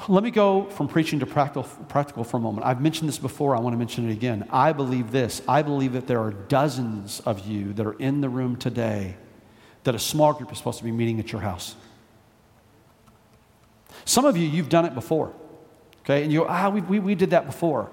Let 0.10 0.24
me 0.24 0.32
go 0.32 0.66
from 0.72 0.88
preaching 0.88 1.20
to 1.20 1.28
practical, 1.28 1.64
practical 1.64 2.24
for 2.24 2.38
a 2.38 2.40
moment. 2.40 2.66
I've 2.66 2.82
mentioned 2.82 3.08
this 3.08 3.20
before. 3.20 3.56
I 3.56 3.60
want 3.60 3.76
to 3.76 3.78
mention 3.78 4.10
it 4.10 4.12
again. 4.12 4.48
I 4.50 4.74
believe 4.74 5.12
this. 5.12 5.40
I 5.48 5.62
believe 5.62 5.94
that 5.94 6.08
there 6.08 6.20
are 6.20 6.32
dozens 6.32 7.20
of 7.22 7.46
you 7.46 7.74
that 7.74 7.86
are 7.86 7.94
in 7.94 8.20
the 8.20 8.28
room 8.28 8.56
today 8.56 9.18
that 9.84 9.94
a 9.94 10.00
small 10.00 10.34
group 10.34 10.52
is 10.52 10.58
supposed 10.58 10.80
to 10.80 10.84
be 10.84 10.92
meeting 10.92 11.20
at 11.20 11.32
your 11.32 11.42
house. 11.42 11.76
Some 14.04 14.26
of 14.26 14.36
you, 14.36 14.48
you've 14.48 14.70
done 14.70 14.86
it 14.86 14.96
before, 14.96 15.32
okay? 16.02 16.24
And 16.24 16.34
you 16.34 16.40
go, 16.40 16.48
ah, 16.50 16.70
we, 16.70 16.82
we, 16.82 17.00
we 17.00 17.14
did 17.14 17.30
that 17.30 17.46
before. 17.46 17.92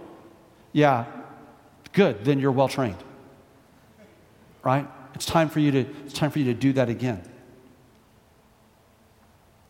Yeah, 0.72 1.04
good, 1.92 2.24
then 2.24 2.38
you're 2.38 2.52
well 2.52 2.68
trained, 2.68 2.96
right? 4.62 4.88
It's 5.14 5.26
time 5.26 5.50
for 5.50 5.60
you 5.60 5.70
to, 5.70 5.80
it's 6.06 6.14
time 6.14 6.30
for 6.30 6.38
you 6.38 6.46
to 6.46 6.54
do 6.54 6.72
that 6.74 6.88
again. 6.88 7.28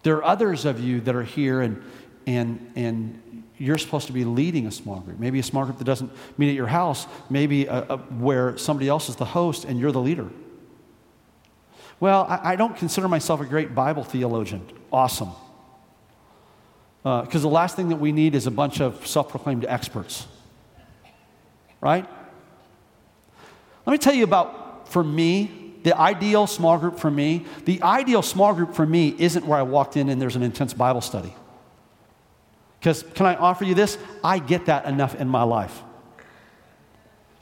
There 0.05 0.17
are 0.19 0.25
others 0.25 0.65
of 0.65 0.79
you 0.79 1.01
that 1.01 1.17
are 1.17 1.25
here 1.25 1.61
and, 1.61 1.83
and, 2.27 2.73
and 2.75 3.45
you're 3.59 3.79
supposed 3.79 4.07
to 4.09 4.13
be 4.13 4.25
leading 4.25 4.67
a 4.67 4.71
small 4.71 5.01
group. 5.01 5.19
Maybe 5.19 5.39
a 5.39 5.43
small 5.43 5.65
group 5.65 5.79
that 5.79 5.85
doesn't 5.85 6.11
meet 6.37 6.51
at 6.51 6.55
your 6.55 6.67
house, 6.67 7.07
maybe 7.31 7.67
a, 7.67 7.83
a, 7.91 7.97
where 7.97 8.59
somebody 8.59 8.89
else 8.89 9.09
is 9.09 9.17
the 9.17 9.25
host 9.25 9.65
and 9.65 9.79
you're 9.79 9.93
the 9.93 10.01
leader. 10.01 10.29
Well, 12.01 12.27
I, 12.29 12.53
I 12.53 12.57
don't 12.57 12.77
consider 12.77 13.09
myself 13.09 13.41
a 13.41 13.47
great 13.47 13.75
Bible 13.75 14.05
theologian. 14.05 14.67
Awesome. 14.93 15.31
Because 17.03 17.45
uh, 17.45 17.49
the 17.49 17.55
last 17.55 17.77
thing 17.77 17.89
that 17.91 17.97
we 17.97 18.13
need 18.13 18.35
is 18.35 18.47
a 18.47 18.51
bunch 18.51 18.81
of 18.81 19.07
self 19.07 19.29
proclaimed 19.29 19.65
experts. 19.65 20.27
Right? 21.81 22.07
Let 23.87 23.93
me 23.93 23.99
tell 23.99 24.15
you 24.15 24.25
about, 24.25 24.89
for 24.89 25.05
me, 25.05 25.75
the 25.85 25.97
ideal 25.97 26.49
small 26.49 26.79
group 26.79 26.99
for 26.99 27.11
me. 27.11 27.47
The 27.65 27.81
ideal 27.81 28.23
small 28.23 28.53
group 28.53 28.75
for 28.75 28.85
me 28.85 29.15
isn't 29.19 29.47
where 29.47 29.59
I 29.59 29.63
walked 29.63 29.97
in 29.97 30.09
and 30.09 30.21
there's 30.21 30.35
an 30.35 30.43
intense 30.43 30.75
Bible 30.75 31.01
study. 31.01 31.33
Because, 32.87 33.03
can 33.17 33.27
I 33.27 33.35
offer 33.35 33.65
you 33.65 33.75
this? 33.75 33.99
I 34.23 34.39
get 34.39 34.67
that 34.67 34.85
enough 34.85 35.17
in 35.17 35.27
my 35.27 35.43
life. 35.43 35.83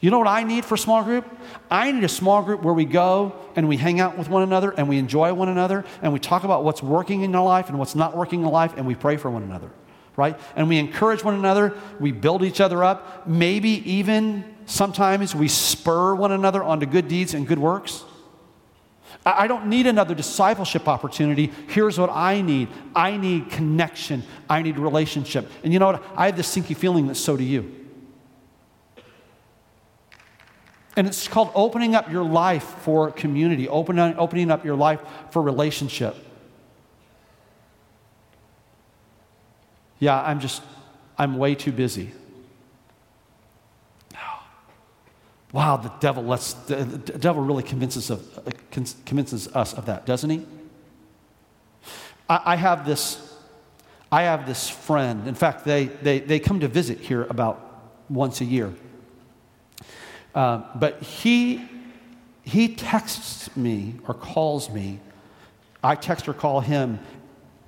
You 0.00 0.10
know 0.10 0.18
what 0.18 0.26
I 0.26 0.42
need 0.42 0.64
for 0.64 0.76
a 0.76 0.78
small 0.78 1.04
group? 1.04 1.26
I 1.70 1.92
need 1.92 2.02
a 2.02 2.08
small 2.08 2.42
group 2.42 2.62
where 2.62 2.72
we 2.72 2.86
go 2.86 3.36
and 3.54 3.68
we 3.68 3.76
hang 3.76 4.00
out 4.00 4.16
with 4.16 4.30
one 4.30 4.42
another 4.42 4.70
and 4.70 4.88
we 4.88 4.96
enjoy 4.96 5.34
one 5.34 5.50
another 5.50 5.84
and 6.00 6.14
we 6.14 6.18
talk 6.18 6.44
about 6.44 6.64
what's 6.64 6.82
working 6.82 7.20
in 7.24 7.34
our 7.34 7.44
life 7.44 7.68
and 7.68 7.78
what's 7.78 7.94
not 7.94 8.16
working 8.16 8.40
in 8.40 8.46
life 8.46 8.72
and 8.78 8.86
we 8.86 8.94
pray 8.94 9.18
for 9.18 9.30
one 9.30 9.42
another, 9.42 9.68
right? 10.16 10.40
And 10.56 10.66
we 10.66 10.78
encourage 10.78 11.22
one 11.22 11.34
another, 11.34 11.74
we 12.00 12.10
build 12.10 12.42
each 12.42 12.62
other 12.62 12.82
up. 12.82 13.26
Maybe 13.28 13.68
even 13.92 14.44
sometimes 14.64 15.34
we 15.34 15.48
spur 15.48 16.14
one 16.14 16.32
another 16.32 16.64
onto 16.64 16.86
good 16.86 17.06
deeds 17.06 17.34
and 17.34 17.46
good 17.46 17.58
works. 17.58 18.02
I 19.26 19.46
don't 19.46 19.66
need 19.66 19.86
another 19.86 20.14
discipleship 20.14 20.86
opportunity. 20.86 21.50
Here's 21.68 21.98
what 21.98 22.10
I 22.10 22.42
need 22.42 22.68
I 22.94 23.16
need 23.16 23.50
connection, 23.50 24.22
I 24.48 24.62
need 24.62 24.78
relationship. 24.78 25.50
And 25.62 25.72
you 25.72 25.78
know 25.78 25.92
what? 25.92 26.04
I 26.14 26.26
have 26.26 26.36
this 26.36 26.54
sinky 26.54 26.76
feeling 26.76 27.06
that 27.06 27.14
so 27.14 27.36
do 27.36 27.44
you. 27.44 27.84
And 30.96 31.06
it's 31.08 31.26
called 31.26 31.50
opening 31.54 31.94
up 31.94 32.10
your 32.10 32.22
life 32.22 32.62
for 32.62 33.10
community, 33.10 33.68
opening, 33.68 34.14
opening 34.16 34.50
up 34.50 34.64
your 34.64 34.76
life 34.76 35.00
for 35.30 35.42
relationship. 35.42 36.16
Yeah, 39.98 40.20
I'm 40.20 40.38
just, 40.38 40.62
I'm 41.18 41.36
way 41.36 41.54
too 41.54 41.72
busy. 41.72 42.12
Wow, 45.54 45.76
the 45.76 45.92
devil 46.00 46.24
lets, 46.24 46.54
the, 46.54 46.74
the 46.74 47.16
devil 47.16 47.40
really 47.40 47.62
convinces, 47.62 48.10
of, 48.10 48.26
convinces 49.06 49.46
us 49.54 49.72
of 49.72 49.86
that, 49.86 50.04
doesn't 50.04 50.28
he? 50.28 50.44
I, 52.28 52.40
I, 52.44 52.56
have 52.56 52.84
this, 52.84 53.36
I 54.10 54.22
have 54.22 54.48
this 54.48 54.68
friend. 54.68 55.28
In 55.28 55.36
fact, 55.36 55.64
they, 55.64 55.84
they, 55.84 56.18
they 56.18 56.40
come 56.40 56.58
to 56.58 56.66
visit 56.66 56.98
here 56.98 57.22
about 57.30 57.92
once 58.08 58.40
a 58.40 58.44
year. 58.44 58.74
Uh, 60.34 60.62
but 60.74 61.00
he, 61.00 61.64
he 62.42 62.74
texts 62.74 63.56
me 63.56 63.94
or 64.08 64.14
calls 64.14 64.68
me. 64.70 64.98
I 65.84 65.94
text 65.94 66.26
or 66.26 66.34
call 66.34 66.62
him 66.62 66.98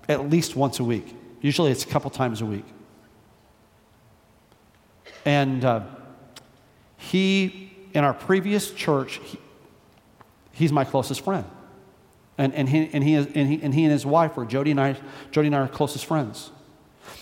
at 0.08 0.28
least 0.28 0.56
once 0.56 0.80
a 0.80 0.84
week. 0.84 1.14
Usually 1.40 1.70
it's 1.70 1.84
a 1.84 1.88
couple 1.88 2.10
times 2.10 2.40
a 2.40 2.46
week. 2.46 2.66
And 5.24 5.64
uh, 5.64 5.84
he, 6.96 7.65
in 7.96 8.04
our 8.04 8.12
previous 8.12 8.72
church, 8.72 9.20
he, 9.24 9.38
he's 10.52 10.70
my 10.70 10.84
closest 10.84 11.22
friend. 11.22 11.46
And, 12.36 12.54
and, 12.54 12.68
he, 12.68 12.90
and, 12.92 13.02
he, 13.02 13.14
and, 13.14 13.48
he, 13.48 13.62
and 13.62 13.72
he 13.72 13.84
and 13.84 13.92
his 13.92 14.04
wife 14.04 14.36
were, 14.36 14.44
Jody 14.44 14.70
and 14.70 14.78
I, 14.78 14.96
Jody 15.30 15.46
and 15.46 15.56
I 15.56 15.60
are 15.60 15.68
closest 15.68 16.04
friends. 16.04 16.50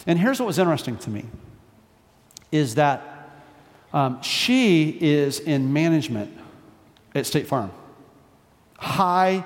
And 0.04 0.18
here's 0.18 0.40
what 0.40 0.46
was 0.46 0.58
interesting 0.58 0.96
to 0.98 1.10
me 1.10 1.26
is 2.50 2.74
that 2.74 3.30
um, 3.92 4.20
she 4.20 4.98
is 5.00 5.38
in 5.38 5.72
management 5.72 6.36
at 7.14 7.24
State 7.24 7.46
Farm. 7.46 7.70
High, 8.76 9.44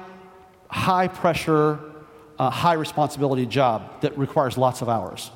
high 0.71 1.09
pressure, 1.09 1.79
uh, 2.39 2.49
high 2.49 2.73
responsibility 2.73 3.45
job 3.45 4.01
that 4.01 4.17
requires 4.17 4.57
lots 4.57 4.81
of 4.81 4.89
hours. 4.89 5.31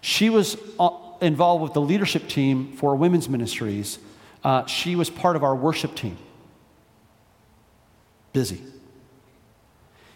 She 0.00 0.28
was 0.28 0.56
uh, 0.80 0.90
involved 1.20 1.62
with 1.62 1.72
the 1.72 1.80
leadership 1.80 2.26
team 2.26 2.72
for 2.72 2.96
women's 2.96 3.28
ministries. 3.28 4.00
Uh, 4.44 4.66
she 4.66 4.96
was 4.96 5.08
part 5.10 5.36
of 5.36 5.44
our 5.44 5.54
worship 5.54 5.94
team. 5.94 6.16
Busy. 8.32 8.60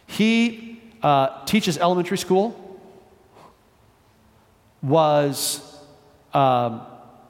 He 0.06 0.80
uh, 1.02 1.44
teaches 1.44 1.78
elementary 1.78 2.18
school, 2.18 2.80
was 4.82 5.78
um, 6.32 6.80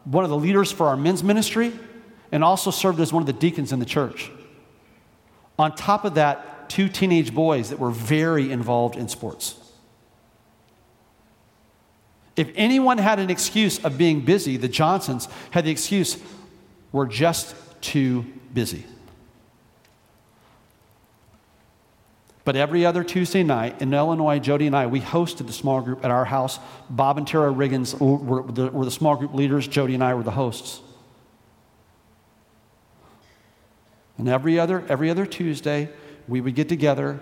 one 0.05 0.25
of 0.25 0.31
the 0.31 0.37
leaders 0.37 0.71
for 0.71 0.87
our 0.87 0.97
men's 0.97 1.23
ministry 1.23 1.73
and 2.33 2.45
also 2.45 2.71
served 2.71 3.01
as 3.01 3.13
one 3.13 3.23
of 3.23 3.27
the 3.27 3.33
deacons 3.33 3.73
in 3.73 3.79
the 3.79 3.87
church. 3.87 4.31
On 5.59 5.75
top 5.75 6.05
of 6.05 6.15
that, 6.15 6.69
two 6.69 6.89
teenage 6.89 7.35
boys 7.35 7.71
that 7.71 7.79
were 7.79 7.91
very 7.91 8.51
involved 8.51 8.97
in 8.97 9.09
sports. 9.09 9.59
If 12.37 12.51
anyone 12.55 12.99
had 12.99 13.19
an 13.19 13.31
excuse 13.31 13.83
of 13.83 13.97
being 13.97 14.21
busy, 14.21 14.59
the 14.59 14.69
Johnsons 14.69 15.29
had 15.53 15.65
the 15.65 15.71
excuse, 15.71 16.19
we're 16.93 17.07
just 17.07 17.55
too 17.81 18.25
busy. 18.53 18.85
But 22.47 22.55
every 22.55 22.87
other 22.87 23.03
Tuesday 23.03 23.43
night 23.43 23.83
in 23.83 23.93
Illinois, 23.93 24.39
Jody 24.39 24.69
and 24.69 24.77
I, 24.77 24.87
we 24.87 25.01
hosted 25.01 25.49
the 25.49 25.53
small 25.53 25.81
group 25.81 26.05
at 26.05 26.13
our 26.13 26.25
house. 26.25 26.61
Bob 26.89 27.19
and 27.19 27.27
Tara 27.27 27.53
Riggins 27.53 27.99
were 27.99 28.45
the, 28.45 28.71
were 28.71 28.85
the 28.85 28.91
small 28.93 29.17
group 29.17 29.35
leaders. 29.35 29.67
Jody 29.67 29.95
and 29.95 30.05
I 30.05 30.15
were 30.15 30.23
the 30.23 30.31
hosts. 30.31 30.81
And 34.17 34.29
every 34.29 34.61
other, 34.61 34.85
every 34.89 35.11
other 35.11 35.27
Tuesday, 35.27 35.89
we 36.29 36.41
would 36.41 36.55
get 36.55 36.69
together. 36.69 37.19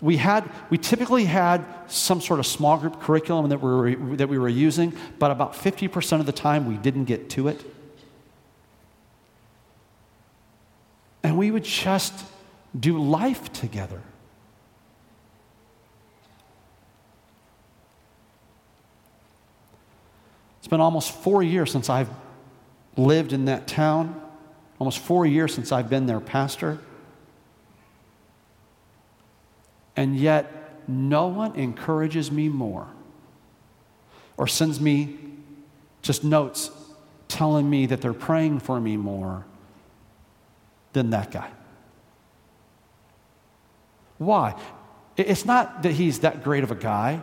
We, 0.00 0.18
had, 0.18 0.48
we 0.70 0.78
typically 0.78 1.24
had 1.24 1.64
some 1.88 2.20
sort 2.20 2.38
of 2.38 2.46
small 2.46 2.78
group 2.78 3.00
curriculum 3.00 3.48
that 3.48 3.60
we, 3.60 3.96
were, 3.96 4.16
that 4.16 4.28
we 4.28 4.38
were 4.38 4.48
using, 4.48 4.96
but 5.18 5.32
about 5.32 5.54
50% 5.54 6.20
of 6.20 6.26
the 6.26 6.32
time 6.32 6.66
we 6.66 6.76
didn't 6.76 7.06
get 7.06 7.28
to 7.30 7.48
it. 7.48 7.64
And 11.28 11.36
we 11.36 11.50
would 11.50 11.64
just 11.64 12.24
do 12.80 12.98
life 12.98 13.52
together. 13.52 14.00
It's 20.58 20.68
been 20.68 20.80
almost 20.80 21.12
four 21.12 21.42
years 21.42 21.70
since 21.70 21.90
I've 21.90 22.08
lived 22.96 23.34
in 23.34 23.44
that 23.44 23.68
town, 23.68 24.18
almost 24.78 25.00
four 25.00 25.26
years 25.26 25.52
since 25.52 25.70
I've 25.70 25.90
been 25.90 26.06
their 26.06 26.18
pastor. 26.18 26.78
And 29.96 30.16
yet, 30.16 30.88
no 30.88 31.26
one 31.26 31.54
encourages 31.56 32.32
me 32.32 32.48
more 32.48 32.88
or 34.38 34.46
sends 34.46 34.80
me 34.80 35.18
just 36.00 36.24
notes 36.24 36.70
telling 37.28 37.68
me 37.68 37.84
that 37.84 38.00
they're 38.00 38.14
praying 38.14 38.60
for 38.60 38.80
me 38.80 38.96
more 38.96 39.44
than 40.92 41.10
that 41.10 41.30
guy. 41.30 41.50
Why? 44.18 44.60
It's 45.16 45.44
not 45.44 45.82
that 45.82 45.92
he's 45.92 46.20
that 46.20 46.42
great 46.42 46.64
of 46.64 46.70
a 46.70 46.74
guy. 46.74 47.22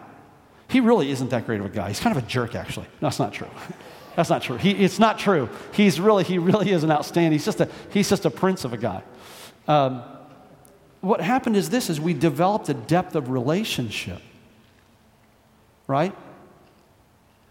He 0.68 0.80
really 0.80 1.12
isn't 1.12 1.30
that 1.30 1.46
great 1.46 1.60
of 1.60 1.66
a 1.66 1.70
guy. 1.70 1.90
He's 1.90 2.00
kind 2.00 2.16
of 2.16 2.24
a 2.24 2.28
jerk, 2.28 2.56
actually. 2.56 2.88
No, 3.02 3.08
that's 3.08 3.20
not 3.20 3.34
true. 3.34 3.50
That's 4.16 4.30
not 4.30 4.42
true. 4.42 4.56
He, 4.56 4.72
it's 4.72 4.98
not 4.98 5.20
true. 5.20 5.50
He's 5.74 6.00
really, 6.00 6.24
he 6.24 6.38
really 6.38 6.72
is 6.72 6.86
an 6.86 6.92
outstanding, 6.92 7.34
he's 7.34 7.44
just 7.44 7.60
a, 7.60 7.68
he's 7.90 8.10
just 8.10 8.24
a 8.24 8.30
prince 8.30 8.64
of 8.64 8.72
a 8.72 8.78
guy. 8.78 9.04
Um, 9.68 10.04
what 11.02 11.20
happened 11.20 11.58
is 11.58 11.70
this, 11.70 11.90
is 11.90 12.00
we 12.00 12.14
developed 12.14 12.70
a 12.70 12.74
depth 12.74 13.16
of 13.16 13.30
relationship, 13.30 14.22
right? 15.86 16.16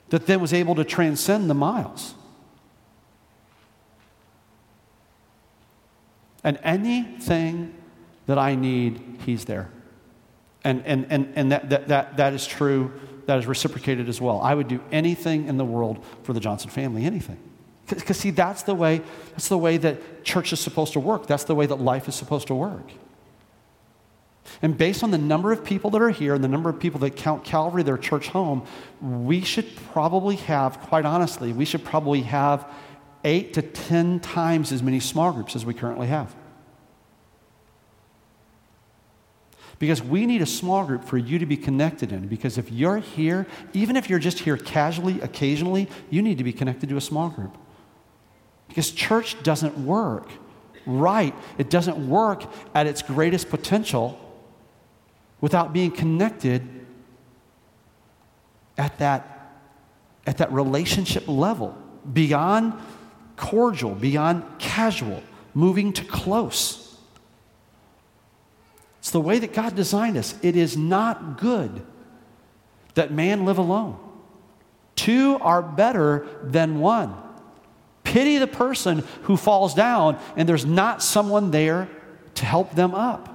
That 0.08 0.26
then 0.26 0.40
was 0.40 0.54
able 0.54 0.74
to 0.76 0.84
transcend 0.84 1.50
the 1.50 1.54
miles. 1.54 2.14
And 6.44 6.58
anything 6.62 7.74
that 8.26 8.38
I 8.38 8.54
need, 8.54 9.18
he's 9.24 9.46
there. 9.46 9.70
And, 10.62 10.82
and, 10.86 11.06
and, 11.10 11.32
and 11.34 11.52
that, 11.52 11.70
that, 11.70 11.88
that, 11.88 12.16
that 12.18 12.32
is 12.34 12.46
true, 12.46 12.92
that 13.26 13.38
is 13.38 13.46
reciprocated 13.46 14.08
as 14.08 14.20
well. 14.20 14.40
I 14.40 14.54
would 14.54 14.68
do 14.68 14.80
anything 14.92 15.48
in 15.48 15.56
the 15.56 15.64
world 15.64 16.04
for 16.22 16.32
the 16.32 16.40
Johnson 16.40 16.70
family, 16.70 17.04
anything. 17.04 17.38
Because, 17.86 18.18
see, 18.18 18.30
that's 18.30 18.62
the, 18.62 18.74
way, 18.74 19.02
that's 19.32 19.48
the 19.48 19.58
way 19.58 19.76
that 19.78 20.24
church 20.24 20.52
is 20.52 20.60
supposed 20.60 20.94
to 20.94 21.00
work. 21.00 21.26
That's 21.26 21.44
the 21.44 21.54
way 21.54 21.66
that 21.66 21.76
life 21.76 22.08
is 22.08 22.14
supposed 22.14 22.46
to 22.46 22.54
work. 22.54 22.90
And 24.62 24.76
based 24.76 25.02
on 25.02 25.10
the 25.10 25.18
number 25.18 25.52
of 25.52 25.64
people 25.64 25.90
that 25.90 26.00
are 26.00 26.10
here 26.10 26.34
and 26.34 26.42
the 26.42 26.48
number 26.48 26.70
of 26.70 26.78
people 26.78 27.00
that 27.00 27.16
count 27.16 27.44
Calvary 27.44 27.82
their 27.82 27.98
church 27.98 28.28
home, 28.28 28.66
we 29.00 29.42
should 29.42 29.74
probably 29.92 30.36
have, 30.36 30.80
quite 30.80 31.04
honestly, 31.04 31.52
we 31.52 31.64
should 31.64 31.84
probably 31.84 32.22
have 32.22 32.66
eight 33.24 33.54
to 33.54 33.62
10 33.62 34.20
times 34.20 34.70
as 34.70 34.82
many 34.82 35.00
small 35.00 35.32
groups 35.32 35.56
as 35.56 35.64
we 35.64 35.74
currently 35.74 36.06
have. 36.06 36.34
Because 39.78 40.02
we 40.02 40.26
need 40.26 40.40
a 40.40 40.46
small 40.46 40.84
group 40.84 41.04
for 41.04 41.18
you 41.18 41.38
to 41.38 41.46
be 41.46 41.56
connected 41.56 42.12
in. 42.12 42.28
Because 42.28 42.58
if 42.58 42.70
you're 42.70 42.98
here, 42.98 43.46
even 43.72 43.96
if 43.96 44.08
you're 44.08 44.18
just 44.18 44.38
here 44.38 44.56
casually, 44.56 45.20
occasionally, 45.20 45.88
you 46.10 46.22
need 46.22 46.38
to 46.38 46.44
be 46.44 46.52
connected 46.52 46.88
to 46.90 46.96
a 46.96 47.00
small 47.00 47.28
group. 47.28 47.56
Because 48.68 48.90
church 48.90 49.42
doesn't 49.42 49.76
work 49.78 50.28
right, 50.86 51.34
it 51.58 51.70
doesn't 51.70 52.08
work 52.08 52.44
at 52.74 52.86
its 52.86 53.02
greatest 53.02 53.48
potential 53.48 54.18
without 55.40 55.72
being 55.72 55.90
connected 55.90 56.62
at 58.76 58.98
that, 58.98 59.58
at 60.26 60.38
that 60.38 60.52
relationship 60.52 61.26
level, 61.28 61.76
beyond 62.12 62.74
cordial, 63.44 63.94
beyond 63.94 64.42
casual, 64.58 65.22
moving 65.52 65.92
to 65.92 66.04
close. 66.04 66.98
It's 69.00 69.10
the 69.10 69.20
way 69.20 69.38
that 69.38 69.52
God 69.52 69.76
designed 69.76 70.16
us. 70.16 70.34
It 70.40 70.56
is 70.56 70.78
not 70.78 71.36
good 71.38 71.84
that 72.94 73.12
man 73.12 73.44
live 73.44 73.58
alone. 73.58 73.98
Two 74.96 75.36
are 75.42 75.60
better 75.60 76.26
than 76.42 76.80
one. 76.80 77.14
Pity 78.02 78.38
the 78.38 78.46
person 78.46 79.04
who 79.24 79.36
falls 79.36 79.74
down 79.74 80.18
and 80.36 80.48
there's 80.48 80.64
not 80.64 81.02
someone 81.02 81.50
there 81.50 81.88
to 82.36 82.46
help 82.46 82.74
them 82.74 82.94
up. 82.94 83.33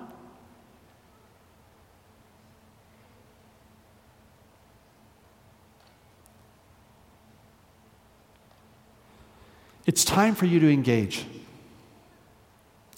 It's 9.90 10.06
time 10.06 10.36
for 10.36 10.46
you 10.46 10.60
to 10.60 10.72
engage. 10.72 11.26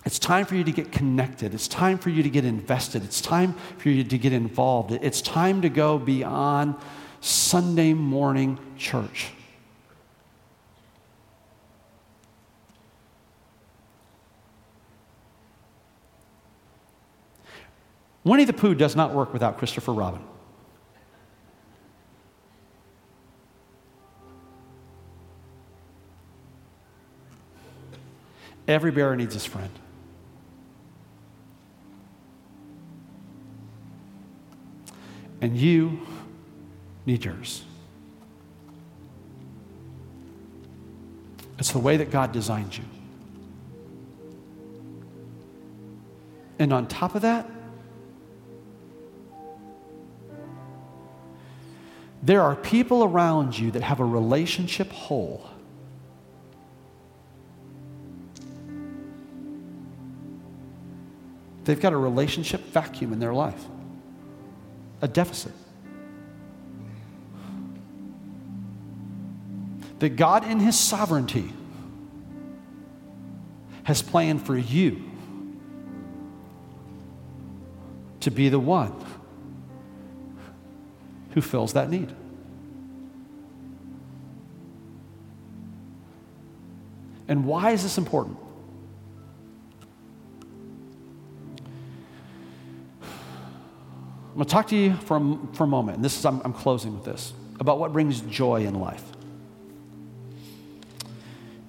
It's 0.03 0.19
time 0.19 0.45
for 0.45 0.55
you 0.55 0.65
to 0.65 0.73
get 0.73 0.91
connected. 0.91 1.53
It's 1.53 1.69
time 1.69 1.97
for 1.97 2.09
you 2.09 2.21
to 2.21 2.29
get 2.29 2.43
invested. 2.43 3.01
It's 3.05 3.21
time 3.21 3.53
for 3.77 3.87
you 3.87 4.03
to 4.03 4.17
get 4.17 4.33
involved. 4.33 4.91
It's 4.91 5.21
time 5.21 5.61
to 5.61 5.69
go 5.69 5.97
beyond 5.97 6.75
Sunday 7.21 7.93
morning 7.93 8.59
church. 8.77 9.29
Winnie 18.25 18.43
the 18.43 18.51
Pooh 18.51 18.75
does 18.75 18.97
not 18.97 19.13
work 19.13 19.31
without 19.31 19.57
Christopher 19.57 19.93
Robin. 19.93 20.21
Every 28.67 28.91
bearer 28.91 29.15
needs 29.15 29.33
his 29.33 29.45
friend. 29.45 29.71
And 35.41 35.57
you 35.57 35.99
need 37.05 37.25
yours. 37.25 37.63
It's 41.57 41.71
the 41.71 41.79
way 41.79 41.97
that 41.97 42.11
God 42.11 42.31
designed 42.31 42.77
you. 42.77 42.83
And 46.59 46.71
on 46.71 46.87
top 46.87 47.15
of 47.15 47.23
that, 47.23 47.49
there 52.23 52.41
are 52.43 52.55
people 52.55 53.03
around 53.03 53.57
you 53.57 53.71
that 53.71 53.81
have 53.81 53.99
a 53.99 54.05
relationship 54.05 54.91
hole 54.91 55.49
They've 61.63 61.79
got 61.79 61.93
a 61.93 61.97
relationship 61.97 62.61
vacuum 62.61 63.13
in 63.13 63.19
their 63.19 63.33
life, 63.33 63.63
a 65.01 65.07
deficit. 65.07 65.53
That 69.99 70.15
God, 70.15 70.47
in 70.47 70.59
His 70.59 70.77
sovereignty, 70.77 71.53
has 73.83 74.01
planned 74.01 74.45
for 74.45 74.57
you 74.57 75.03
to 78.21 78.31
be 78.31 78.49
the 78.49 78.59
one 78.59 78.93
who 81.31 81.41
fills 81.41 81.73
that 81.73 81.89
need. 81.89 82.13
And 87.27 87.45
why 87.45 87.71
is 87.71 87.83
this 87.83 87.97
important? 87.97 88.37
I'm 94.31 94.37
going 94.37 94.45
to 94.45 94.51
talk 94.51 94.67
to 94.69 94.77
you 94.77 94.95
for 94.95 95.17
a, 95.17 95.37
for 95.51 95.65
a 95.65 95.67
moment, 95.67 95.97
and 95.97 96.05
this 96.05 96.17
is, 96.17 96.25
I'm, 96.25 96.41
I'm 96.45 96.53
closing 96.53 96.93
with 96.93 97.03
this, 97.03 97.33
about 97.59 97.79
what 97.79 97.91
brings 97.91 98.21
joy 98.21 98.65
in 98.65 98.75
life. 98.75 99.03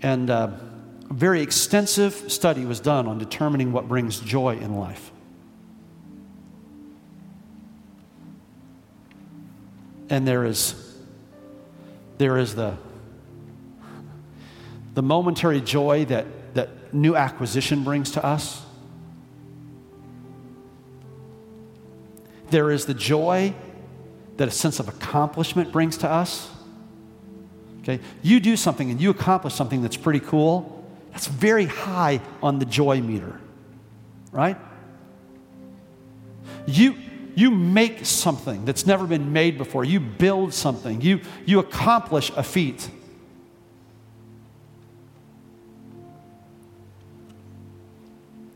And 0.00 0.30
uh, 0.30 0.50
a 1.10 1.12
very 1.12 1.42
extensive 1.42 2.30
study 2.30 2.64
was 2.64 2.78
done 2.78 3.08
on 3.08 3.18
determining 3.18 3.72
what 3.72 3.88
brings 3.88 4.20
joy 4.20 4.58
in 4.58 4.76
life. 4.76 5.10
And 10.08 10.26
there 10.26 10.44
is, 10.44 10.96
there 12.18 12.38
is 12.38 12.54
the, 12.54 12.76
the 14.94 15.02
momentary 15.02 15.60
joy 15.60 16.04
that, 16.04 16.54
that 16.54 16.94
new 16.94 17.16
acquisition 17.16 17.82
brings 17.82 18.12
to 18.12 18.24
us. 18.24 18.62
There 22.52 22.70
is 22.70 22.84
the 22.84 22.92
joy 22.92 23.54
that 24.36 24.46
a 24.46 24.50
sense 24.50 24.78
of 24.78 24.86
accomplishment 24.86 25.72
brings 25.72 25.96
to 25.98 26.08
us. 26.08 26.50
Okay? 27.80 27.98
You 28.20 28.40
do 28.40 28.58
something 28.58 28.90
and 28.90 29.00
you 29.00 29.08
accomplish 29.08 29.54
something 29.54 29.80
that's 29.80 29.96
pretty 29.96 30.20
cool. 30.20 30.86
That's 31.12 31.28
very 31.28 31.64
high 31.64 32.20
on 32.42 32.58
the 32.58 32.66
joy 32.66 33.00
meter. 33.00 33.40
Right? 34.32 34.58
You 36.66 36.94
you 37.34 37.50
make 37.50 38.04
something 38.04 38.66
that's 38.66 38.84
never 38.84 39.06
been 39.06 39.32
made 39.32 39.56
before. 39.56 39.82
You 39.86 39.98
build 40.00 40.52
something. 40.52 41.00
You 41.00 41.22
you 41.46 41.58
accomplish 41.58 42.30
a 42.36 42.42
feat. 42.42 42.86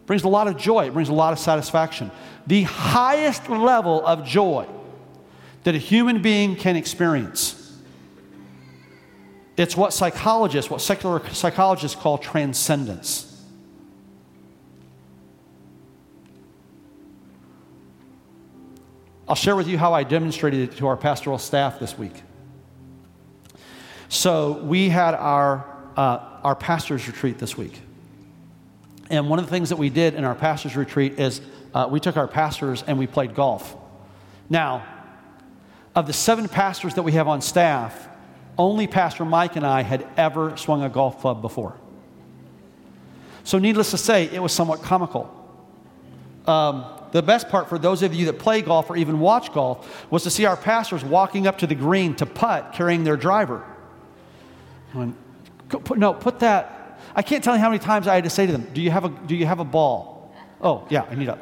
brings 0.05 0.23
a 0.23 0.29
lot 0.29 0.47
of 0.47 0.57
joy, 0.57 0.87
it 0.87 0.93
brings 0.93 1.09
a 1.09 1.15
lot 1.15 1.33
of 1.33 1.39
satisfaction 1.41 2.13
the 2.47 2.63
highest 2.63 3.49
level 3.49 4.05
of 4.07 4.25
joy 4.25 4.67
that 5.65 5.75
a 5.75 5.79
human 5.79 6.23
being 6.23 6.55
can 6.55 6.77
experience. 6.77 7.63
It's 9.57 9.77
what 9.77 9.93
psychologists, 9.93 10.71
what 10.71 10.81
secular 10.81 11.27
psychologists 11.31 12.01
call 12.01 12.19
transcendence. 12.19 13.33
I'll 19.29 19.35
share 19.35 19.57
with 19.57 19.67
you 19.67 19.77
how 19.77 19.93
I 19.93 20.05
demonstrated 20.05 20.61
it 20.61 20.77
to 20.77 20.87
our 20.87 20.97
pastoral 20.97 21.39
staff 21.39 21.81
this 21.81 21.99
week. 21.99 22.23
So, 24.09 24.53
we 24.63 24.89
had 24.89 25.15
our, 25.15 25.67
uh, 25.97 26.21
our 26.45 26.55
pastor's 26.55 27.09
retreat 27.09 27.39
this 27.39 27.57
week. 27.57 27.81
And 29.11 29.29
one 29.29 29.41
of 29.41 29.47
the 29.47 29.51
things 29.51 29.71
that 29.71 29.77
we 29.77 29.91
did 29.91 30.15
in 30.15 30.23
our 30.23 30.37
pastor's 30.37 30.77
retreat 30.77 31.19
is 31.19 31.41
uh, 31.77 31.87
we 31.87 32.01
took 32.01 32.17
our 32.17 32.27
pastors 32.27 32.83
and 32.87 32.99
we 32.99 33.07
played 33.07 33.35
golf. 33.35 33.77
Now, 34.49 34.87
of 35.95 36.07
the 36.07 36.13
seven 36.15 36.49
pastors 36.49 36.95
that 36.95 37.03
we 37.03 37.13
have 37.13 37.29
on 37.29 37.43
staff, 37.43 38.09
only 38.57 38.87
Pastor 38.87 39.27
Mike 39.27 39.57
and 39.57 39.67
I 39.67 39.83
had 39.83 40.09
ever 40.17 40.57
swung 40.57 40.83
a 40.83 40.89
golf 40.89 41.21
club 41.21 41.43
before. 41.43 41.77
So, 43.45 43.59
needless 43.59 43.91
to 43.91 43.99
say, 43.99 44.25
it 44.25 44.43
was 44.43 44.53
somewhat 44.53 44.81
comical. 44.81 45.31
Um, 46.47 46.87
the 47.13 47.23
best 47.23 47.51
part 47.51 47.69
for 47.69 47.79
those 47.79 48.03
of 48.03 48.15
you 48.15 48.25
that 48.27 48.39
play 48.39 48.63
golf 48.63 48.89
or 48.89 48.97
even 48.97 49.21
watch 49.21 49.53
golf 49.53 50.11
was 50.11 50.23
to 50.23 50.31
see 50.31 50.47
our 50.47 50.57
pastors 50.57 51.05
walking 51.05 51.47
up 51.47 51.59
to 51.59 51.67
the 51.67 51.75
green 51.75 52.15
to 52.17 52.25
putt 52.25 52.73
carrying 52.73 53.05
their 53.05 53.19
driver. 53.19 53.63
No, 54.95 56.15
put 56.15 56.39
that. 56.41 56.99
I 57.15 57.21
can't 57.21 57.45
tell 57.45 57.55
you 57.55 57.61
how 57.61 57.69
many 57.69 57.81
times 57.81 58.09
I 58.09 58.15
had 58.15 58.25
to 58.25 58.31
say 58.31 58.47
to 58.47 58.53
them, 58.53 58.67
Do 58.73 58.81
you 58.81 58.91
have 58.91 59.05
a, 59.05 59.11
do 59.11 59.37
you 59.37 59.45
have 59.45 59.61
a 59.61 59.65
ball? 59.65 60.35
Oh, 60.63 60.87
yeah, 60.89 61.03
I 61.03 61.15
need 61.15 61.29
a. 61.29 61.39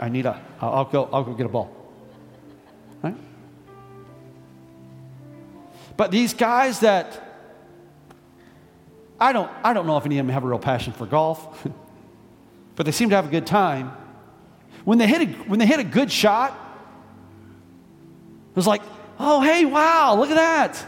I 0.00 0.08
need 0.08 0.26
a, 0.26 0.40
I'll 0.60 0.84
go, 0.84 1.08
I'll 1.12 1.24
go 1.24 1.34
get 1.34 1.46
a 1.46 1.48
ball. 1.48 1.70
Right? 3.02 3.14
But 5.96 6.10
these 6.10 6.34
guys 6.34 6.80
that, 6.80 7.22
I 9.18 9.32
don't, 9.32 9.50
I 9.64 9.72
don't 9.72 9.86
know 9.86 9.96
if 9.96 10.04
any 10.04 10.18
of 10.18 10.26
them 10.26 10.32
have 10.32 10.44
a 10.44 10.46
real 10.46 10.58
passion 10.58 10.92
for 10.92 11.06
golf, 11.06 11.66
but 12.76 12.86
they 12.86 12.92
seem 12.92 13.10
to 13.10 13.16
have 13.16 13.26
a 13.26 13.30
good 13.30 13.46
time, 13.46 13.92
When 14.84 14.98
they 14.98 15.06
hit 15.06 15.22
a, 15.22 15.26
when 15.44 15.58
they 15.58 15.66
hit 15.66 15.80
a 15.80 15.84
good 15.84 16.12
shot, 16.12 16.52
it 18.50 18.56
was 18.56 18.66
like, 18.66 18.82
oh, 19.18 19.40
hey, 19.40 19.64
wow, 19.64 20.16
look 20.16 20.30
at 20.30 20.36
that. 20.36 20.86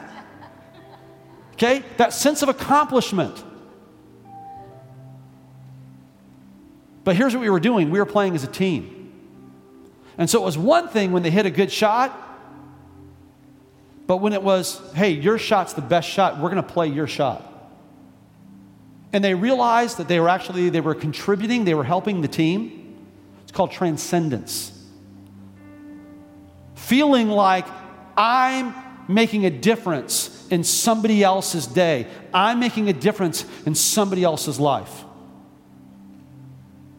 Okay? 1.54 1.82
That 1.96 2.12
sense 2.12 2.42
of 2.42 2.48
accomplishment. 2.48 3.44
But 7.08 7.16
here's 7.16 7.32
what 7.34 7.40
we 7.40 7.48
were 7.48 7.58
doing 7.58 7.88
we 7.88 7.98
were 7.98 8.04
playing 8.04 8.34
as 8.34 8.44
a 8.44 8.48
team. 8.48 9.10
And 10.18 10.28
so 10.28 10.42
it 10.42 10.44
was 10.44 10.58
one 10.58 10.88
thing 10.88 11.10
when 11.10 11.22
they 11.22 11.30
hit 11.30 11.46
a 11.46 11.50
good 11.50 11.72
shot, 11.72 12.12
but 14.06 14.18
when 14.18 14.34
it 14.34 14.42
was, 14.42 14.78
hey, 14.92 15.12
your 15.12 15.38
shot's 15.38 15.72
the 15.72 15.80
best 15.80 16.06
shot, 16.06 16.34
we're 16.38 16.50
going 16.50 16.62
to 16.62 16.68
play 16.68 16.88
your 16.88 17.06
shot. 17.06 17.42
And 19.10 19.24
they 19.24 19.32
realized 19.32 19.96
that 19.96 20.06
they 20.06 20.20
were 20.20 20.28
actually 20.28 20.68
they 20.68 20.82
were 20.82 20.94
contributing, 20.94 21.64
they 21.64 21.72
were 21.72 21.82
helping 21.82 22.20
the 22.20 22.28
team. 22.28 22.98
It's 23.42 23.52
called 23.52 23.70
transcendence. 23.70 24.70
Feeling 26.74 27.30
like 27.30 27.66
I'm 28.18 28.74
making 29.08 29.46
a 29.46 29.50
difference 29.50 30.46
in 30.50 30.62
somebody 30.62 31.24
else's 31.24 31.66
day. 31.66 32.06
I'm 32.34 32.60
making 32.60 32.90
a 32.90 32.92
difference 32.92 33.46
in 33.64 33.74
somebody 33.74 34.24
else's 34.24 34.60
life. 34.60 35.06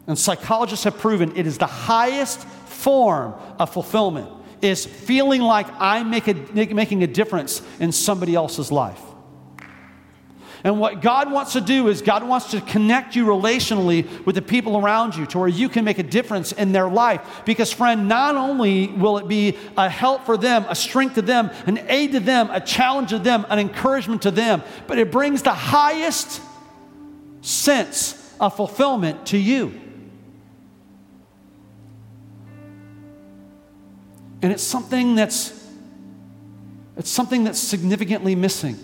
And 0.10 0.18
psychologists 0.18 0.86
have 0.86 0.98
proven 0.98 1.38
it 1.38 1.46
is 1.46 1.60
the 1.60 1.68
highest 1.68 2.40
form 2.40 3.36
of 3.60 3.72
fulfillment 3.72 4.28
is 4.60 4.84
feeling 4.84 5.40
like 5.40 5.68
I'm 5.80 6.10
make 6.10 6.28
a, 6.28 6.34
making 6.52 7.04
a 7.04 7.08
difference 7.08 7.62
in 7.80 7.92
somebody 7.92 8.34
else's 8.34 8.72
life. 8.72 9.00
And 10.64 10.80
what 10.80 11.04
God 11.04 11.32
wants 11.32 11.54
to 11.54 11.62
do 11.62 11.90
is, 11.90 12.02
God 12.02 12.28
wants 12.28 12.50
to 12.52 12.60
connect 12.60 13.16
you 13.16 13.28
relationally 13.28 14.26
with 14.26 14.34
the 14.34 14.42
people 14.42 14.78
around 14.78 15.16
you 15.16 15.28
to 15.28 15.38
where 15.38 15.48
you 15.48 15.70
can 15.70 15.86
make 15.86 16.00
a 16.00 16.04
difference 16.04 16.54
in 16.54 16.72
their 16.72 16.90
life. 16.90 17.44
Because, 17.46 17.72
friend, 17.72 18.10
not 18.10 18.36
only 18.36 18.88
will 18.88 19.20
it 19.20 19.28
be 19.28 19.58
a 19.78 19.88
help 19.88 20.26
for 20.26 20.38
them, 20.38 20.66
a 20.68 20.76
strength 20.76 21.16
to 21.16 21.22
them, 21.22 21.52
an 21.68 21.86
aid 21.88 22.14
to 22.14 22.20
them, 22.20 22.50
a 22.52 22.60
challenge 22.60 23.12
to 23.12 23.20
them, 23.20 23.46
an 23.50 23.60
encouragement 23.60 24.24
to 24.24 24.32
them, 24.32 24.64
but 24.88 24.98
it 24.98 25.12
brings 25.12 25.44
the 25.44 25.54
highest 25.54 26.42
sense 27.42 28.36
of 28.40 28.56
fulfillment 28.56 29.28
to 29.28 29.38
you. 29.38 29.80
And 34.42 34.52
it's 34.52 34.64
something 34.64 35.16
that's 35.16 35.60
it's 36.98 37.10
something 37.10 37.46
that's 37.46 37.60
significantly 37.60 38.36
missing. 38.36 38.78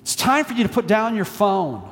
It's 0.00 0.16
time 0.16 0.44
for 0.44 0.52
you 0.54 0.64
to 0.64 0.68
put 0.68 0.88
down 0.88 1.14
your 1.14 1.24
phone. 1.24 1.88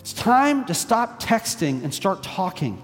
It's 0.00 0.14
time 0.14 0.64
to 0.64 0.72
stop 0.72 1.22
texting 1.22 1.84
and 1.84 1.92
start 1.92 2.22
talking. 2.22 2.82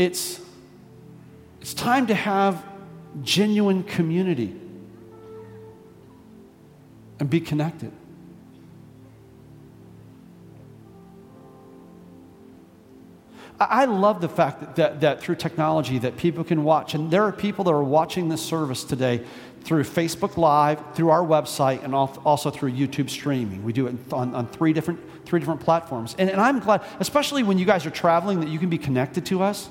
It's, 0.00 0.40
it's 1.60 1.74
time 1.74 2.06
to 2.06 2.14
have 2.14 2.64
genuine 3.20 3.82
community 3.82 4.58
and 7.18 7.28
be 7.28 7.38
connected. 7.38 7.92
I 13.60 13.84
love 13.84 14.22
the 14.22 14.28
fact 14.30 14.60
that, 14.60 14.76
that, 14.76 15.00
that, 15.02 15.20
through 15.20 15.34
technology 15.34 15.98
that 15.98 16.16
people 16.16 16.44
can 16.44 16.64
watch, 16.64 16.94
and 16.94 17.10
there 17.10 17.24
are 17.24 17.32
people 17.32 17.62
that 17.64 17.70
are 17.70 17.84
watching 17.84 18.30
this 18.30 18.40
service 18.40 18.84
today 18.84 19.22
through 19.64 19.84
Facebook 19.84 20.38
Live, 20.38 20.82
through 20.94 21.10
our 21.10 21.22
website, 21.22 21.84
and 21.84 21.94
also 21.94 22.50
through 22.50 22.72
YouTube 22.72 23.10
streaming. 23.10 23.62
We 23.64 23.74
do 23.74 23.86
it 23.86 23.96
on, 24.14 24.34
on 24.34 24.46
three, 24.46 24.72
different, 24.72 24.98
three 25.26 25.40
different 25.40 25.60
platforms. 25.60 26.16
And, 26.18 26.30
and 26.30 26.40
I'm 26.40 26.58
glad, 26.58 26.84
especially 27.00 27.42
when 27.42 27.58
you 27.58 27.66
guys 27.66 27.84
are 27.84 27.90
traveling, 27.90 28.40
that 28.40 28.48
you 28.48 28.58
can 28.58 28.70
be 28.70 28.78
connected 28.78 29.26
to 29.26 29.42
us. 29.42 29.68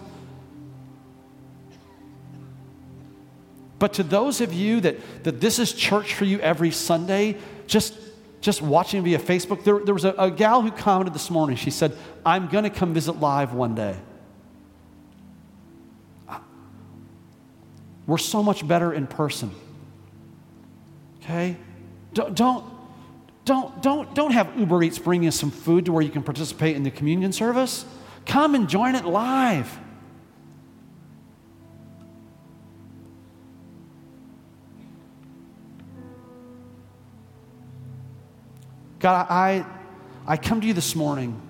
But 3.80 3.93
to 3.93 4.03
those 4.03 4.41
of 4.41 4.53
you 4.53 4.82
that, 4.82 5.23
that 5.23 5.39
this 5.39 5.57
is 5.57 5.71
church 5.71 6.13
for 6.13 6.25
you 6.25 6.39
every 6.41 6.69
Sunday, 6.69 7.38
just, 7.65 7.97
just 8.41 8.61
watching 8.61 9.03
via 9.03 9.17
Facebook, 9.17 9.63
there, 9.63 9.80
there 9.80 9.93
was 9.93 10.05
a, 10.05 10.13
a 10.17 10.30
gal 10.30 10.61
who 10.61 10.69
commented 10.69 11.13
this 11.13 11.30
morning. 11.30 11.55
She 11.55 11.71
said, 11.71 11.95
I'm 12.25 12.49
going 12.49 12.65
to 12.65 12.69
come 12.69 12.93
visit 12.93 13.13
live 13.13 13.53
one 13.53 13.75
day. 13.75 13.95
We're 18.05 18.17
so 18.17 18.43
much 18.43 18.67
better 18.67 18.91
in 18.91 19.07
person. 19.07 19.51
Okay? 21.21 21.55
Don't, 22.13 22.36
don't, 22.36 22.65
don't, 23.45 23.82
don't, 23.82 24.15
don't 24.15 24.32
have 24.32 24.57
Uber 24.57 24.84
Eats 24.84 24.99
bring 24.99 25.23
you 25.23 25.32
some 25.32 25.51
food 25.51 25.86
to 25.86 25.91
where 25.91 26.01
you 26.01 26.09
can 26.09 26.23
participate 26.23 26.75
in 26.75 26.84
the 26.84 26.91
communion 26.91 27.32
service. 27.32 27.86
Come 28.25 28.55
and 28.55 28.67
join 28.67 28.95
it 28.95 29.05
live. 29.05 29.80
God, 39.00 39.28
I, 39.30 39.66
I 40.28 40.38
come 40.38 40.60
to 40.62 40.68
you 40.68 40.74
this 40.74 40.95
morning. 40.95 41.41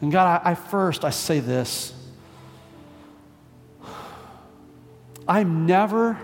And 0.00 0.10
God, 0.10 0.40
I, 0.42 0.50
I 0.50 0.54
first, 0.54 1.04
I 1.04 1.10
say 1.10 1.40
this. 1.40 1.92
I'm 5.28 5.66
never, 5.66 6.18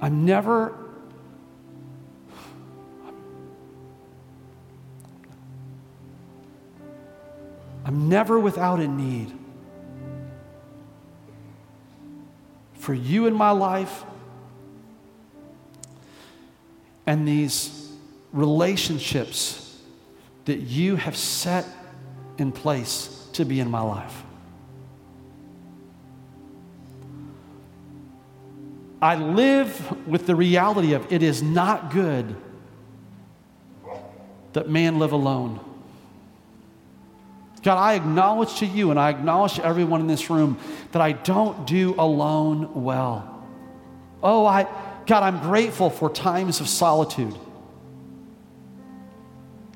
I'm 0.00 0.24
never 0.24 0.81
I'm 7.84 8.08
never 8.08 8.38
without 8.38 8.80
a 8.80 8.88
need. 8.88 9.32
For 12.74 12.94
you 12.94 13.26
in 13.26 13.34
my 13.34 13.50
life 13.50 14.04
and 17.06 17.26
these 17.26 17.92
relationships 18.32 19.78
that 20.44 20.60
you 20.60 20.96
have 20.96 21.16
set 21.16 21.66
in 22.38 22.52
place 22.52 23.28
to 23.34 23.44
be 23.44 23.60
in 23.60 23.70
my 23.70 23.82
life. 23.82 24.22
I 29.00 29.16
live 29.16 30.06
with 30.06 30.26
the 30.26 30.36
reality 30.36 30.92
of 30.92 31.12
it 31.12 31.22
is 31.22 31.42
not 31.42 31.90
good 31.90 32.36
that 34.52 34.68
man 34.68 34.98
live 34.98 35.12
alone. 35.12 35.58
God, 37.62 37.78
I 37.78 37.94
acknowledge 37.94 38.58
to 38.58 38.66
you 38.66 38.90
and 38.90 38.98
I 38.98 39.10
acknowledge 39.10 39.54
to 39.54 39.64
everyone 39.64 40.00
in 40.00 40.08
this 40.08 40.30
room 40.30 40.58
that 40.90 41.00
I 41.00 41.12
don't 41.12 41.66
do 41.66 41.94
alone 41.96 42.82
well. 42.82 43.44
Oh, 44.22 44.44
I, 44.44 44.66
God, 45.06 45.22
I'm 45.22 45.40
grateful 45.40 45.88
for 45.88 46.10
times 46.10 46.60
of 46.60 46.68
solitude 46.68 47.36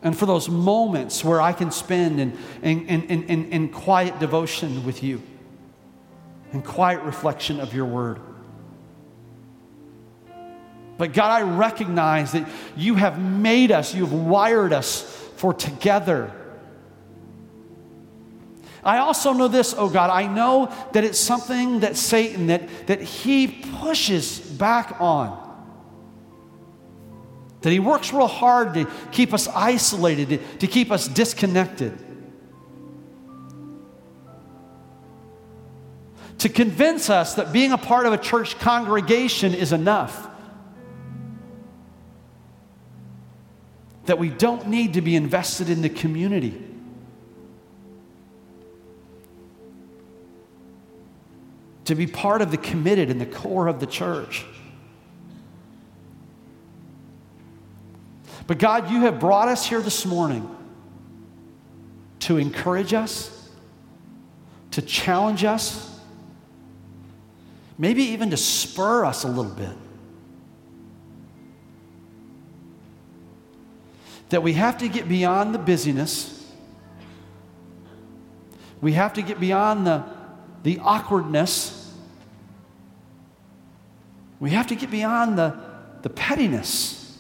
and 0.03 0.17
for 0.17 0.27
those 0.27 0.49
moments 0.49 1.25
where 1.25 1.41
I 1.41 1.53
can 1.53 1.71
spend 1.71 2.21
in, 2.21 2.37
in, 2.63 2.87
in, 2.87 3.25
in, 3.25 3.53
in 3.53 3.69
quiet 3.69 4.19
devotion 4.19 4.85
with 4.85 5.03
you 5.03 5.23
and 6.53 6.65
quiet 6.65 7.03
reflection 7.03 7.61
of 7.61 7.73
your 7.73 7.87
word. 7.87 8.21
But 10.99 11.13
God, 11.13 11.31
I 11.31 11.43
recognize 11.43 12.33
that 12.33 12.49
you 12.77 12.95
have 12.95 13.21
made 13.21 13.71
us, 13.71 13.95
you 13.95 14.05
have 14.05 14.13
wired 14.13 14.73
us 14.73 15.03
for 15.37 15.53
together 15.53 16.33
I 18.87 18.99
also 18.99 19.33
know 19.33 19.49
this, 19.49 19.75
oh 19.77 19.91
God, 19.91 20.11
I 20.11 20.29
know 20.29 20.73
that 20.93 21.03
it's 21.03 21.19
something 21.19 21.81
that 21.81 21.97
Satan, 21.97 22.47
that, 22.47 22.87
that 22.87 23.03
he 23.03 23.49
pushes 23.49 24.39
back 24.39 25.01
on. 25.01 25.43
That 27.63 27.73
he 27.73 27.81
works 27.81 28.13
real 28.13 28.29
hard 28.29 28.75
to 28.75 28.89
keep 29.11 29.35
us 29.35 29.49
isolated, 29.49 30.29
to, 30.29 30.39
to 30.59 30.67
keep 30.69 30.93
us 30.93 31.09
disconnected. 31.09 31.99
To 36.39 36.49
convince 36.49 37.11
us 37.11 37.35
that 37.35 37.53
being 37.53 37.73
a 37.73 37.79
part 37.79 38.07
of 38.07 38.13
a 38.13 38.19
church 38.19 38.57
congregation 38.61 39.53
is 39.53 39.73
enough. 39.73 40.29
That 44.05 44.21
we 44.21 44.29
don't 44.29 44.69
need 44.69 44.95
to 44.95 45.01
be 45.01 45.17
invested 45.17 45.71
in 45.71 45.83
the 45.83 45.89
community. 45.89 46.76
To 51.87 51.95
be 51.95 52.07
part 52.07 52.43
of 52.43 52.51
the 52.51 52.57
committed 52.57 53.11
and 53.11 53.21
the 53.21 53.27
core 53.27 53.69
of 53.69 53.81
the 53.81 53.87
church. 53.87 54.45
But 58.47 58.59
God, 58.59 58.91
you 58.91 59.01
have 59.03 59.19
brought 59.19 59.49
us 59.49 59.67
here 59.67 59.81
this 59.81 60.07
morning 60.07 60.49
to 62.21 62.39
encourage 62.39 62.93
us, 62.93 63.51
to 64.73 64.83
challenge 64.83 65.45
us, 65.45 65.99
maybe 67.79 68.03
even 68.03 68.31
to 68.31 68.37
spur 68.37 69.05
us 69.05 69.25
a 69.25 69.29
little 69.29 69.53
bit. 69.53 69.77
That 74.31 74.43
we 74.43 74.55
have 74.55 74.79
to 74.79 74.89
get 74.89 75.09
beyond 75.09 75.55
the 75.55 75.59
busyness. 75.59 76.33
We 78.81 78.93
have 78.93 79.13
to 79.15 79.23
get 79.23 79.39
beyond 79.39 79.87
the, 79.87 80.05
the 80.63 80.81
awkwardness. 80.81 81.76
We 84.39 84.51
have 84.51 84.67
to 84.69 84.75
get 84.75 84.91
beyond 84.91 85.39
the, 85.39 85.57
the 86.03 86.11
pettiness. 86.11 87.19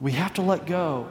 We 0.00 0.12
have 0.12 0.34
to 0.34 0.42
let 0.42 0.66
go 0.66 1.10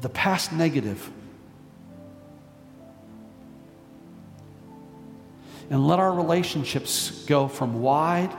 the 0.00 0.08
past 0.08 0.52
negative 0.52 1.10
and 5.70 5.86
let 5.86 5.98
our 5.98 6.12
relationships 6.12 7.24
go 7.26 7.48
from 7.48 7.80
wide 7.80 8.30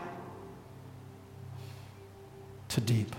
to 2.69 2.81
deep. 2.81 3.15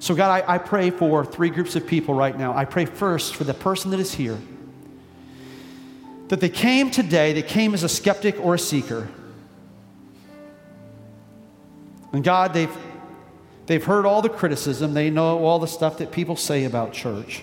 So, 0.00 0.14
God, 0.14 0.42
I, 0.44 0.54
I, 0.54 0.58
pray 0.58 0.90
for 0.90 1.24
three 1.24 1.50
groups 1.50 1.74
of 1.74 1.86
people 1.86 2.14
right 2.14 2.38
now. 2.38 2.56
I 2.56 2.64
pray 2.64 2.84
first 2.84 3.34
for 3.34 3.44
the 3.44 3.54
person 3.54 3.90
that 3.90 4.00
is 4.00 4.14
here 4.14 4.38
that 6.28 6.40
they 6.40 6.48
came 6.48 6.90
today, 6.90 7.32
they 7.32 7.42
came 7.42 7.74
as 7.74 7.82
a 7.82 7.88
skeptic 7.88 8.38
or 8.40 8.54
a 8.54 8.58
seeker. 8.58 9.08
And 12.12 12.22
God, 12.22 12.54
they've, 12.54 12.74
they've 13.66 13.84
heard 13.84 14.06
all 14.06 14.22
the 14.22 14.28
criticism, 14.28 14.94
they 14.94 15.10
know 15.10 15.44
all 15.44 15.58
the 15.58 15.66
stuff 15.66 15.98
that 15.98 16.12
people 16.12 16.36
say 16.36 16.64
about 16.64 16.92
church. 16.92 17.42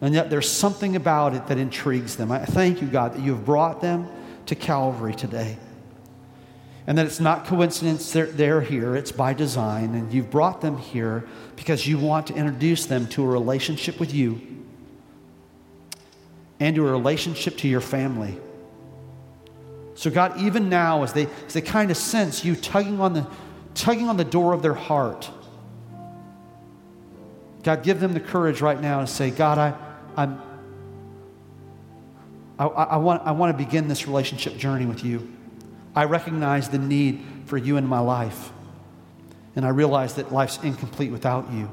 And 0.00 0.14
yet 0.14 0.30
there's 0.30 0.50
something 0.50 0.94
about 0.94 1.34
it 1.34 1.46
that 1.46 1.58
intrigues 1.58 2.16
them. 2.16 2.30
I 2.30 2.44
thank 2.44 2.80
you, 2.80 2.88
God, 2.88 3.14
that 3.14 3.20
you 3.20 3.34
have 3.34 3.44
brought 3.44 3.80
them 3.80 4.08
to 4.46 4.54
Calvary 4.54 5.14
today. 5.14 5.58
And 6.86 6.96
that 6.98 7.06
it's 7.06 7.18
not 7.18 7.46
coincidence 7.46 8.12
they're, 8.12 8.26
they're 8.26 8.60
here, 8.60 8.94
it's 8.94 9.10
by 9.10 9.34
design. 9.34 9.94
And 9.94 10.12
you've 10.12 10.30
brought 10.30 10.60
them 10.60 10.78
here 10.78 11.26
because 11.56 11.86
you 11.86 11.98
want 11.98 12.28
to 12.28 12.34
introduce 12.34 12.86
them 12.86 13.08
to 13.08 13.24
a 13.24 13.26
relationship 13.26 13.98
with 13.98 14.14
you 14.14 14.40
and 16.60 16.76
to 16.76 16.86
a 16.86 16.90
relationship 16.90 17.56
to 17.58 17.68
your 17.68 17.80
family. 17.80 18.38
So, 19.94 20.10
God, 20.10 20.38
even 20.40 20.68
now, 20.68 21.02
as 21.02 21.12
they, 21.12 21.26
as 21.46 21.54
they 21.54 21.62
kind 21.62 21.90
of 21.90 21.96
sense 21.96 22.44
you 22.44 22.54
tugging 22.54 23.00
on, 23.00 23.14
the, 23.14 23.26
tugging 23.74 24.08
on 24.08 24.16
the 24.16 24.24
door 24.24 24.52
of 24.52 24.62
their 24.62 24.74
heart, 24.74 25.30
God, 27.62 27.82
give 27.82 27.98
them 27.98 28.12
the 28.12 28.20
courage 28.20 28.60
right 28.60 28.80
now 28.80 29.00
to 29.00 29.06
say, 29.06 29.30
God, 29.30 29.58
I, 29.58 29.74
I'm, 30.16 30.40
I, 32.58 32.66
I, 32.66 32.96
want, 32.98 33.22
I 33.26 33.32
want 33.32 33.56
to 33.56 33.64
begin 33.64 33.88
this 33.88 34.06
relationship 34.06 34.56
journey 34.56 34.86
with 34.86 35.02
you. 35.04 35.35
I 35.96 36.04
recognize 36.04 36.68
the 36.68 36.78
need 36.78 37.24
for 37.46 37.56
you 37.56 37.76
in 37.78 37.86
my 37.86 37.98
life. 37.98 38.52
And 39.56 39.64
I 39.64 39.70
realize 39.70 40.14
that 40.14 40.32
life's 40.32 40.58
incomplete 40.62 41.10
without 41.10 41.50
you. 41.50 41.70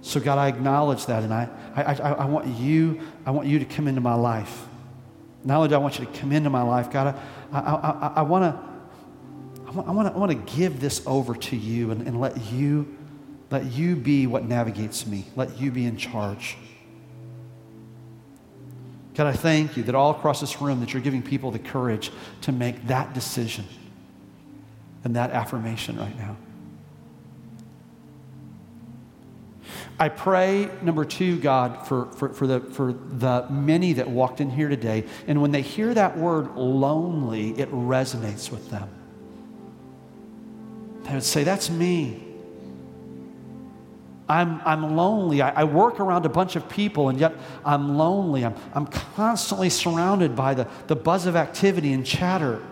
So, 0.00 0.20
God, 0.20 0.38
I 0.38 0.48
acknowledge 0.48 1.06
that, 1.06 1.22
and 1.22 1.34
I, 1.34 1.48
I, 1.74 1.82
I, 1.82 2.12
I 2.12 2.24
want 2.26 2.46
you, 2.46 3.00
I 3.26 3.30
want 3.32 3.48
you 3.48 3.58
to 3.58 3.64
come 3.64 3.88
into 3.88 4.00
my 4.00 4.14
life. 4.14 4.66
Not 5.44 5.56
only 5.56 5.68
do 5.68 5.74
I 5.74 5.78
want 5.78 5.98
you 5.98 6.06
to 6.06 6.12
come 6.12 6.30
into 6.30 6.50
my 6.50 6.62
life, 6.62 6.90
God, 6.90 7.18
I, 7.52 7.58
I, 7.58 7.60
I, 7.60 8.12
I 8.16 8.22
want 8.22 8.44
to 8.54 8.74
I 9.66 9.90
want, 9.90 10.14
I 10.14 10.16
want 10.16 10.30
to 10.30 10.56
give 10.56 10.80
this 10.80 11.02
over 11.04 11.34
to 11.34 11.56
you 11.56 11.90
and, 11.90 12.06
and 12.06 12.20
let 12.20 12.40
you 12.52 12.96
let 13.50 13.64
you 13.72 13.96
be 13.96 14.26
what 14.26 14.44
navigates 14.44 15.06
me. 15.06 15.26
Let 15.36 15.60
you 15.60 15.70
be 15.70 15.84
in 15.84 15.96
charge. 15.96 16.56
God, 19.14 19.28
I 19.28 19.32
thank 19.32 19.76
you 19.76 19.84
that 19.84 19.94
all 19.94 20.10
across 20.10 20.40
this 20.40 20.60
room 20.60 20.80
that 20.80 20.92
you're 20.92 21.02
giving 21.02 21.22
people 21.22 21.50
the 21.50 21.58
courage 21.58 22.10
to 22.42 22.52
make 22.52 22.88
that 22.88 23.14
decision 23.14 23.64
and 25.04 25.14
that 25.16 25.30
affirmation 25.30 25.96
right 25.96 26.16
now. 26.18 26.36
I 29.98 30.08
pray, 30.08 30.68
number 30.82 31.04
two, 31.04 31.38
God, 31.38 31.86
for, 31.86 32.06
for, 32.06 32.30
for, 32.30 32.46
the, 32.48 32.60
for 32.60 32.92
the 32.92 33.46
many 33.48 33.92
that 33.94 34.10
walked 34.10 34.40
in 34.40 34.50
here 34.50 34.68
today. 34.68 35.04
And 35.28 35.40
when 35.40 35.52
they 35.52 35.62
hear 35.62 35.94
that 35.94 36.18
word 36.18 36.56
lonely, 36.56 37.50
it 37.50 37.70
resonates 37.70 38.50
with 38.50 38.70
them. 38.70 38.88
They 41.04 41.14
would 41.14 41.22
say, 41.22 41.44
That's 41.44 41.70
me. 41.70 42.33
I'm, 44.28 44.62
I'm 44.64 44.96
lonely. 44.96 45.42
I, 45.42 45.50
I, 45.50 45.64
work 45.64 46.00
around 46.00 46.24
a 46.24 46.30
bunch 46.30 46.56
of 46.56 46.66
people, 46.68 47.10
and 47.10 47.20
yet 47.20 47.34
I'm 47.64 47.98
lonely. 47.98 48.44
I'm, 48.44 48.54
I'm 48.72 48.86
constantly 48.86 49.68
surrounded 49.68 50.34
by 50.34 50.54
the, 50.54 50.66
the 50.86 50.96
buzz 50.96 51.26
of 51.26 51.36
activity 51.36 51.92
and 51.92 52.06
chatter. 52.06 52.62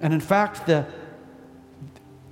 And 0.00 0.14
in 0.14 0.20
fact, 0.20 0.66
the, 0.66 0.86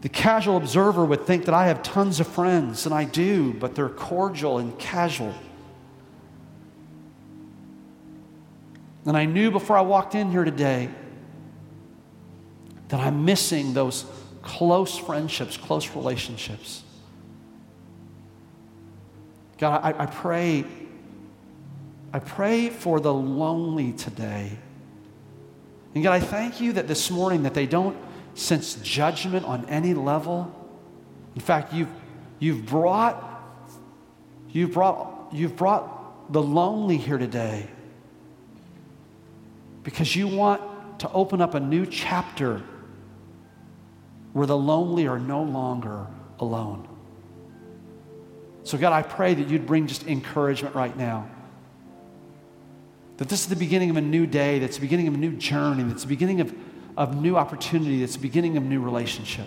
the 0.01 0.09
casual 0.09 0.57
observer 0.57 1.05
would 1.05 1.27
think 1.27 1.45
that 1.47 1.55
I 1.55 1.67
have 1.67 1.83
tons 1.83 2.19
of 2.19 2.27
friends, 2.27 2.87
and 2.87 2.95
I 2.95 3.05
do, 3.05 3.53
but 3.53 3.75
they're 3.75 3.91
cordial 3.91 4.59
and 4.59 4.79
casual. 4.79 5.35
And 9.05 9.19
I 9.19 9.27
knew 9.27 9.51
before 9.51 9.77
I 9.77 9.83
walked 9.83 10.15
in 10.15 10.31
here 10.31 10.45
today 10.45 10.89
that 12.89 13.01
I'm 13.01 13.27
missing 13.27 13.75
those 13.75 14.07
close 14.45 14.97
friendships, 14.99 15.57
close 15.57 15.89
relationships. 15.97 16.83
God, 19.59 19.81
I, 19.83 20.03
I 20.03 20.07
pray, 20.07 20.65
I 22.13 22.19
pray 22.19 22.69
for 22.69 23.01
the 23.01 23.13
lonely 23.13 23.93
today. 23.93 24.53
And 25.95 26.05
God, 26.05 26.13
I 26.13 26.21
thank 26.21 26.61
you 26.61 26.75
that 26.75 26.87
this 26.87 27.11
morning 27.11 27.45
that 27.45 27.55
they 27.55 27.67
don't 27.67 27.97
sense 28.35 28.75
judgment 28.83 29.47
on 29.47 29.65
any 29.69 29.95
level. 29.95 30.55
In 31.35 31.41
fact, 31.41 31.73
you've, 31.73 31.89
you've, 32.39 32.67
brought, 32.67 33.43
you've, 34.51 34.73
brought, 34.73 35.29
you've 35.33 35.57
brought 35.57 36.33
the 36.33 36.43
lonely 36.43 36.97
here 36.97 37.19
today 37.19 37.69
because 39.83 40.15
you 40.15 40.27
want 40.27 40.61
to 40.99 41.11
open 41.13 41.41
up 41.41 41.55
a 41.55 41.61
new 41.61 41.87
chapter 41.87 42.63
where 44.35 44.47
the 44.47 44.57
lonely 44.57 45.07
are 45.07 45.19
no 45.19 45.43
longer 45.43 46.07
alone. 46.39 46.87
So, 48.65 48.77
God, 48.77 48.93
I 48.93 49.01
pray 49.01 49.33
that 49.33 49.49
you'd 49.49 49.67
bring 49.67 49.87
just 49.87 50.07
encouragement 50.07 50.75
right 50.75 50.95
now. 50.95 51.31
That 53.17 53.31
this 53.31 53.41
is 53.41 53.47
the 53.47 53.57
beginning 53.57 53.89
of 53.89 53.97
a 53.97 54.03
new 54.03 54.27
day, 54.27 54.59
that's 54.59 54.77
the 54.77 54.83
beginning 54.83 55.09
of 55.09 55.15
a 55.15 55.19
new 55.19 55.33
journey, 55.33 55.85
that's 55.85 56.03
the 56.03 56.09
beginning 56.09 56.43
of 56.43 56.55
of 56.97 57.21
new 57.21 57.37
opportunity, 57.37 58.01
that's 58.01 58.15
the 58.15 58.23
beginning 58.23 58.57
of 58.57 58.63
new 58.63 58.81
relationship. 58.81 59.47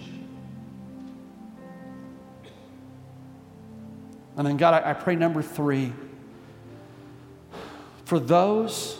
And 4.36 4.46
then, 4.46 4.58
God, 4.58 4.84
I, 4.84 4.92
I 4.92 4.94
pray 4.94 5.16
number 5.16 5.42
three 5.42 5.94
for 8.06 8.20
those 8.20 8.98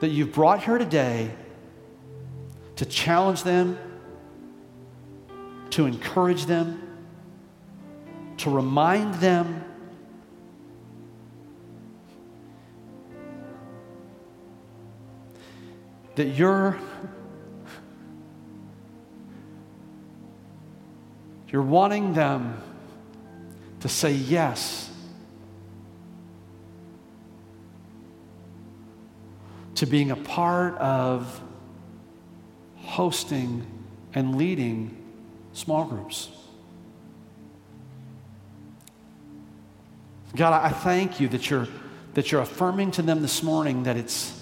that 0.00 0.08
you've 0.08 0.32
brought 0.32 0.62
here 0.62 0.78
today 0.78 1.30
to 2.76 2.84
challenge 2.84 3.44
them, 3.44 3.78
to 5.72 5.86
encourage 5.86 6.46
them, 6.46 6.80
to 8.38 8.48
remind 8.48 9.14
them 9.14 9.64
that 16.14 16.28
you're 16.28 16.78
You're 21.52 21.60
wanting 21.60 22.14
them 22.14 22.58
to 23.80 23.88
say 23.88 24.12
yes 24.12 24.90
to 29.74 29.84
being 29.84 30.10
a 30.10 30.16
part 30.16 30.74
of 30.78 31.42
hosting 32.76 33.66
and 34.14 34.36
leading 34.36 35.01
small 35.52 35.84
groups. 35.84 36.30
God, 40.34 40.52
I 40.64 40.70
thank 40.70 41.20
you 41.20 41.28
that 41.28 41.50
you're, 41.50 41.68
that 42.14 42.32
you're 42.32 42.40
affirming 42.40 42.90
to 42.92 43.02
them 43.02 43.22
this 43.22 43.42
morning 43.42 43.82
that 43.82 43.96
it's, 43.96 44.32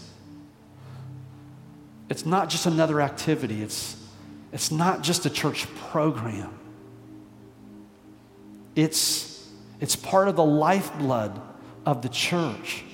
it's 2.08 2.24
not 2.24 2.48
just 2.48 2.66
another 2.66 3.00
activity, 3.00 3.62
it's, 3.62 3.96
It's 4.52 4.70
not 4.70 5.02
just 5.02 5.26
a 5.26 5.30
church 5.30 5.66
program. 5.90 6.52
It's, 8.74 9.48
it's 9.80 9.96
part 9.96 10.28
of 10.28 10.36
the 10.36 10.44
lifeblood 10.44 11.40
of 11.86 12.02
the 12.02 12.08
church. 12.08 12.84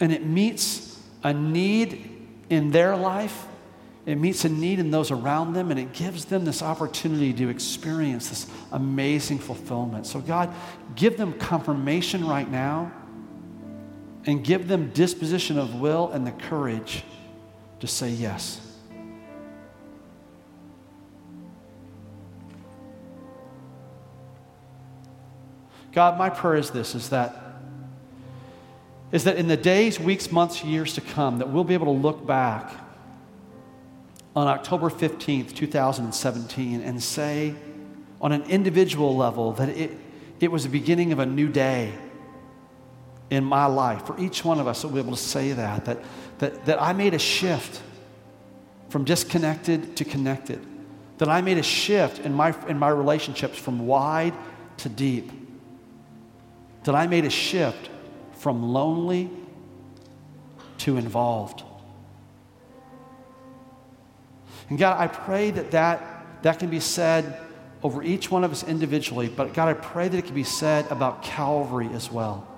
And 0.00 0.12
it 0.12 0.24
meets 0.24 0.98
a 1.22 1.32
need 1.32 2.10
in 2.48 2.70
their 2.70 2.96
life, 2.96 3.46
it 4.06 4.16
meets 4.16 4.44
a 4.44 4.50
need 4.50 4.78
in 4.78 4.90
those 4.90 5.10
around 5.10 5.54
them, 5.54 5.70
and 5.70 5.80
it 5.80 5.92
gives 5.92 6.26
them 6.26 6.44
this 6.44 6.62
opportunity 6.62 7.32
to 7.32 7.48
experience 7.48 8.28
this 8.28 8.46
amazing 8.70 9.38
fulfillment. 9.38 10.06
So, 10.06 10.20
God, 10.20 10.54
give 10.94 11.16
them 11.16 11.32
confirmation 11.34 12.26
right 12.26 12.50
now 12.50 12.92
and 14.26 14.44
give 14.44 14.68
them 14.68 14.90
disposition 14.90 15.58
of 15.58 15.80
will 15.80 16.10
and 16.10 16.26
the 16.26 16.32
courage 16.32 17.02
to 17.80 17.86
say 17.86 18.10
yes. 18.10 18.60
God, 25.92 26.18
my 26.18 26.28
prayer 26.28 26.56
is 26.56 26.70
this 26.70 26.94
is 26.94 27.08
that 27.10 27.40
is 29.12 29.24
that 29.24 29.36
in 29.36 29.46
the 29.46 29.56
days, 29.56 30.00
weeks, 30.00 30.32
months, 30.32 30.64
years 30.64 30.94
to 30.94 31.00
come, 31.00 31.38
that 31.38 31.48
we'll 31.48 31.62
be 31.62 31.74
able 31.74 31.86
to 31.86 31.92
look 31.92 32.26
back 32.26 32.83
on 34.34 34.46
October 34.46 34.90
15th, 34.90 35.54
2017, 35.54 36.80
and 36.80 37.02
say, 37.02 37.54
on 38.20 38.32
an 38.32 38.42
individual 38.44 39.16
level, 39.16 39.52
that 39.52 39.68
it, 39.68 39.92
it 40.40 40.50
was 40.50 40.64
the 40.64 40.68
beginning 40.68 41.12
of 41.12 41.18
a 41.18 41.26
new 41.26 41.48
day 41.48 41.92
in 43.30 43.44
my 43.44 43.66
life. 43.66 44.06
For 44.06 44.18
each 44.20 44.44
one 44.44 44.58
of 44.58 44.66
us, 44.66 44.84
we'll 44.84 44.94
be 44.94 45.00
able 45.00 45.16
to 45.16 45.22
say 45.22 45.52
that, 45.52 45.84
that, 45.84 46.02
that, 46.38 46.64
that 46.66 46.82
I 46.82 46.92
made 46.92 47.14
a 47.14 47.18
shift 47.18 47.80
from 48.88 49.04
disconnected 49.04 49.96
to 49.96 50.04
connected, 50.04 50.64
that 51.18 51.28
I 51.28 51.40
made 51.40 51.58
a 51.58 51.62
shift 51.62 52.20
in 52.20 52.32
my, 52.32 52.54
in 52.68 52.78
my 52.78 52.88
relationships 52.88 53.58
from 53.58 53.86
wide 53.86 54.34
to 54.78 54.88
deep 54.88 55.30
that 56.84 56.94
I 56.94 57.06
made 57.06 57.24
a 57.24 57.30
shift 57.30 57.90
from 58.34 58.62
lonely 58.62 59.30
to 60.78 60.96
involved. 60.96 61.64
And 64.68 64.78
God, 64.78 65.00
I 65.00 65.06
pray 65.06 65.50
that 65.50 65.70
that, 65.72 66.42
that 66.42 66.58
can 66.58 66.70
be 66.70 66.80
said 66.80 67.38
over 67.82 68.02
each 68.02 68.30
one 68.30 68.44
of 68.44 68.52
us 68.52 68.64
individually, 68.64 69.28
but 69.28 69.52
God, 69.52 69.68
I 69.68 69.74
pray 69.74 70.08
that 70.08 70.16
it 70.16 70.24
can 70.24 70.34
be 70.34 70.44
said 70.44 70.90
about 70.90 71.22
Calvary 71.22 71.90
as 71.92 72.10
well. 72.10 72.48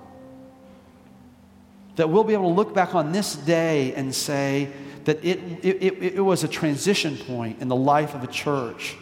That 1.97 2.09
we'll 2.09 2.23
be 2.23 2.33
able 2.33 2.49
to 2.49 2.55
look 2.55 2.73
back 2.73 2.95
on 2.95 3.11
this 3.11 3.35
day 3.35 3.93
and 3.93 4.15
say 4.15 4.71
that 5.03 5.23
it, 5.23 5.39
it, 5.63 5.83
it, 5.83 6.03
it 6.15 6.21
was 6.21 6.43
a 6.43 6.47
transition 6.47 7.17
point 7.17 7.61
in 7.61 7.67
the 7.67 7.75
life 7.75 8.15
of 8.15 8.23
a 8.23 8.27
church 8.27 8.95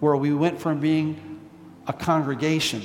where 0.00 0.16
we 0.16 0.32
went 0.32 0.60
from 0.60 0.78
being 0.78 1.40
a 1.88 1.92
congregation 1.92 2.82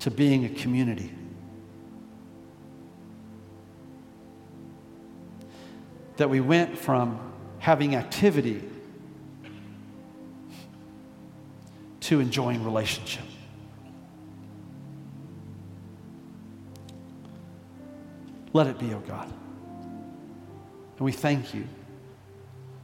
to 0.00 0.10
being 0.10 0.44
a 0.44 0.48
community. 0.48 1.12
That 6.16 6.30
we 6.30 6.40
went 6.40 6.78
from 6.78 7.20
having 7.58 7.94
activity 7.94 8.62
to 12.00 12.20
enjoying 12.20 12.64
relationship. 12.64 13.24
Let 18.52 18.68
it 18.68 18.78
be, 18.78 18.94
O 18.94 18.96
oh 18.96 19.00
God. 19.00 19.30
And 20.96 21.04
we 21.04 21.12
thank 21.12 21.52
you 21.52 21.66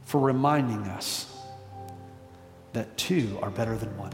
for 0.03 0.19
reminding 0.19 0.83
us 0.89 1.35
that 2.73 2.95
two 2.97 3.39
are 3.41 3.49
better 3.49 3.75
than 3.77 3.95
one. 3.97 4.13